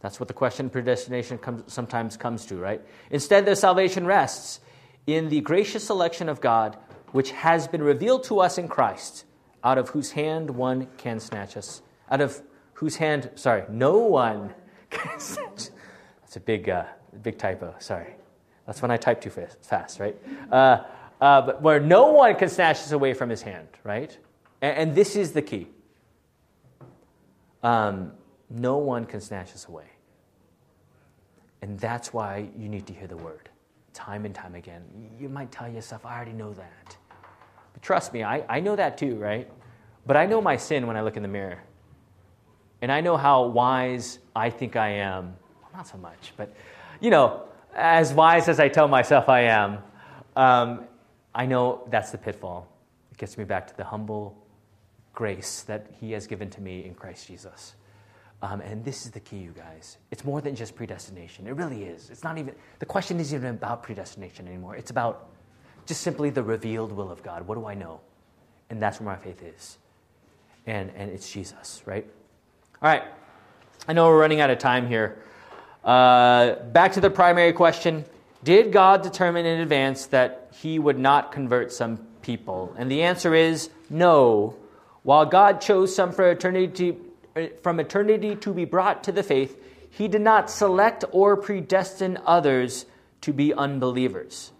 That's 0.01 0.19
what 0.19 0.27
the 0.27 0.35
question 0.35 0.69
predestination 0.69 1.39
comes, 1.39 1.73
sometimes 1.73 2.15
comes 2.15 2.45
to, 2.45 2.57
right? 2.57 2.79
Instead, 3.09 3.47
their 3.47 3.55
salvation 3.55 4.05
rests 4.05 4.59
in 5.07 5.29
the 5.29 5.41
gracious 5.41 5.83
selection 5.83 6.29
of 6.29 6.41
God 6.41 6.77
which 7.07 7.31
has 7.31 7.67
been 7.67 7.81
revealed 7.81 8.23
to 8.25 8.39
us 8.39 8.59
in 8.59 8.67
Christ, 8.67 9.25
out 9.63 9.79
of 9.79 9.89
whose 9.89 10.11
hand 10.11 10.51
one 10.51 10.89
can 10.97 11.19
snatch 11.19 11.57
us. 11.57 11.81
Out 12.11 12.21
of 12.21 12.39
whose 12.73 12.97
hand, 12.97 13.31
sorry, 13.33 13.63
no 13.67 13.97
one 13.97 14.53
can 14.91 15.19
snatch. 15.19 15.69
That's 16.21 16.35
a 16.35 16.39
big, 16.39 16.69
uh, 16.69 16.83
big 17.23 17.39
typo, 17.39 17.73
sorry. 17.79 18.13
That's 18.67 18.83
when 18.83 18.91
I 18.91 18.97
type 18.97 19.21
too 19.21 19.31
fast, 19.31 19.99
right? 19.99 20.15
Uh, 20.51 20.83
uh, 21.19 21.41
but 21.41 21.63
where 21.63 21.79
no 21.79 22.11
one 22.11 22.35
can 22.35 22.49
snatch 22.49 22.77
us 22.77 22.91
away 22.91 23.15
from 23.15 23.31
his 23.31 23.41
hand, 23.41 23.69
right? 23.83 24.15
And, 24.61 24.77
and 24.77 24.95
this 24.95 25.15
is 25.15 25.31
the 25.31 25.41
key. 25.41 25.69
Um, 27.63 28.11
no 28.49 28.77
one 28.77 29.05
can 29.05 29.21
snatch 29.21 29.53
us 29.53 29.67
away. 29.67 29.85
And 31.61 31.79
that's 31.79 32.13
why 32.13 32.49
you 32.57 32.69
need 32.69 32.87
to 32.87 32.93
hear 32.93 33.07
the 33.07 33.17
word 33.17 33.49
time 33.93 34.25
and 34.25 34.33
time 34.33 34.55
again. 34.55 34.83
You 35.19 35.27
might 35.27 35.51
tell 35.51 35.67
yourself, 35.67 36.05
I 36.05 36.15
already 36.15 36.31
know 36.31 36.53
that. 36.53 36.97
But 37.73 37.81
trust 37.81 38.13
me, 38.13 38.23
I, 38.23 38.45
I 38.47 38.59
know 38.61 38.75
that 38.75 38.97
too, 38.97 39.15
right? 39.15 39.49
But 40.05 40.15
I 40.15 40.25
know 40.25 40.41
my 40.41 40.55
sin 40.55 40.87
when 40.87 40.95
I 40.95 41.01
look 41.01 41.17
in 41.17 41.23
the 41.23 41.29
mirror. 41.29 41.61
And 42.81 42.91
I 42.91 43.01
know 43.01 43.17
how 43.17 43.45
wise 43.45 44.19
I 44.35 44.49
think 44.49 44.77
I 44.77 44.89
am. 44.89 45.35
Well, 45.61 45.71
not 45.73 45.87
so 45.87 45.97
much, 45.97 46.33
but, 46.37 46.53
you 47.01 47.09
know, 47.09 47.43
as 47.75 48.13
wise 48.13 48.47
as 48.47 48.59
I 48.59 48.69
tell 48.69 48.87
myself 48.87 49.27
I 49.27 49.41
am, 49.41 49.79
um, 50.35 50.85
I 51.35 51.45
know 51.45 51.85
that's 51.89 52.11
the 52.11 52.17
pitfall. 52.17 52.71
It 53.11 53.17
gets 53.17 53.37
me 53.37 53.43
back 53.43 53.67
to 53.67 53.75
the 53.75 53.83
humble 53.83 54.38
grace 55.19 55.63
that 55.63 55.85
He 55.99 56.13
has 56.13 56.27
given 56.27 56.49
to 56.49 56.61
me 56.61 56.85
in 56.85 56.95
Christ 56.95 57.27
Jesus. 57.27 57.75
Um, 58.41 58.61
and 58.61 58.85
this 58.85 59.05
is 59.05 59.11
the 59.11 59.19
key, 59.19 59.39
you 59.39 59.51
guys. 59.51 59.97
It's 60.11 60.23
more 60.23 60.39
than 60.39 60.55
just 60.55 60.77
predestination. 60.77 61.45
It 61.45 61.55
really 61.55 61.83
is. 61.83 62.09
It's 62.09 62.23
not 62.23 62.37
even, 62.37 62.55
the 62.79 62.85
question 62.85 63.19
isn't 63.19 63.37
even 63.37 63.55
about 63.55 63.83
predestination 63.83 64.47
anymore. 64.47 64.77
It's 64.77 64.91
about 64.91 65.27
just 65.85 65.99
simply 66.03 66.29
the 66.29 66.41
revealed 66.41 66.93
will 66.93 67.11
of 67.11 67.21
God. 67.21 67.45
What 67.45 67.55
do 67.55 67.65
I 67.65 67.73
know? 67.73 67.99
And 68.69 68.81
that's 68.81 69.01
where 69.01 69.13
my 69.13 69.21
faith 69.21 69.43
is. 69.43 69.77
And, 70.65 70.89
and 70.95 71.11
it's 71.11 71.29
Jesus, 71.29 71.83
right? 71.85 72.05
All 72.81 72.89
right. 72.89 73.03
I 73.89 73.91
know 73.91 74.07
we're 74.07 74.21
running 74.21 74.39
out 74.39 74.49
of 74.49 74.57
time 74.57 74.87
here. 74.87 75.21
Uh, 75.83 76.55
back 76.71 76.93
to 76.93 77.01
the 77.01 77.09
primary 77.09 77.51
question 77.51 78.05
Did 78.45 78.71
God 78.71 79.01
determine 79.01 79.45
in 79.45 79.59
advance 79.59 80.05
that 80.07 80.53
he 80.61 80.79
would 80.79 80.97
not 80.97 81.33
convert 81.33 81.73
some 81.73 81.97
people? 82.21 82.73
And 82.77 82.89
the 82.89 83.03
answer 83.03 83.35
is 83.35 83.69
no. 83.89 84.55
While 85.03 85.25
God 85.25 85.61
chose 85.61 85.95
some 85.95 86.13
eternity 86.19 86.97
from 87.61 87.79
eternity 87.79 88.35
to 88.35 88.53
be 88.53 88.65
brought 88.65 89.03
to 89.03 89.11
the 89.11 89.23
faith, 89.23 89.57
he 89.89 90.07
did 90.07 90.21
not 90.21 90.49
select 90.49 91.05
or 91.11 91.37
predestine 91.37 92.17
others 92.25 92.85
to 93.21 93.33
be 93.33 93.53
unbelievers. 93.53 94.51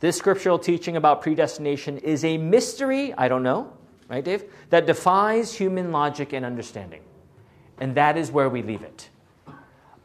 This 0.00 0.16
scriptural 0.16 0.58
teaching 0.58 0.96
about 0.96 1.22
predestination 1.22 1.98
is 1.98 2.24
a 2.24 2.36
mystery, 2.36 3.14
I 3.14 3.28
don't 3.28 3.42
know, 3.42 3.72
right, 4.08 4.22
Dave, 4.22 4.44
that 4.70 4.86
defies 4.86 5.54
human 5.54 5.92
logic 5.92 6.32
and 6.32 6.44
understanding. 6.44 7.02
And 7.78 7.94
that 7.94 8.16
is 8.16 8.30
where 8.30 8.48
we 8.48 8.62
leave 8.62 8.82
it. 8.82 9.08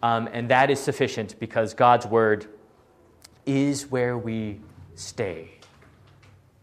Um, 0.04 0.28
and 0.32 0.50
that 0.50 0.72
is 0.72 0.80
sufficient 0.80 1.40
because 1.40 1.74
God's 1.74 2.06
word 2.06 2.48
is 3.46 3.88
where 3.88 4.18
we 4.18 4.62
stay. 4.96 5.52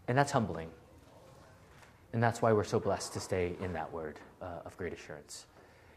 And 0.07 0.17
that's 0.17 0.31
humbling. 0.31 0.69
And 2.13 2.23
that's 2.23 2.41
why 2.41 2.53
we're 2.53 2.63
so 2.63 2.79
blessed 2.79 3.13
to 3.13 3.19
stay 3.19 3.53
in 3.61 3.73
that 3.73 3.91
word 3.91 4.19
uh, 4.41 4.65
of 4.65 4.75
great 4.77 4.93
assurance. 4.93 5.45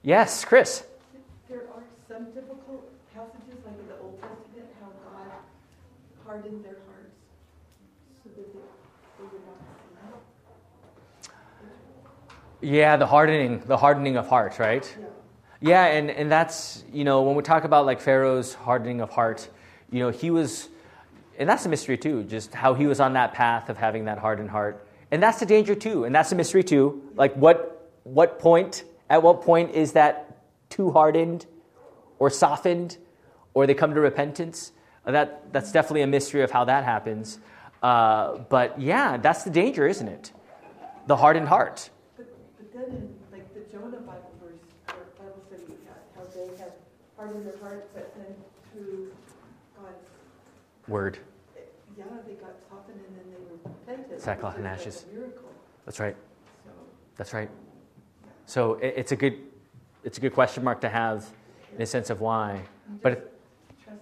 Yes, 0.03 0.45
Chris. 0.45 0.85
There 1.49 1.61
are 1.75 1.83
some 2.09 2.27
difficult 2.27 2.91
passages, 3.15 3.65
like 3.65 3.79
in 3.79 3.89
the 3.89 3.99
Old 4.03 4.21
Testament, 4.21 4.69
how 4.81 4.89
God 5.11 5.27
hardened 6.27 6.65
their 6.65 6.77
hearts 6.89 7.17
so 8.23 8.31
that 8.37 8.53
they, 8.53 8.61
they 9.19 9.25
would 9.25 9.43
not 9.47 9.57
see. 12.61 12.77
Yeah, 12.77 12.97
the 12.97 13.07
hardening, 13.07 13.61
the 13.67 13.77
hardening 13.77 14.17
of 14.17 14.29
heart, 14.29 14.59
right? 14.59 14.97
Yeah. 15.01 15.07
Yeah, 15.65 15.85
and, 15.87 16.11
and 16.11 16.31
that's, 16.31 16.83
you 16.93 17.05
know, 17.05 17.23
when 17.23 17.37
we 17.37 17.43
talk 17.45 17.63
about 17.63 17.87
like 17.87 18.01
Pharaoh's 18.01 18.53
hardening 18.53 19.01
of 19.01 19.11
heart, 19.11 19.49
you 19.93 20.01
know, 20.01 20.11
he 20.11 20.33
was, 20.33 20.69
and 21.39 21.49
that's 21.49 21.65
a 21.65 21.69
mystery 21.69 21.97
too, 21.97 22.25
just 22.25 22.53
how 22.53 22.75
he 22.75 22.87
was 22.87 22.99
on 22.99 23.13
that 23.13 23.33
path 23.33 23.69
of 23.69 23.77
having 23.77 24.07
that 24.07 24.19
hardened 24.19 24.51
heart. 24.51 24.85
And 25.13 25.23
that's 25.23 25.39
the 25.39 25.47
danger 25.47 25.75
too, 25.75 26.05
and 26.05 26.15
that's 26.15 26.33
a 26.33 26.35
mystery 26.35 26.65
too. 26.65 27.03
Like 27.15 27.35
what, 27.35 27.91
what 28.05 28.39
point, 28.39 28.85
at 29.11 29.23
what 29.23 29.43
point 29.43 29.73
is 29.73 29.93
that 29.93 30.39
too 30.71 30.91
hardened 30.91 31.45
or 32.19 32.31
softened 32.31 32.97
or 33.53 33.67
they 33.67 33.75
come 33.75 33.93
to 33.93 34.01
repentance? 34.01 34.73
That, 35.05 35.53
that's 35.53 35.71
definitely 35.71 36.01
a 36.01 36.07
mystery 36.07 36.43
of 36.43 36.51
how 36.51 36.65
that 36.65 36.85
happens. 36.85 37.39
Uh, 37.83 38.39
but 38.49 38.81
yeah, 38.81 39.19
that's 39.19 39.43
the 39.43 39.51
danger, 39.51 39.87
isn't 39.87 40.09
it? 40.09 40.33
The 41.09 41.17
hardened 41.17 41.49
heart. 41.49 41.91
But, 42.17 42.35
but 42.57 42.73
then 42.73 42.97
in 42.97 43.15
like 43.31 43.53
the 43.53 43.61
Jonah 43.71 43.99
Bible 43.99 44.33
verse, 44.43 44.55
or 44.89 44.95
Bible 45.19 45.43
study 45.47 45.65
we 45.69 45.75
had, 45.85 46.01
how 46.17 46.25
they 46.33 46.57
have 46.57 46.73
hardened 47.19 47.45
their 47.45 47.59
hearts, 47.59 47.87
but 47.93 48.15
then 48.17 48.35
through 48.73 49.13
God's, 49.77 50.09
Word. 50.89 51.19
Yeah, 51.97 52.05
they 52.27 52.35
got 52.35 52.55
softened 52.69 53.01
and 53.07 53.17
then 53.17 53.25
they 53.31 53.97
repented. 53.97 54.21
Sackcloth 54.21 54.57
and 54.57 54.67
ashes. 54.67 55.05
That's 55.85 56.01
right. 56.01 56.17
so. 56.65 56.71
That's 57.17 57.33
right. 57.33 57.51
So 58.47 58.75
it, 58.75 58.95
it's 58.97 59.13
a 59.13 59.17
good, 59.17 59.39
it's 60.05 60.19
a 60.19 60.21
good 60.21 60.35
question 60.35 60.65
mark 60.65 60.81
to 60.83 60.89
have 60.89 61.27
in 61.75 61.83
a 61.83 61.87
sense 61.87 62.11
of 62.11 62.21
why. 62.21 62.63
But 63.03 63.33
God. 63.87 63.97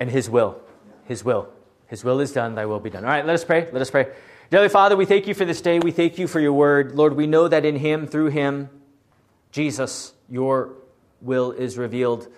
and 0.00 0.10
His 0.10 0.30
will, 0.30 0.60
His 1.04 1.24
will, 1.24 1.48
His 1.88 2.04
will 2.04 2.20
is 2.20 2.32
done. 2.32 2.54
Thy 2.54 2.66
will 2.66 2.80
be 2.80 2.90
done. 2.90 3.04
All 3.04 3.10
right, 3.10 3.24
let 3.26 3.34
us 3.34 3.44
pray. 3.44 3.68
Let 3.72 3.82
us 3.82 3.90
pray. 3.90 4.12
Dearly 4.50 4.68
Father, 4.68 4.96
we 4.96 5.06
thank 5.06 5.26
you 5.26 5.34
for 5.34 5.44
this 5.44 5.60
day. 5.60 5.80
We 5.80 5.90
thank 5.90 6.18
you 6.18 6.28
for 6.28 6.38
your 6.38 6.52
word, 6.52 6.94
Lord. 6.94 7.16
We 7.16 7.26
know 7.26 7.48
that 7.48 7.64
in 7.64 7.76
Him, 7.76 8.06
through 8.06 8.28
Him, 8.28 8.70
Jesus, 9.50 10.12
your 10.28 10.74
will 11.20 11.50
is 11.50 11.76
revealed. 11.76 12.28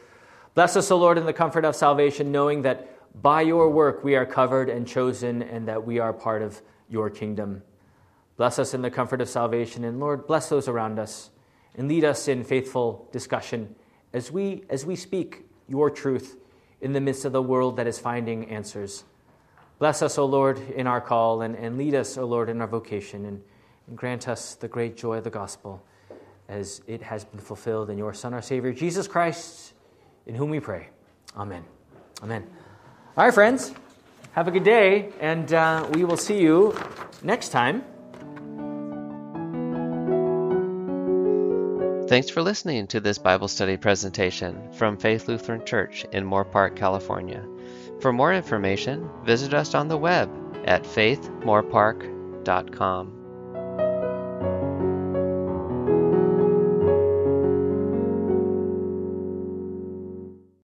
Bless 0.55 0.75
us, 0.75 0.91
O 0.91 0.97
Lord, 0.97 1.19
in 1.19 1.27
the 1.27 1.33
comfort 1.33 1.65
of 1.65 1.77
salvation, 1.77 2.33
knowing 2.33 2.63
that 2.63 2.98
by 3.21 3.43
your 3.43 3.69
work 3.69 4.05
we 4.05 4.17
are 4.17 4.27
covered 4.27 4.69
and 4.69 4.87
chosen, 4.87 5.43
and 5.43 5.69
that 5.69 5.87
we 5.87 5.99
are 5.99 6.13
part 6.13 6.43
of 6.43 6.61
your 6.89 7.11
kingdom. 7.11 7.63
Bless 8.37 8.59
us 8.59 8.75
in 8.75 8.83
the 8.83 8.91
comfort 8.91 9.21
of 9.21 9.29
salvation, 9.29 9.85
and 9.85 9.99
Lord, 9.99 10.27
bless 10.27 10.49
those 10.49 10.69
around 10.69 10.99
us, 10.99 11.31
and 11.75 11.89
lead 11.89 12.05
us 12.05 12.29
in 12.29 12.45
faithful 12.45 13.09
discussion 13.13 13.75
as 14.13 14.31
we 14.31 14.65
as 14.71 14.87
we 14.87 14.97
speak 14.97 15.45
your 15.69 15.91
truth 15.91 16.37
in 16.81 16.93
the 16.93 17.01
midst 17.01 17.25
of 17.25 17.33
the 17.33 17.43
world 17.43 17.77
that 17.77 17.87
is 17.87 17.99
finding 17.99 18.49
answers. 18.51 19.05
Bless 19.79 20.03
us, 20.03 20.19
O 20.19 20.25
Lord, 20.25 20.59
in 20.71 20.87
our 20.87 21.01
call, 21.01 21.43
and, 21.43 21.55
and 21.55 21.79
lead 21.79 21.95
us, 21.95 22.19
O 22.19 22.25
Lord, 22.25 22.49
in 22.49 22.61
our 22.61 22.67
vocation, 22.67 23.25
and, 23.27 23.43
and 23.87 23.97
grant 23.97 24.29
us 24.29 24.55
the 24.55 24.69
great 24.69 24.97
joy 24.97 25.19
of 25.19 25.25
the 25.25 25.31
gospel 25.31 25.83
as 26.49 26.81
it 26.87 27.03
has 27.03 27.25
been 27.25 27.41
fulfilled 27.41 27.91
in 27.91 27.99
your 27.99 28.15
Son, 28.15 28.33
our 28.35 28.43
Savior, 28.43 28.73
Jesus 28.73 29.07
Christ, 29.07 29.75
in 30.27 30.35
whom 30.35 30.51
we 30.51 30.61
pray. 30.61 30.89
Amen. 31.37 31.65
Amen. 32.23 32.49
All 33.19 33.25
right, 33.25 33.35
friends, 33.35 33.75
have 34.31 34.47
a 34.47 34.53
good 34.53 34.63
day, 34.63 35.13
and 35.19 35.53
uh, 35.53 35.89
we 35.93 36.05
will 36.05 36.17
see 36.17 36.41
you 36.41 36.79
next 37.25 37.49
time. 37.49 37.83
Thanks 42.07 42.31
for 42.31 42.43
listening 42.43 42.87
to 42.87 43.01
this 43.01 43.19
Bible 43.19 43.49
study 43.49 43.77
presentation 43.77 44.73
from 44.73 44.97
Faith 44.97 45.27
Lutheran 45.27 45.67
Church 45.67 46.07
in 46.13 46.25
Moorpark, 46.25 46.77
California. 46.77 47.45
For 48.01 48.13
more 48.13 48.33
information, 48.33 49.11
visit 49.25 49.53
us 49.53 49.75
on 49.75 49.89
the 49.89 49.99
web 49.99 50.31
at 50.65 50.85
faithmoorpark.com. 50.85 53.18